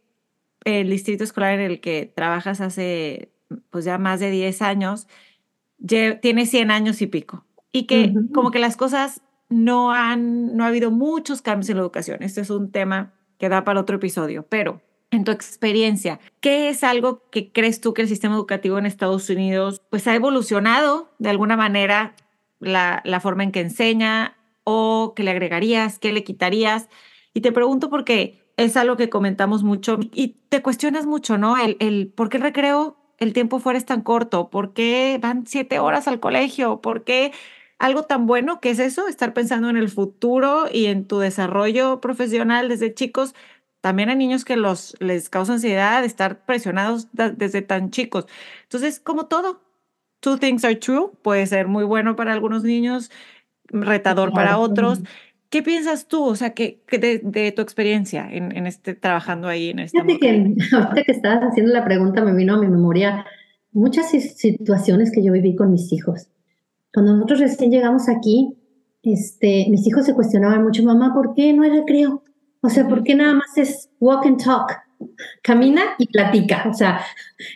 el 0.64 0.90
distrito 0.90 1.26
escolar 1.26 1.56
en 1.56 1.72
el 1.72 1.82
que 1.82 2.10
trabajas 2.16 2.62
hace 2.62 3.34
pues 3.70 3.84
ya 3.84 3.98
más 3.98 4.22
de 4.22 4.32
10 4.32 4.62
años, 4.62 5.08
tiene 5.86 6.46
100 6.46 6.72
años 6.72 7.02
y 7.02 7.08
pico. 7.08 7.44
Y 7.74 7.84
que 7.84 8.14
como 8.34 8.52
que 8.52 8.60
las 8.60 8.78
cosas 8.78 9.22
no, 9.52 9.92
han, 9.92 10.56
no 10.56 10.64
ha 10.64 10.68
habido 10.68 10.90
muchos 10.90 11.42
cambios 11.42 11.70
en 11.70 11.78
la 11.78 11.84
educación. 11.84 12.24
Este 12.24 12.42
es 12.42 12.50
un 12.50 12.72
tema 12.72 13.14
que 13.38 13.50
da 13.50 13.64
para 13.64 13.82
otro 13.82 13.98
episodio, 13.98 14.46
pero 14.48 14.82
en 15.12 15.26
tu 15.26 15.32
experiencia, 15.32 16.20
¿qué 16.40 16.70
es 16.70 16.84
algo 16.84 17.30
que 17.30 17.52
crees 17.52 17.82
tú 17.82 17.94
que 17.94 18.02
el 18.02 18.08
sistema 18.08 18.36
educativo 18.36 18.80
en 18.80 18.86
Estados 18.86 19.30
Unidos 19.30 19.82
pues 19.90 20.08
ha 20.08 20.16
evolucionado 20.16 21.12
de 21.20 21.30
alguna 21.30 21.58
manera 21.58 22.16
la, 22.60 23.02
la 23.04 23.20
forma 23.20 23.44
en 23.44 23.52
que 23.52 23.60
enseña 23.60 24.38
o 24.64 25.14
que 25.16 25.24
le 25.24 25.32
agregarías, 25.32 26.00
qué 26.00 26.14
le 26.14 26.24
quitarías? 26.24 26.88
Y 27.34 27.42
te 27.42 27.52
pregunto 27.52 27.90
porque 27.90 28.54
es 28.56 28.78
algo 28.78 28.96
que 28.96 29.10
comentamos 29.10 29.64
mucho 29.64 30.00
y 30.14 30.40
te 30.50 30.62
cuestionas 30.62 31.06
mucho, 31.06 31.38
¿no? 31.38 31.58
El, 31.58 31.76
el 31.80 32.08
por 32.08 32.30
qué 32.30 32.38
recreo, 32.38 32.96
el 33.18 33.34
tiempo 33.34 33.60
fuera 33.60 33.78
es 33.78 33.86
tan 33.86 34.02
corto, 34.02 34.50
por 34.50 34.74
qué 34.74 35.20
van 35.22 35.46
siete 35.46 35.80
horas 35.80 36.08
al 36.08 36.20
colegio, 36.20 36.80
por 36.82 37.04
qué 37.04 37.34
algo 37.82 38.04
tan 38.04 38.28
bueno 38.28 38.60
que 38.60 38.70
es 38.70 38.78
eso, 38.78 39.08
estar 39.08 39.34
pensando 39.34 39.68
en 39.68 39.76
el 39.76 39.90
futuro 39.90 40.66
y 40.72 40.86
en 40.86 41.06
tu 41.06 41.18
desarrollo 41.18 42.00
profesional 42.00 42.70
desde 42.70 42.94
chicos. 42.94 43.34
También 43.82 44.10
hay 44.10 44.16
niños 44.16 44.46
que 44.46 44.56
los, 44.56 44.96
les 45.00 45.30
causa 45.30 45.54
ansiedad 45.54 46.06
estar 46.06 46.46
presionados 46.46 47.08
desde 47.12 47.64
tan 47.64 47.90
chicos. 47.90 48.28
Entonces, 48.64 49.00
como 49.00 49.26
todo, 49.26 49.64
two 50.20 50.38
things 50.38 50.64
are 50.64 50.76
true, 50.76 51.10
puede 51.24 51.48
ser 51.48 51.68
muy 51.68 51.84
bueno 51.84 52.16
para 52.16 52.34
algunos 52.34 52.64
niños, 52.64 53.10
retador 53.66 54.32
para 54.32 54.60
otros. 54.60 55.00
¿Qué 55.50 55.64
piensas 55.64 56.08
tú, 56.08 56.24
o 56.24 56.36
sea, 56.36 56.54
que, 56.54 56.84
de, 56.92 57.52
tu 57.52 57.64
experiencia 57.64 58.28
en, 58.32 58.56
en, 58.56 58.68
este 58.68 58.94
trabajando 58.94 59.48
ahí 59.48 59.72
en 59.72 59.80
esta 59.80 60.04
Fíjate 60.04 60.20
que 60.20 60.30
ahorita 60.76 61.04
que 61.04 61.12
estabas 61.12 61.42
haciendo 61.50 61.74
la 61.74 61.84
pregunta 61.84 62.24
me 62.24 62.36
vino 62.36 62.54
a 62.54 62.60
mi 62.60 62.68
memoria 62.68 63.26
muchas 63.72 64.12
situaciones 64.12 65.12
que 65.12 65.24
yo 65.24 65.34
viví 65.34 65.56
con 65.56 65.72
mis 65.72 65.92
hijos. 65.92 66.28
Cuando 66.94 67.14
nosotros 67.14 67.40
recién 67.40 67.72
llegamos 67.72 68.10
aquí, 68.10 68.56
este, 69.04 69.66
mis 69.70 69.88
hijos 69.88 70.06
se 70.06 70.14
cuestionaban 70.14 70.64
mucho, 70.64 70.84
mamá, 70.84 71.14
¿por 71.14 71.34
qué 71.34 71.54
no 71.54 71.64
hay 71.64 71.72
recreo? 71.72 72.24
O 72.62 72.70
sea, 72.70 72.88
¿por 72.88 73.04
qué 73.04 73.16
nada 73.16 73.34
más 73.34 73.58
es 73.58 73.90
walk 74.00 74.26
and 74.26 74.44
talk? 74.44 74.78
Camina 75.42 75.82
y 75.98 76.08
platica. 76.08 76.66
O 76.70 76.74
sea, 76.74 77.02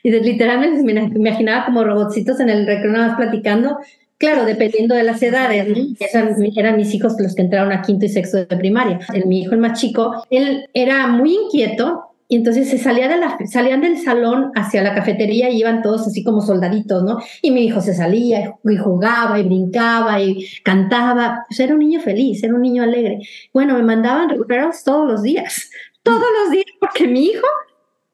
y 0.02 0.12
literalmente 0.12 0.84
me 0.84 1.12
imaginaba 1.16 1.66
como 1.66 1.84
robotcitos 1.84 2.40
en 2.40 2.50
el 2.50 2.66
recreo 2.66 2.92
nada 2.92 3.10
más 3.10 3.18
platicando. 3.18 3.78
Claro, 4.18 4.46
dependiendo 4.46 4.96
de 4.96 5.04
las 5.04 5.22
edades, 5.22 5.68
eran, 6.00 6.36
eran, 6.56 6.78
mis 6.78 6.94
hijos 6.94 7.16
los 7.20 7.36
que 7.36 7.42
entraron 7.42 7.72
a 7.74 7.82
quinto 7.82 8.06
y 8.06 8.10
sexto 8.10 8.38
de 8.38 8.58
primaria. 8.58 9.00
El, 9.14 9.28
mi 9.28 9.42
hijo, 9.42 9.54
el 9.54 9.60
más 9.60 9.80
chico, 9.80 10.26
él 10.30 10.68
era 10.74 11.08
muy 11.08 11.36
inquieto 11.36 12.15
y 12.28 12.38
entonces 12.38 12.70
se 12.70 12.80
salía 12.80 13.08
de 13.08 13.18
la, 13.18 13.38
salían 13.46 13.82
del 13.82 14.00
salón 14.00 14.52
hacia 14.56 14.82
la 14.82 14.96
cafetería 14.96 15.50
y 15.50 15.60
iban 15.60 15.84
todos 15.84 16.08
así 16.08 16.24
como 16.24 16.42
soldaditos, 16.42 17.04
¿no? 17.04 17.20
Y 17.44 17.52
mi 17.52 17.66
hijo 17.66 17.82
se 17.82 17.94
salía 17.94 18.56
y 18.64 18.78
jugaba 18.78 19.40
y 19.40 19.44
brincaba 19.44 20.20
y 20.20 20.48
cantaba. 20.64 21.46
Pues 21.48 21.60
era 21.60 21.74
un 21.74 21.80
niño 21.80 22.00
feliz, 22.00 22.44
era 22.44 22.56
un 22.56 22.64
niño 22.64 22.82
alegre. 22.82 23.20
Bueno, 23.54 23.76
me 23.76 23.84
mandaban 23.84 24.30
recuperados 24.30 24.84
todos 24.84 25.08
los 25.08 25.22
días, 25.22 25.70
todos 26.02 26.26
los 26.42 26.52
días, 26.52 26.66
porque 26.80 27.08
mi 27.08 27.26
hijo, 27.26 27.46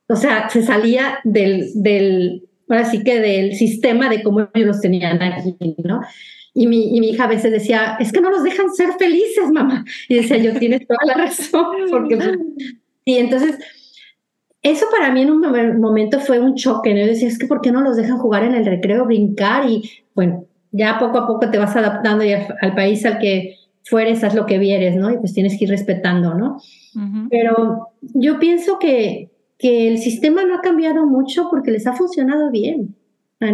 o 0.10 0.16
sea, 0.18 0.50
se 0.50 0.62
salía 0.62 1.20
del, 1.24 1.72
del, 1.76 2.50
ahora 2.68 2.92
sí 2.92 3.06
que 3.06 3.22
del 3.22 3.56
sistema 3.56 4.10
de 4.10 4.24
cómo 4.24 4.50
ellos 4.54 4.68
los 4.68 4.82
tenían 4.82 5.22
aquí, 5.22 5.56
¿no? 5.86 6.02
Y 6.54 6.68
mi, 6.68 6.98
y 6.98 7.00
mi, 7.00 7.12
hija 7.12 7.24
a 7.24 7.28
veces 7.28 7.50
decía, 7.50 7.96
es 7.98 8.12
que 8.12 8.20
no 8.20 8.30
los 8.30 8.44
dejan 8.44 8.74
ser 8.74 8.90
felices, 9.00 9.50
mamá. 9.54 9.86
Y 10.10 10.16
decía, 10.16 10.36
yo 10.36 10.54
tienes 10.60 10.86
toda 10.86 11.00
la 11.06 11.14
razón, 11.14 11.66
porque... 11.90 12.20
Y 13.04 13.18
entonces 13.18 13.58
eso 14.64 14.86
para 14.92 15.12
mí 15.12 15.22
en 15.22 15.32
un 15.32 15.80
momento 15.80 16.20
fue 16.20 16.40
un 16.40 16.56
choque, 16.56 16.94
¿no? 16.94 17.00
Yo 17.00 17.08
decía, 17.08 17.28
es 17.28 17.40
que 17.40 17.48
¿por 17.48 17.62
qué 17.62 17.72
no 17.72 17.82
los 17.82 17.98
dejan 17.98 18.20
jugar 18.20 18.44
en 18.44 18.54
el 18.54 18.66
recreo, 18.66 19.06
brincar? 19.06 19.70
Y 19.70 19.90
bueno, 20.14 20.46
ya 20.72 21.00
poco 21.00 21.18
a 21.18 21.28
poco 21.28 21.50
te 21.50 21.58
vas 21.58 21.76
adaptando 21.76 22.24
y 22.24 22.34
al, 22.34 22.76
país 22.76 23.06
al 23.06 23.20
que 23.20 23.56
fueres, 23.84 24.24
haz 24.24 24.36
lo 24.36 24.46
que 24.46 24.60
vieres, 24.60 24.96
¿no? 24.96 25.12
Y 25.12 25.18
pues 25.18 25.34
tienes 25.34 25.58
que 25.58 25.66
ir 25.66 25.70
respetando, 25.72 26.36
¿no? 26.36 26.62
Pero 27.30 27.88
yo 28.02 28.38
pienso 28.40 28.78
que, 28.78 29.30
que 29.58 29.88
el 29.88 29.98
sistema 29.98 30.44
no 30.44 30.56
ha 30.56 30.62
cambiado 30.62 31.06
mucho 31.06 31.48
porque 31.50 31.72
les 31.72 31.88
ha 31.88 31.94
funcionado 31.94 32.52
bien. 32.52 32.96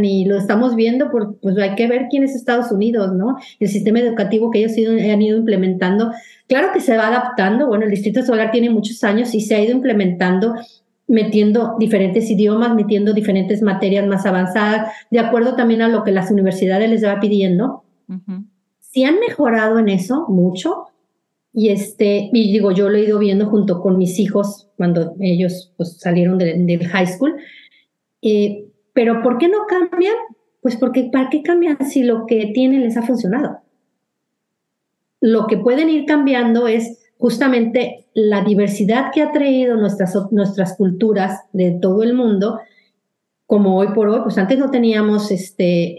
Y 0.04 0.26
lo 0.26 0.38
estamos 0.38 0.76
viendo, 0.76 1.10
por, 1.10 1.38
pues 1.40 1.58
hay 1.58 1.76
que 1.76 1.88
ver 1.88 2.08
quién 2.10 2.26
es 2.26 2.36
Estados 2.36 2.74
Unidos, 2.74 3.14
¿no? 3.14 3.38
El 3.62 3.70
sistema 3.70 4.00
educativo 4.00 4.52
que 4.52 4.60
ellos 4.60 4.74
han 4.76 5.22
ido 5.22 5.38
implementando. 5.38 6.12
Claro 6.48 6.74
que 6.74 6.82
se 6.82 6.98
va 6.98 7.08
adaptando. 7.08 7.68
Bueno, 7.68 7.86
el 7.86 7.92
Distrito 7.92 8.22
Solar 8.22 8.52
tiene 8.52 8.70
muchos 8.70 9.02
años 9.06 9.34
y 9.34 9.40
se 9.40 9.56
ha 9.56 9.64
ido 9.64 9.72
implementando 9.72 10.56
metiendo 11.08 11.76
diferentes 11.80 12.30
idiomas, 12.30 12.76
metiendo 12.76 13.14
diferentes 13.14 13.62
materias 13.62 14.06
más 14.06 14.26
avanzadas, 14.26 14.92
de 15.10 15.20
acuerdo 15.20 15.56
también 15.56 15.82
a 15.82 15.88
lo 15.88 16.04
que 16.04 16.12
las 16.12 16.30
universidades 16.32 16.90
les 16.90 17.06
va 17.06 17.20
pidiendo. 17.20 17.84
Si 18.80 19.04
han 19.04 19.20
mejorado 19.20 19.80
en 19.80 19.90
eso 19.90 20.26
mucho. 20.28 20.86
Y, 21.54 21.70
este, 21.70 22.30
y 22.32 22.52
digo, 22.52 22.72
yo 22.72 22.88
lo 22.88 22.98
he 22.98 23.06
ido 23.06 23.18
viendo 23.18 23.48
junto 23.48 23.82
con 23.82 23.98
mis 23.98 24.20
hijos 24.20 24.70
cuando 24.78 25.16
ellos 25.20 25.74
pues, 25.76 25.98
salieron 25.98 26.38
del 26.38 26.88
high 26.88 27.08
school. 27.08 27.36
Eh, 28.22 28.68
pero 28.94 29.24
¿por 29.24 29.38
qué 29.38 29.48
no 29.48 29.66
cambian? 29.68 30.16
Pues 30.62 30.76
porque 30.76 31.10
¿para 31.12 31.30
qué 31.30 31.42
cambian 31.42 31.78
si 31.90 32.04
lo 32.04 32.26
que 32.28 32.52
tienen 32.54 32.84
les 32.84 32.98
ha 32.98 33.02
funcionado? 33.02 33.60
Lo 35.20 35.48
que 35.48 35.58
pueden 35.58 35.90
ir 35.90 36.06
cambiando 36.06 36.68
es 36.68 37.12
justamente 37.18 38.07
la 38.18 38.44
diversidad 38.44 39.12
que 39.14 39.22
ha 39.22 39.32
traído 39.32 39.76
nuestras, 39.76 40.16
nuestras 40.32 40.76
culturas 40.76 41.42
de 41.54 41.78
todo 41.80 42.02
el 42.02 42.16
mundo, 42.16 42.60
como 43.46 43.78
hoy 43.78 43.90
por 43.94 44.10
hoy, 44.10 44.22
pues 44.24 44.40
antes 44.40 44.58
no 44.58 44.72
teníamos 44.72 45.30
este, 45.30 45.94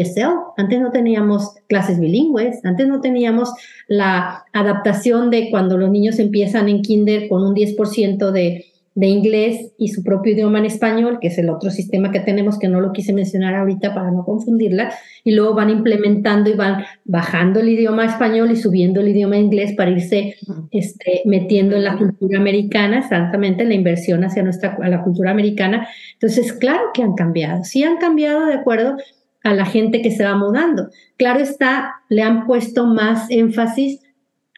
ESL, 0.00 0.18
eh, 0.18 0.22
e 0.22 0.60
antes 0.60 0.80
no 0.80 0.90
teníamos 0.90 1.54
clases 1.68 2.00
bilingües, 2.00 2.64
antes 2.64 2.88
no 2.88 3.00
teníamos 3.00 3.52
la 3.86 4.44
adaptación 4.52 5.30
de 5.30 5.50
cuando 5.50 5.78
los 5.78 5.88
niños 5.88 6.18
empiezan 6.18 6.68
en 6.68 6.82
kinder 6.82 7.28
con 7.28 7.44
un 7.44 7.54
10% 7.54 8.32
de, 8.32 8.71
de 8.94 9.06
inglés 9.06 9.72
y 9.78 9.88
su 9.88 10.02
propio 10.02 10.34
idioma 10.34 10.58
en 10.58 10.66
español, 10.66 11.18
que 11.20 11.28
es 11.28 11.38
el 11.38 11.48
otro 11.48 11.70
sistema 11.70 12.10
que 12.10 12.20
tenemos, 12.20 12.58
que 12.58 12.68
no 12.68 12.80
lo 12.80 12.92
quise 12.92 13.12
mencionar 13.12 13.54
ahorita 13.54 13.94
para 13.94 14.10
no 14.10 14.24
confundirla, 14.24 14.92
y 15.24 15.32
luego 15.32 15.54
van 15.54 15.70
implementando 15.70 16.50
y 16.50 16.54
van 16.54 16.84
bajando 17.04 17.60
el 17.60 17.70
idioma 17.70 18.04
español 18.04 18.50
y 18.50 18.56
subiendo 18.56 19.00
el 19.00 19.08
idioma 19.08 19.38
inglés 19.38 19.74
para 19.76 19.90
irse 19.90 20.36
este, 20.70 21.22
metiendo 21.24 21.76
en 21.76 21.84
la 21.84 21.96
cultura 21.96 22.38
americana, 22.38 22.98
exactamente, 22.98 23.64
la 23.64 23.74
inversión 23.74 24.24
hacia 24.24 24.42
nuestra, 24.42 24.76
a 24.82 24.88
la 24.88 25.02
cultura 25.02 25.30
americana. 25.30 25.88
Entonces, 26.14 26.52
claro 26.52 26.90
que 26.92 27.02
han 27.02 27.14
cambiado, 27.14 27.64
sí 27.64 27.82
han 27.84 27.96
cambiado 27.96 28.46
de 28.46 28.54
acuerdo 28.54 28.96
a 29.42 29.54
la 29.54 29.64
gente 29.64 30.02
que 30.02 30.10
se 30.10 30.24
va 30.24 30.36
mudando. 30.36 30.88
Claro 31.16 31.40
está, 31.40 31.94
le 32.08 32.22
han 32.22 32.46
puesto 32.46 32.86
más 32.86 33.30
énfasis 33.30 34.00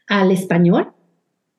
al 0.06 0.30
español, 0.30 0.93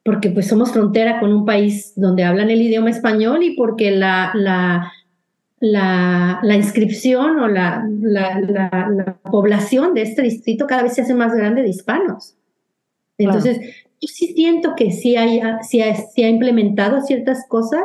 porque 0.05 0.29
pues 0.29 0.47
somos 0.47 0.71
frontera 0.71 1.19
con 1.19 1.33
un 1.33 1.45
país 1.45 1.93
donde 1.95 2.23
hablan 2.23 2.51
el 2.51 2.61
idioma 2.61 2.91
español 2.91 3.41
y 3.41 3.55
porque 3.55 3.89
la, 3.89 4.31
la, 4.35 4.93
la, 5.59 6.55
inscripción 6.55 7.39
o 7.39 7.47
la, 7.47 7.83
la, 7.89 9.17
población 9.23 9.95
de 9.95 10.03
este 10.03 10.21
distrito 10.21 10.67
cada 10.67 10.83
vez 10.83 10.93
se 10.93 11.01
hace 11.01 11.15
más 11.15 11.33
grande 11.33 11.63
de 11.63 11.69
hispanos. 11.69 12.35
Entonces, 13.17 13.59
yo 13.99 14.07
sí 14.07 14.27
siento 14.35 14.75
que 14.75 14.91
sí, 14.91 15.15
hay, 15.15 15.41
sí, 15.63 15.81
ha, 15.81 15.95
sí 15.95 16.23
ha 16.23 16.29
implementado 16.29 17.01
ciertas 17.01 17.47
cosas, 17.47 17.81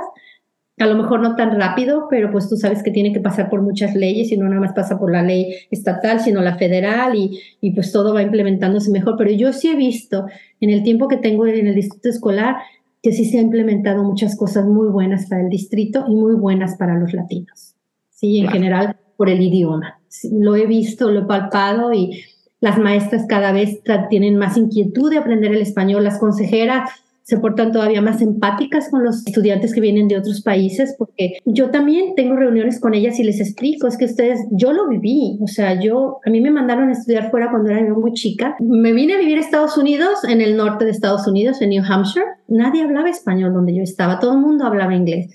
a 0.83 0.87
lo 0.87 0.97
mejor 0.97 1.21
no 1.21 1.37
tan 1.37 1.59
rápido, 1.59 2.07
pero 2.09 2.31
pues 2.31 2.49
tú 2.49 2.57
sabes 2.57 2.83
que 2.83 2.91
tiene 2.91 3.13
que 3.13 3.21
pasar 3.21 3.51
por 3.51 3.63
muchas 3.63 3.95
leyes 3.95 4.33
y 4.33 4.37
no 4.37 4.49
nada 4.49 4.61
más 4.61 4.73
pasa 4.73 4.99
por 4.99 5.13
la 5.13 5.23
ley 5.23 5.55
estatal, 5.71 6.21
sino 6.21 6.41
la 6.41 6.57
federal 6.57 7.15
y, 7.15 7.41
y 7.61 7.73
pues 7.73 7.93
todo 7.93 8.15
va 8.15 8.23
implementándose 8.23 8.91
mejor. 8.91 9.17
Pero 9.19 9.31
yo 9.31 9.53
sí 9.53 9.69
he 9.69 9.77
visto 9.77 10.27
en 10.61 10.71
el 10.71 10.83
tiempo 10.83 11.09
que 11.09 11.17
tengo 11.17 11.47
en 11.47 11.67
el 11.67 11.75
distrito 11.75 12.09
escolar 12.09 12.57
que 13.03 13.13
sí 13.13 13.25
se 13.25 13.39
ha 13.39 13.43
implementado 13.43 14.05
muchas 14.05 14.37
cosas 14.37 14.67
muy 14.67 14.89
buenas 14.89 15.27
para 15.27 15.43
el 15.43 15.49
distrito 15.49 16.05
y 16.09 16.15
muy 16.15 16.35
buenas 16.35 16.77
para 16.77 16.99
los 16.99 17.13
latinos. 17.13 17.75
Sí, 18.11 18.39
en 18.39 18.49
general 18.49 18.97
por 19.17 19.29
el 19.29 19.41
idioma. 19.41 20.01
Lo 20.31 20.57
he 20.57 20.67
visto, 20.67 21.11
lo 21.11 21.21
he 21.21 21.25
palpado 21.25 21.93
y 21.93 22.23
las 22.61 22.79
maestras 22.79 23.27
cada 23.27 23.53
vez 23.53 23.81
tienen 24.11 24.37
más 24.37 24.57
inquietud 24.57 25.11
de 25.11 25.19
aprender 25.19 25.53
el 25.53 25.63
español, 25.63 26.05
las 26.05 26.19
consejeras 26.19 26.91
se 27.23 27.39
portan 27.39 27.73
todavía 27.73 28.03
más 28.03 28.21
empáticas 28.21 28.89
con 28.91 29.05
los 29.05 29.27
estudiantes 29.27 29.75
que 29.75 29.81
vienen 29.81 30.09
de 30.09 30.19
otros 30.19 30.43
países, 30.43 30.95
porque 30.99 31.39
yo 31.45 31.71
también 31.71 32.15
tengo 32.17 32.37
reuniones 32.37 32.81
con 32.81 32.95
ellas 32.95 33.19
y 33.19 33.25
les 33.25 33.41
explico, 33.41 33.87
es 33.87 33.97
que 33.97 34.07
ustedes, 34.07 34.41
yo 34.51 34.73
lo 34.73 34.89
viví, 34.89 35.39
o 35.41 35.47
sea, 35.47 35.81
yo, 35.81 36.19
a 36.25 36.31
mí 36.31 36.41
me 36.41 36.51
mandaron 36.51 36.89
a 36.89 36.93
estudiar 36.93 37.31
fuera 37.31 37.51
cuando 37.51 37.71
era 37.71 37.83
muy 37.95 38.13
chica, 38.15 38.57
me 38.61 38.93
vine 38.93 39.15
a 39.15 39.19
vivir 39.19 39.39
a 39.39 39.41
Estados 39.41 39.77
Unidos, 39.77 40.25
en 40.25 40.41
el 40.41 40.57
norte 40.57 40.85
de 40.85 40.91
Estados 40.91 41.27
Unidos, 41.27 41.61
en 41.63 41.71
New 41.71 41.85
Hampshire, 41.89 42.27
nadie 42.49 42.83
hablaba 42.83 43.09
español 43.09 43.53
donde 43.53 43.75
yo 43.75 43.83
estaba, 43.83 44.19
todo 44.19 44.33
el 44.33 44.41
mundo 44.41 44.65
hablaba 44.65 44.95
inglés. 44.95 45.33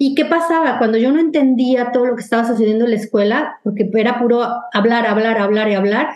¿Y 0.00 0.14
qué 0.14 0.24
pasaba? 0.24 0.78
Cuando 0.78 0.96
yo 0.96 1.10
no 1.10 1.18
entendía 1.18 1.90
todo 1.90 2.06
lo 2.06 2.14
que 2.14 2.22
estaba 2.22 2.46
sucediendo 2.46 2.84
en 2.84 2.92
la 2.92 2.96
escuela, 2.96 3.58
porque 3.64 3.90
era 3.94 4.20
puro 4.20 4.42
hablar, 4.72 5.06
hablar, 5.06 5.38
hablar 5.38 5.68
y 5.68 5.74
hablar, 5.74 6.08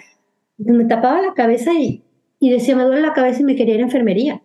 me 0.59 0.85
tapaba 0.85 1.21
la 1.21 1.35
cabeza 1.35 1.73
y, 1.73 2.05
y 2.39 2.51
decía, 2.51 2.77
me 2.77 2.85
duele 2.85 3.03
la 3.03 3.13
cabeza 3.13 3.41
y 3.41 3.45
me 3.45 3.57
quería 3.57 3.75
ir 3.75 3.81
a 3.81 3.85
enfermería. 3.85 4.43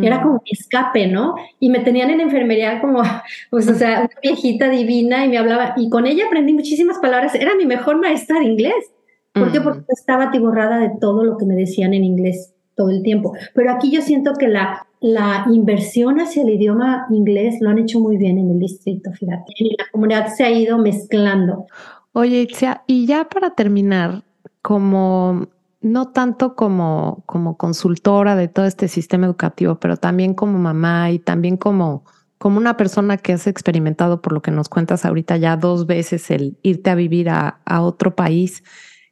Era 0.00 0.22
como 0.22 0.42
mi 0.44 0.50
escape, 0.50 1.06
¿no? 1.06 1.34
Y 1.58 1.70
me 1.70 1.80
tenían 1.80 2.10
en 2.10 2.20
enfermería 2.20 2.80
como, 2.80 3.02
pues, 3.50 3.68
o 3.68 3.74
sea, 3.74 4.00
una 4.00 4.20
viejita 4.22 4.68
divina 4.68 5.24
y 5.24 5.28
me 5.28 5.38
hablaba, 5.38 5.74
y 5.76 5.88
con 5.88 6.06
ella 6.06 6.26
aprendí 6.26 6.52
muchísimas 6.52 6.98
palabras. 6.98 7.34
Era 7.34 7.54
mi 7.54 7.66
mejor 7.66 8.00
maestra 8.00 8.38
de 8.38 8.46
inglés. 8.46 8.92
¿Por 9.32 9.52
qué? 9.52 9.60
Porque 9.60 9.84
estaba 9.88 10.24
atiborrada 10.24 10.78
de 10.78 10.92
todo 10.98 11.22
lo 11.22 11.36
que 11.36 11.44
me 11.44 11.54
decían 11.54 11.92
en 11.92 12.04
inglés 12.04 12.54
todo 12.74 12.90
el 12.90 13.02
tiempo. 13.02 13.34
Pero 13.54 13.70
aquí 13.70 13.90
yo 13.90 14.00
siento 14.00 14.34
que 14.34 14.48
la, 14.48 14.86
la 15.00 15.46
inversión 15.50 16.20
hacia 16.20 16.42
el 16.42 16.50
idioma 16.50 17.06
inglés 17.10 17.56
lo 17.60 17.70
han 17.70 17.78
hecho 17.78 18.00
muy 18.00 18.16
bien 18.16 18.38
en 18.38 18.50
el 18.50 18.60
distrito, 18.60 19.10
fíjate. 19.12 19.52
Y 19.58 19.76
la 19.76 19.86
comunidad 19.92 20.28
se 20.28 20.44
ha 20.44 20.50
ido 20.50 20.78
mezclando. 20.78 21.66
Oye, 22.12 22.42
Itzia, 22.42 22.82
y 22.86 23.06
ya 23.06 23.28
para 23.28 23.50
terminar, 23.50 24.22
como 24.62 25.48
no 25.86 26.08
tanto 26.08 26.56
como, 26.56 27.22
como 27.26 27.56
consultora 27.56 28.34
de 28.34 28.48
todo 28.48 28.66
este 28.66 28.88
sistema 28.88 29.26
educativo, 29.26 29.78
pero 29.78 29.96
también 29.96 30.34
como 30.34 30.58
mamá 30.58 31.12
y 31.12 31.20
también 31.20 31.56
como, 31.56 32.04
como 32.38 32.58
una 32.58 32.76
persona 32.76 33.16
que 33.16 33.32
has 33.32 33.46
experimentado, 33.46 34.20
por 34.20 34.32
lo 34.32 34.42
que 34.42 34.50
nos 34.50 34.68
cuentas 34.68 35.04
ahorita 35.04 35.36
ya 35.36 35.56
dos 35.56 35.86
veces, 35.86 36.30
el 36.32 36.58
irte 36.62 36.90
a 36.90 36.96
vivir 36.96 37.30
a, 37.30 37.60
otro 37.80 38.16
país. 38.16 38.64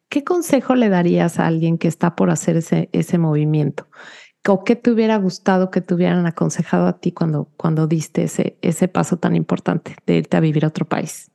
¿Qué 0.08 0.24
consejo 0.24 0.74
le 0.74 0.88
darías 0.88 1.38
a 1.38 1.46
alguien 1.46 1.78
que 1.78 1.86
está 1.86 2.16
por 2.16 2.30
hacer 2.30 2.56
ese, 2.56 2.88
ese 2.92 3.18
movimiento? 3.18 3.86
¿O 4.48 4.64
qué 4.64 4.74
te 4.74 4.90
hubiera 4.90 5.16
gustado 5.16 5.70
que 5.70 5.80
te 5.80 5.94
hubieran 5.94 6.26
aconsejado 6.26 6.88
a 6.88 6.98
ti 6.98 7.12
cuando, 7.12 7.48
cuando 7.56 7.86
diste 7.86 8.24
ese, 8.24 8.58
ese 8.62 8.88
paso 8.88 9.16
tan 9.16 9.36
importante 9.36 9.94
de 10.06 10.16
irte 10.16 10.36
a 10.36 10.40
vivir 10.40 10.64
a 10.64 10.68
otro 10.68 10.86
país? 10.86 11.30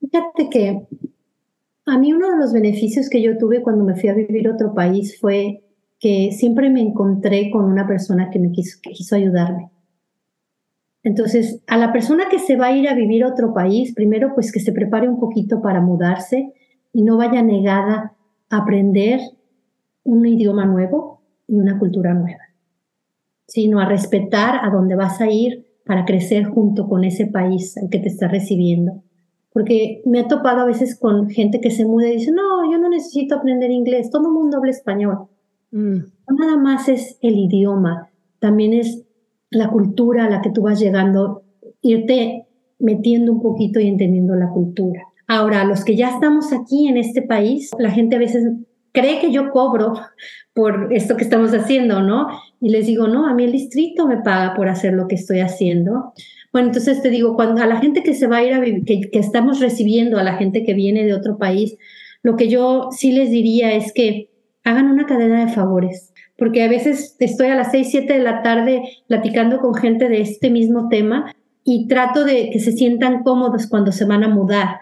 Fíjate 0.00 0.48
que 0.48 0.86
a 1.90 1.98
mí 1.98 2.12
uno 2.12 2.30
de 2.30 2.38
los 2.38 2.52
beneficios 2.52 3.08
que 3.10 3.20
yo 3.20 3.36
tuve 3.36 3.62
cuando 3.62 3.84
me 3.84 3.96
fui 3.96 4.08
a 4.08 4.14
vivir 4.14 4.46
a 4.46 4.52
otro 4.52 4.74
país 4.74 5.18
fue 5.20 5.64
que 5.98 6.30
siempre 6.32 6.70
me 6.70 6.80
encontré 6.80 7.50
con 7.50 7.64
una 7.64 7.86
persona 7.86 8.30
que 8.30 8.38
me 8.38 8.52
quiso, 8.52 9.14
ayudarme. 9.14 9.70
Entonces, 11.02 11.60
a 11.66 11.76
la 11.76 11.92
persona 11.92 12.28
que 12.30 12.38
se 12.38 12.56
va 12.56 12.66
a 12.66 12.76
ir 12.76 12.88
a 12.88 12.94
vivir 12.94 13.24
a 13.24 13.28
otro 13.28 13.52
país, 13.52 13.94
primero 13.94 14.34
pues 14.34 14.52
que 14.52 14.60
se 14.60 14.72
prepare 14.72 15.08
un 15.08 15.18
poquito 15.18 15.60
para 15.60 15.80
mudarse 15.80 16.52
y 16.92 17.02
no 17.02 17.16
vaya 17.16 17.42
negada 17.42 18.14
a 18.50 18.56
aprender 18.56 19.20
un 20.04 20.24
idioma 20.26 20.66
nuevo 20.66 21.22
y 21.48 21.58
una 21.58 21.78
cultura 21.78 22.14
nueva, 22.14 22.44
sino 23.46 23.80
a 23.80 23.86
respetar 23.86 24.64
a 24.64 24.70
dónde 24.70 24.94
vas 24.94 25.20
a 25.20 25.30
ir 25.30 25.66
para 25.84 26.04
crecer 26.04 26.44
junto 26.44 26.88
con 26.88 27.04
ese 27.04 27.26
país 27.26 27.76
al 27.76 27.90
que 27.90 27.98
te 27.98 28.08
está 28.08 28.28
recibiendo 28.28 29.02
porque 29.52 30.02
me 30.04 30.20
he 30.20 30.24
topado 30.28 30.60
a 30.60 30.66
veces 30.66 30.98
con 30.98 31.28
gente 31.28 31.60
que 31.60 31.70
se 31.70 31.84
muda 31.84 32.08
y 32.08 32.16
dice, 32.16 32.32
no, 32.32 32.70
yo 32.70 32.78
no 32.78 32.88
necesito 32.88 33.34
aprender 33.34 33.70
inglés, 33.70 34.10
todo 34.10 34.28
el 34.28 34.34
mundo 34.34 34.58
habla 34.58 34.70
español. 34.70 35.26
Mm. 35.72 35.96
No 35.96 36.36
nada 36.38 36.56
más 36.56 36.88
es 36.88 37.18
el 37.20 37.38
idioma, 37.38 38.10
también 38.38 38.72
es 38.72 39.04
la 39.50 39.68
cultura 39.68 40.26
a 40.26 40.30
la 40.30 40.40
que 40.40 40.50
tú 40.50 40.62
vas 40.62 40.78
llegando, 40.78 41.42
irte 41.82 42.46
metiendo 42.78 43.32
un 43.32 43.42
poquito 43.42 43.80
y 43.80 43.88
entendiendo 43.88 44.34
la 44.36 44.48
cultura. 44.48 45.02
Ahora, 45.26 45.64
los 45.64 45.84
que 45.84 45.96
ya 45.96 46.10
estamos 46.10 46.52
aquí 46.52 46.88
en 46.88 46.96
este 46.96 47.22
país, 47.22 47.70
la 47.78 47.90
gente 47.90 48.16
a 48.16 48.20
veces 48.20 48.52
cree 48.92 49.20
que 49.20 49.32
yo 49.32 49.50
cobro 49.50 49.94
por 50.54 50.92
esto 50.92 51.16
que 51.16 51.24
estamos 51.24 51.52
haciendo, 51.52 52.02
¿no? 52.02 52.28
Y 52.60 52.70
les 52.70 52.86
digo, 52.86 53.06
no, 53.06 53.26
a 53.26 53.34
mí 53.34 53.44
el 53.44 53.52
distrito 53.52 54.06
me 54.06 54.18
paga 54.18 54.54
por 54.54 54.68
hacer 54.68 54.94
lo 54.94 55.06
que 55.06 55.14
estoy 55.14 55.40
haciendo. 55.40 56.12
Bueno, 56.52 56.68
entonces 56.68 57.00
te 57.00 57.10
digo, 57.10 57.36
cuando 57.36 57.62
a 57.62 57.66
la 57.66 57.80
gente 57.80 58.02
que 58.02 58.14
se 58.14 58.26
va 58.26 58.38
a 58.38 58.44
ir 58.44 58.52
a 58.54 58.60
vivir, 58.60 58.84
que, 58.84 59.18
estamos 59.18 59.60
recibiendo 59.60 60.18
a 60.18 60.24
la 60.24 60.34
gente 60.34 60.64
que 60.64 60.74
viene 60.74 61.04
de 61.04 61.14
otro 61.14 61.38
país, 61.38 61.76
lo 62.22 62.36
que 62.36 62.48
yo 62.48 62.88
sí 62.90 63.12
les 63.12 63.30
diría 63.30 63.72
es 63.72 63.92
que 63.92 64.30
hagan 64.64 64.90
una 64.90 65.06
cadena 65.06 65.44
de 65.44 65.52
favores, 65.52 66.12
porque 66.36 66.62
a 66.62 66.68
veces 66.68 67.16
estoy 67.20 67.48
a 67.48 67.54
las 67.54 67.70
6, 67.70 67.88
7 67.90 68.12
de 68.14 68.18
la 68.18 68.42
tarde 68.42 68.82
platicando 69.06 69.58
con 69.60 69.74
gente 69.74 70.08
de 70.08 70.20
este 70.20 70.50
mismo 70.50 70.88
tema 70.88 71.34
y 71.62 71.86
trato 71.86 72.24
de 72.24 72.50
que 72.50 72.58
se 72.58 72.72
sientan 72.72 73.22
cómodos 73.22 73.68
cuando 73.68 73.92
se 73.92 74.04
van 74.04 74.24
a 74.24 74.28
mudar. 74.28 74.78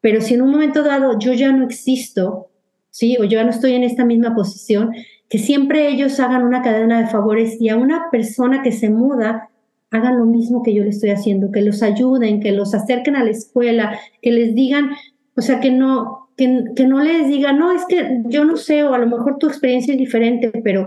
Pero 0.00 0.20
si 0.20 0.34
en 0.34 0.42
un 0.42 0.50
momento 0.50 0.82
dado 0.82 1.18
yo 1.18 1.32
ya 1.34 1.52
no 1.52 1.64
existo, 1.64 2.48
¿sí? 2.90 3.16
O 3.18 3.24
yo 3.24 3.38
ya 3.38 3.44
no 3.44 3.50
estoy 3.50 3.74
en 3.74 3.84
esta 3.84 4.04
misma 4.04 4.34
posición, 4.34 4.92
que 5.28 5.38
siempre 5.38 5.88
ellos 5.88 6.18
hagan 6.20 6.44
una 6.44 6.62
cadena 6.62 7.00
de 7.00 7.08
favores 7.08 7.60
y 7.60 7.68
a 7.68 7.76
una 7.76 8.10
persona 8.10 8.62
que 8.62 8.72
se 8.72 8.88
muda 8.88 9.50
hagan 9.90 10.18
lo 10.18 10.26
mismo 10.26 10.62
que 10.62 10.74
yo 10.74 10.82
le 10.82 10.90
estoy 10.90 11.10
haciendo, 11.10 11.52
que 11.52 11.62
los 11.62 11.82
ayuden, 11.82 12.40
que 12.40 12.52
los 12.52 12.74
acerquen 12.74 13.16
a 13.16 13.24
la 13.24 13.30
escuela, 13.30 13.98
que 14.20 14.32
les 14.32 14.54
digan, 14.54 14.90
o 15.36 15.40
sea, 15.40 15.60
que 15.60 15.70
no, 15.70 16.30
que, 16.36 16.64
que 16.74 16.86
no 16.86 17.00
les 17.00 17.28
digan, 17.28 17.58
no, 17.58 17.72
es 17.72 17.84
que 17.86 18.22
yo 18.26 18.44
no 18.44 18.56
sé, 18.56 18.84
o 18.84 18.94
a 18.94 18.98
lo 18.98 19.06
mejor 19.06 19.38
tu 19.38 19.46
experiencia 19.46 19.92
es 19.92 19.98
diferente, 19.98 20.50
pero 20.62 20.86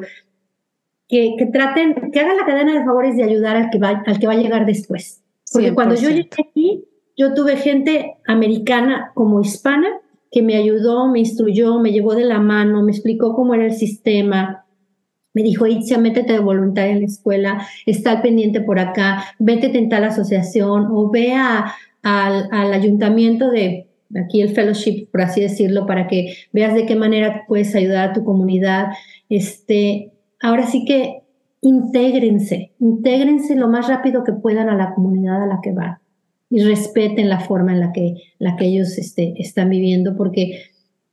que, 1.08 1.36
que 1.38 1.45
traten, 1.45 2.12
que 2.12 2.20
hagan 2.20 2.38
la 2.38 2.45
cadena 2.45 2.78
de 2.78 2.86
favores 2.86 3.16
de 3.16 3.24
ayudar 3.24 3.56
al 3.56 3.70
que 3.70 3.80
va, 3.80 4.04
al 4.06 4.20
que 4.20 4.28
va 4.28 4.34
a 4.34 4.38
llegar 4.38 4.66
después. 4.66 5.24
Porque 5.52 5.74
cuando 5.74 5.95
yo 5.95 6.10
llegué 6.10 6.30
aquí, 6.50 6.84
yo 7.16 7.34
tuve 7.34 7.56
gente 7.56 8.18
americana 8.28 9.12
como 9.16 9.41
hispana 9.41 9.88
que 10.32 10.41
me 10.41 10.56
ayudó, 10.58 11.08
me 11.08 11.20
instruyó, 11.20 11.80
me 11.80 11.91
llevó 11.91 12.16
de 12.16 12.26
la 12.26 12.39
mano, 12.39 12.84
me 12.84 12.91
explicó 12.91 13.34
cómo 13.34 13.54
era 13.54 13.66
el 13.66 13.74
sistema, 13.74 14.66
me 15.34 15.43
dijo, 15.43 15.67
Itzia, 15.67 15.97
métete 15.97 16.34
de 16.34 16.39
voluntaria 16.39 16.93
en 16.93 17.01
la 17.01 17.05
escuela, 17.05 17.67
está 17.86 18.11
al 18.11 18.21
pendiente 18.21 18.61
por 18.61 18.80
acá, 18.80 19.23
vete 19.39 19.78
en 19.78 19.89
tal 19.89 20.03
asociación 20.03 20.88
o 20.91 21.09
ve 21.11 21.34
al, 21.34 21.73
al 22.03 22.73
ayuntamiento 22.73 23.51
de 23.51 23.88
aquí 24.15 24.41
el 24.41 24.49
fellowship, 24.49 25.07
por 25.11 25.21
así 25.21 25.41
decirlo, 25.41 25.86
para 25.86 26.07
que 26.07 26.34
veas 26.53 26.73
de 26.73 26.86
qué 26.86 26.95
manera 26.95 27.43
puedes 27.47 27.75
ayudar 27.75 28.09
a 28.09 28.13
tu 28.13 28.23
comunidad. 28.23 28.88
Este, 29.30 30.11
ahora 30.41 30.65
sí 30.67 30.86
que 30.86 31.23
intégrense, 31.61 32.71
intégrense 32.80 33.55
lo 33.55 33.67
más 33.67 33.88
rápido 33.88 34.23
que 34.23 34.34
puedan 34.34 34.69
a 34.69 34.75
la 34.75 34.93
comunidad 34.93 35.43
a 35.43 35.47
la 35.47 35.59
que 35.61 35.71
van 35.71 35.97
y 36.49 36.63
respeten 36.63 37.30
la 37.30 37.41
forma 37.41 37.73
en 37.73 37.82
la 37.82 37.91
que, 37.91 38.15
la 38.39 38.55
que 38.55 38.65
ellos 38.65 38.97
este, 38.97 39.34
están 39.38 39.69
viviendo, 39.69 40.15
porque 40.15 40.61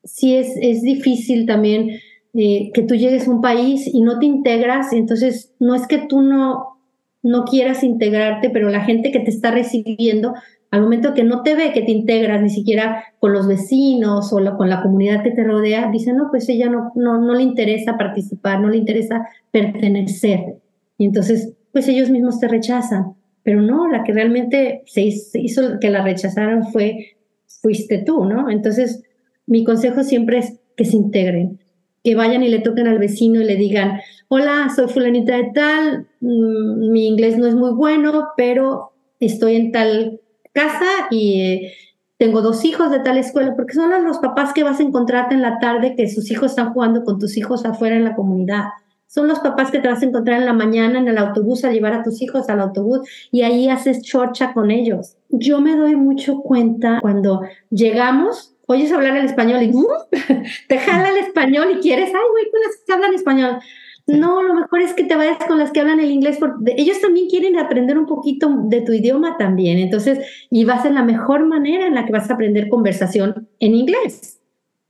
sí 0.04 0.36
es, 0.36 0.54
es 0.60 0.82
difícil 0.82 1.46
también 1.46 1.98
eh, 2.35 2.70
que 2.74 2.82
tú 2.82 2.95
llegues 2.95 3.28
a 3.28 3.30
un 3.30 3.41
país 3.41 3.89
y 3.93 4.03
no 4.03 4.18
te 4.18 4.26
integras, 4.26 4.93
entonces 4.93 5.55
no 5.61 5.74
es 5.74 5.87
que 5.87 5.99
tú 5.99 6.20
no, 6.20 6.80
no 7.22 7.45
quieras 7.45 7.82
integrarte, 7.82 8.51
pero 8.51 8.68
la 8.68 8.85
gente 8.85 9.12
que 9.12 9.20
te 9.20 9.30
está 9.30 9.51
recibiendo, 9.51 10.35
al 10.70 10.82
momento 10.82 11.14
que 11.14 11.22
no 11.22 11.43
te 11.43 11.55
ve 11.55 11.72
que 11.72 11.82
te 11.82 11.93
integras 11.93 12.43
ni 12.43 12.51
siquiera 12.51 13.05
con 13.20 13.32
los 13.32 13.47
vecinos 13.47 14.32
o 14.32 14.57
con 14.57 14.68
la 14.68 14.82
comunidad 14.82 15.22
que 15.22 15.30
te 15.30 15.45
rodea, 15.45 15.91
dice, 15.91 16.12
no, 16.12 16.28
pues 16.30 16.49
ella 16.49 16.68
no, 16.68 16.91
no, 16.97 17.20
no 17.20 17.35
le 17.35 17.45
interesa 17.45 17.97
participar, 17.97 18.61
no 18.61 18.68
le 18.68 18.78
interesa 18.78 19.28
pertenecer. 19.53 20.57
Y 20.99 21.07
entonces, 21.07 21.53
pues 21.72 21.87
ellos 21.89 22.11
mismos 22.11 22.41
te 22.41 22.49
rechazan. 22.49 23.14
Pero 23.45 23.62
no, 23.62 23.89
la 23.89 24.03
que 24.03 24.12
realmente 24.12 24.82
se 24.87 25.03
hizo 25.03 25.78
que 25.78 25.91
la 25.91 26.03
rechazaron 26.03 26.64
fue, 26.72 27.16
fuiste 27.62 27.99
tú, 27.99 28.24
¿no? 28.24 28.51
Entonces, 28.51 29.03
mi 29.47 29.64
consejo 29.64 30.03
siempre 30.03 30.39
es 30.39 30.61
que 30.76 30.85
se 30.85 30.97
integren, 30.97 31.61
que 32.05 32.14
vayan 32.14 32.42
y 32.42 32.48
le 32.48 32.61
toquen 32.61 32.86
al 32.86 32.98
vecino 32.98 33.40
y 33.40 33.44
le 33.44 33.57
digan, 33.57 33.98
hola, 34.28 34.70
soy 34.74 34.88
fulanita 34.88 35.36
de 35.36 35.50
tal, 35.55 36.07
mm, 36.20 36.90
mi 36.90 37.09
inglés 37.09 37.38
no 37.38 37.46
es 37.46 37.55
muy 37.55 37.72
bueno, 37.72 38.28
pero 38.36 38.92
estoy 39.18 39.57
en 39.57 39.72
tal 39.72 40.20
casa 40.52 40.86
y 41.11 41.40
eh, 41.40 41.72
tengo 42.18 42.42
dos 42.42 42.64
hijos 42.64 42.90
de 42.90 43.00
tal 43.00 43.16
escuela, 43.16 43.57
porque 43.57 43.74
son 43.74 43.90
los 44.05 44.18
papás 44.18 44.52
que 44.52 44.62
vas 44.62 44.80
a 44.80 44.82
encontrarte 44.82 45.34
en 45.34 45.42
la 45.42 45.59
tarde 45.59 45.96
que 45.96 46.09
sus 46.09 46.30
hijos 46.30 46.50
están 46.50 46.72
jugando 46.72 47.05
con 47.05 47.18
tus 47.18 47.36
hijos 47.36 47.64
afuera 47.64 47.96
en 47.96 48.05
la 48.05 48.14
comunidad. 48.14 48.64
Son 49.07 49.28
los 49.28 49.38
papás 49.40 49.70
que 49.70 49.78
te 49.78 49.88
vas 49.88 50.02
a 50.02 50.07
encontrar 50.07 50.40
en 50.40 50.46
la 50.46 50.52
mañana 50.52 50.98
en 50.98 51.09
el 51.09 51.18
autobús 51.18 51.64
a 51.64 51.70
llevar 51.70 51.92
a 51.92 52.02
tus 52.02 52.20
hijos 52.20 52.48
al 52.48 52.61
autobús 52.61 53.00
y 53.30 53.42
ahí 53.42 53.68
haces 53.68 54.02
chorcha 54.02 54.52
con 54.52 54.70
ellos. 54.70 55.16
Yo 55.30 55.61
me 55.61 55.76
doy 55.76 55.96
mucho 55.96 56.40
cuenta 56.40 56.98
cuando 57.00 57.42
llegamos, 57.70 58.53
oyes 58.66 58.92
hablar 58.92 59.16
el 59.16 59.26
español 59.26 59.62
y 59.62 59.72
te 60.68 60.78
jala 60.78 61.10
el 61.10 61.18
español 61.18 61.68
y 61.76 61.80
quieres, 61.80 62.08
ay, 62.08 62.22
güey, 62.30 62.50
con 62.50 62.60
las 62.60 62.76
que 62.86 62.92
hablan 62.92 63.14
español. 63.14 63.58
No, 64.06 64.42
lo 64.42 64.54
mejor 64.54 64.82
es 64.82 64.92
que 64.92 65.04
te 65.04 65.16
vayas 65.16 65.38
con 65.48 65.58
las 65.58 65.70
que 65.70 65.80
hablan 65.80 65.98
el 65.98 66.10
inglés, 66.10 66.36
porque 66.38 66.74
ellos 66.76 67.00
también 67.00 67.28
quieren 67.28 67.58
aprender 67.58 67.98
un 67.98 68.04
poquito 68.06 68.50
de 68.64 68.82
tu 68.82 68.92
idioma 68.92 69.38
también. 69.38 69.78
Entonces, 69.78 70.18
y 70.50 70.64
va 70.64 70.74
a 70.74 70.82
ser 70.82 70.92
la 70.92 71.02
mejor 71.02 71.46
manera 71.46 71.86
en 71.86 71.94
la 71.94 72.04
que 72.04 72.12
vas 72.12 72.30
a 72.30 72.34
aprender 72.34 72.68
conversación 72.68 73.48
en 73.60 73.74
inglés. 73.74 74.40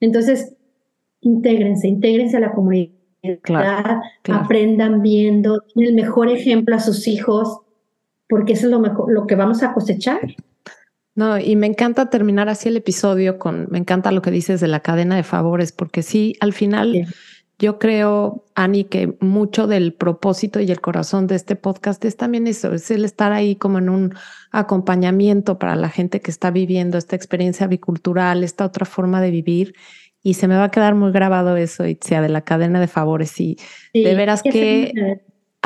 Entonces, 0.00 0.56
intégrense, 1.20 1.86
intégrense 1.86 2.36
a 2.38 2.40
la 2.40 2.52
comunidad, 2.52 2.90
aprendan 4.28 5.00
viendo, 5.00 5.62
el 5.76 5.94
mejor 5.94 6.28
ejemplo 6.28 6.74
a 6.74 6.80
sus 6.80 7.06
hijos, 7.06 7.60
porque 8.28 8.54
eso 8.54 8.66
es 8.66 8.72
lo, 8.72 8.80
mejor, 8.80 9.12
lo 9.12 9.28
que 9.28 9.36
vamos 9.36 9.62
a 9.62 9.72
cosechar. 9.72 10.20
No, 11.14 11.38
y 11.38 11.56
me 11.56 11.66
encanta 11.66 12.10
terminar 12.10 12.48
así 12.48 12.68
el 12.68 12.76
episodio 12.76 13.38
con, 13.38 13.68
me 13.70 13.78
encanta 13.78 14.10
lo 14.10 14.22
que 14.22 14.30
dices 14.30 14.60
de 14.60 14.68
la 14.68 14.80
cadena 14.80 15.16
de 15.16 15.22
favores, 15.22 15.72
porque 15.72 16.02
sí, 16.02 16.36
al 16.40 16.52
final... 16.52 17.06
Yo 17.56 17.78
creo, 17.78 18.46
Ani, 18.56 18.82
que 18.82 19.16
mucho 19.20 19.68
del 19.68 19.94
propósito 19.94 20.58
y 20.58 20.72
el 20.72 20.80
corazón 20.80 21.28
de 21.28 21.36
este 21.36 21.54
podcast 21.54 22.04
es 22.04 22.16
también 22.16 22.48
eso, 22.48 22.74
es 22.74 22.90
el 22.90 23.04
estar 23.04 23.30
ahí 23.30 23.54
como 23.54 23.78
en 23.78 23.88
un 23.88 24.14
acompañamiento 24.50 25.56
para 25.56 25.76
la 25.76 25.88
gente 25.88 26.20
que 26.20 26.32
está 26.32 26.50
viviendo 26.50 26.98
esta 26.98 27.14
experiencia 27.14 27.68
bicultural, 27.68 28.42
esta 28.42 28.64
otra 28.64 28.86
forma 28.86 29.20
de 29.20 29.30
vivir. 29.30 29.74
Y 30.20 30.34
se 30.34 30.48
me 30.48 30.56
va 30.56 30.64
a 30.64 30.70
quedar 30.70 30.96
muy 30.96 31.12
grabado 31.12 31.56
eso, 31.56 31.86
Itzia, 31.86 32.22
de 32.22 32.28
la 32.28 32.40
cadena 32.40 32.80
de 32.80 32.88
favores. 32.88 33.38
Y 33.40 33.56
de 33.92 34.14
veras 34.16 34.42
que 34.42 34.92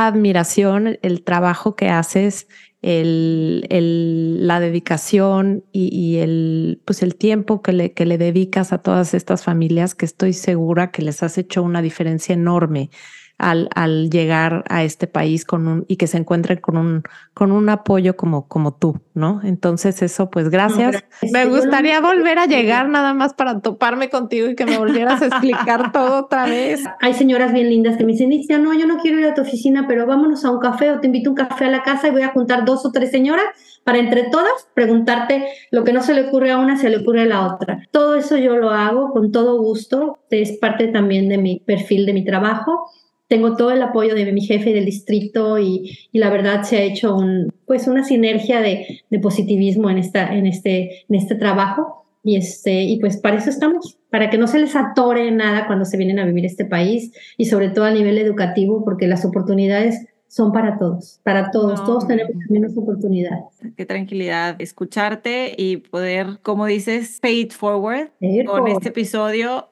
admiración 0.07 0.99
el 1.03 1.25
trabajo 1.25 1.75
que 1.75 1.89
haces 1.89 2.47
el, 2.83 3.67
el, 3.69 4.47
la 4.47 4.61
dedicación 4.61 5.65
y, 5.73 5.89
y, 5.93 6.19
el, 6.19 6.81
pues 6.85 7.03
el 7.03 7.17
tiempo 7.17 7.63
que 7.63 7.73
le, 7.73 7.93
que 7.93 8.07
le 8.07 8.17
dedicas 8.17 8.73
a 8.73 8.79
todas 8.79 9.13
estas 9.13 9.43
familias 9.43 9.97
que 9.97 10.07
estoy 10.07 10.33
segura 10.33 10.93
que 10.93 11.03
les 11.03 11.25
has 11.25 11.37
hecho 11.37 11.65
una 11.65 11.83
diferencia 11.83 12.33
enorme 12.33 12.91
al, 13.39 13.69
al 13.75 14.11
llegar 14.11 14.65
a 14.69 14.83
este 14.83 15.07
país 15.07 15.45
con 15.45 15.69
un, 15.69 15.85
y 15.89 15.97
que 15.97 16.09
se 16.09 16.19
encuentren 16.19 16.59
con 16.59 16.77
un, 16.77 17.05
con 17.35 17.53
un 17.53 17.69
apoyo 17.69 18.17
como, 18.17 18.49
como 18.49 18.75
tú, 18.75 19.01
¿no? 19.15 19.41
Entonces 19.45 20.03
eso, 20.03 20.29
pues 20.29 20.51
gracias. 20.51 21.05
Me 21.33 21.47
gustaría 21.47 22.01
volver 22.01 22.41
a 22.41 22.47
llegar 22.47 22.89
nada 22.89 23.15
más 23.15 23.35
para 23.35 23.61
toparme 23.61 24.11
contigo 24.11 24.49
y 24.49 24.57
que 24.57 24.67
me 24.67 24.77
volvieras 24.77 25.23
a 25.23 25.27
explicar 25.27 25.93
todo 25.93 26.25
otra 26.25 26.47
vez. 26.47 26.83
Hay 27.01 27.15
señoras 27.15 27.53
bien 27.53 27.71
lindas 27.71 27.97
que 27.97 28.05
me 28.05 28.13
dicen, 28.13 28.31
dice, 28.31 28.59
no, 28.59 28.75
yo 28.75 28.87
no 28.87 28.99
quiero 28.99 29.21
ir 29.21 29.27
a 29.27 29.35
tu 29.35 29.43
oficina, 29.43 29.87
pero 29.87 30.05
vámonos 30.05 30.45
a 30.45 30.51
un 30.51 30.59
café 30.59 30.91
o 30.91 31.01
te 31.01 31.07
invito 31.07 31.31
a 31.31 31.33
un 31.33 31.37
café 31.37 31.67
a 31.67 31.71
la 31.71 31.85
casa 31.85 32.09
y 32.09 32.11
voy 32.11 32.23
a 32.23 32.33
juntar 32.33 32.65
dos 32.65 32.85
o 32.85 32.91
tres 32.91 33.13
señoras 33.13 33.47
para 33.85 33.99
entre 33.99 34.25
todas 34.25 34.69
preguntarte 34.75 35.47
lo 35.71 35.85
que 35.85 35.93
no 35.93 36.03
se 36.03 36.13
le 36.13 36.29
ocurre 36.29 36.51
a 36.51 36.59
una, 36.59 36.77
se 36.77 36.91
le 36.91 36.99
ocurre 36.99 37.23
a 37.23 37.27
la 37.27 37.47
otra. 37.55 37.87
Todo 37.93 38.17
eso 38.17 38.37
yo 38.37 38.57
lo 38.57 38.71
hago 38.71 39.13
con 39.13 39.31
todo 39.31 39.63
gusto, 39.63 40.19
es 40.29 40.59
parte 40.59 40.89
también 40.89 41.29
de 41.29 41.39
mi 41.39 41.61
perfil, 41.61 42.05
de 42.05 42.13
mi 42.13 42.25
trabajo 42.25 42.91
tengo 43.29 43.57
todo 43.57 43.71
el 43.71 43.83
apoyo 43.83 44.15
de 44.15 44.33
mi 44.33 44.41
jefe 44.41 44.73
del 44.73 44.87
distrito 44.87 45.59
y, 45.59 46.09
la 46.13 46.31
verdad 46.31 46.63
se 46.63 46.79
ha 46.79 46.83
hecho 46.83 47.15
un, 47.15 47.53
pues 47.67 47.87
una 47.87 48.03
sinergia 48.03 48.61
de, 48.61 49.03
positivismo 49.23 49.91
en, 49.91 49.99
esta, 49.99 50.35
en, 50.35 50.47
este, 50.47 51.05
en 51.09 51.15
este 51.15 51.37
trabajo. 51.37 52.07
Y, 52.25 52.37
este, 52.37 52.83
y 52.83 52.99
pues 52.99 53.19
para 53.19 53.37
eso 53.37 53.49
estamos, 53.49 53.99
para 54.11 54.29
que 54.29 54.39
no 54.39 54.49
se 54.49 54.59
les 54.59 54.75
atore 54.75 55.31
nada 55.31 55.67
cuando 55.67 55.85
se 55.85 55.97
vienen 55.97 56.19
a 56.19 56.27
vivir 56.27 56.45
este 56.45 56.65
país 56.65 57.13
y 57.37 57.45
sobre 57.45 57.71
todo 57.71 57.85
a 57.85 57.91
nivel 57.93 58.19
educativo, 58.19 58.85
porque 58.85 59.07
las 59.07 59.25
oportunidades 59.25 60.05
son 60.27 60.53
para 60.53 60.79
todos, 60.79 61.21
para 61.23 61.51
todos, 61.51 61.85
todos 61.85 62.07
tenemos 62.07 62.35
mismas 62.51 62.77
oportunidades. 62.77 63.45
Qué 63.77 63.87
tranquilidad 63.87 64.57
escucharte 64.59 65.55
y 65.57 65.79
poder, 65.79 66.41
como 66.43 66.67
dices, 66.67 67.19
pay 67.23 67.43
it 67.43 67.53
forward 67.53 68.11
con 68.47 68.69
este 68.69 68.89
episodio 68.91 69.71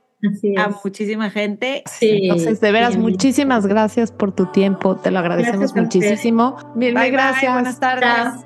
a 0.57 0.70
muchísima 0.85 1.31
gente. 1.31 1.83
Sí, 1.87 2.20
Entonces, 2.22 2.61
de 2.61 2.72
veras, 2.72 2.97
muchísimas 2.97 3.66
gracias 3.66 4.12
por 4.12 4.33
tu 4.33 4.47
tiempo. 4.47 4.97
Te 4.97 5.11
lo 5.11 5.18
agradecemos 5.18 5.74
muchísimo. 5.74 6.57
Bien, 6.74 6.95
gracias. 6.95 7.53
buenas 7.53 7.81
tardes. 7.81 8.46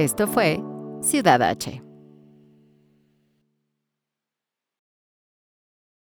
Esto 0.00 0.26
fue 0.26 0.58
Ciudad 1.02 1.42
H. 1.42 1.82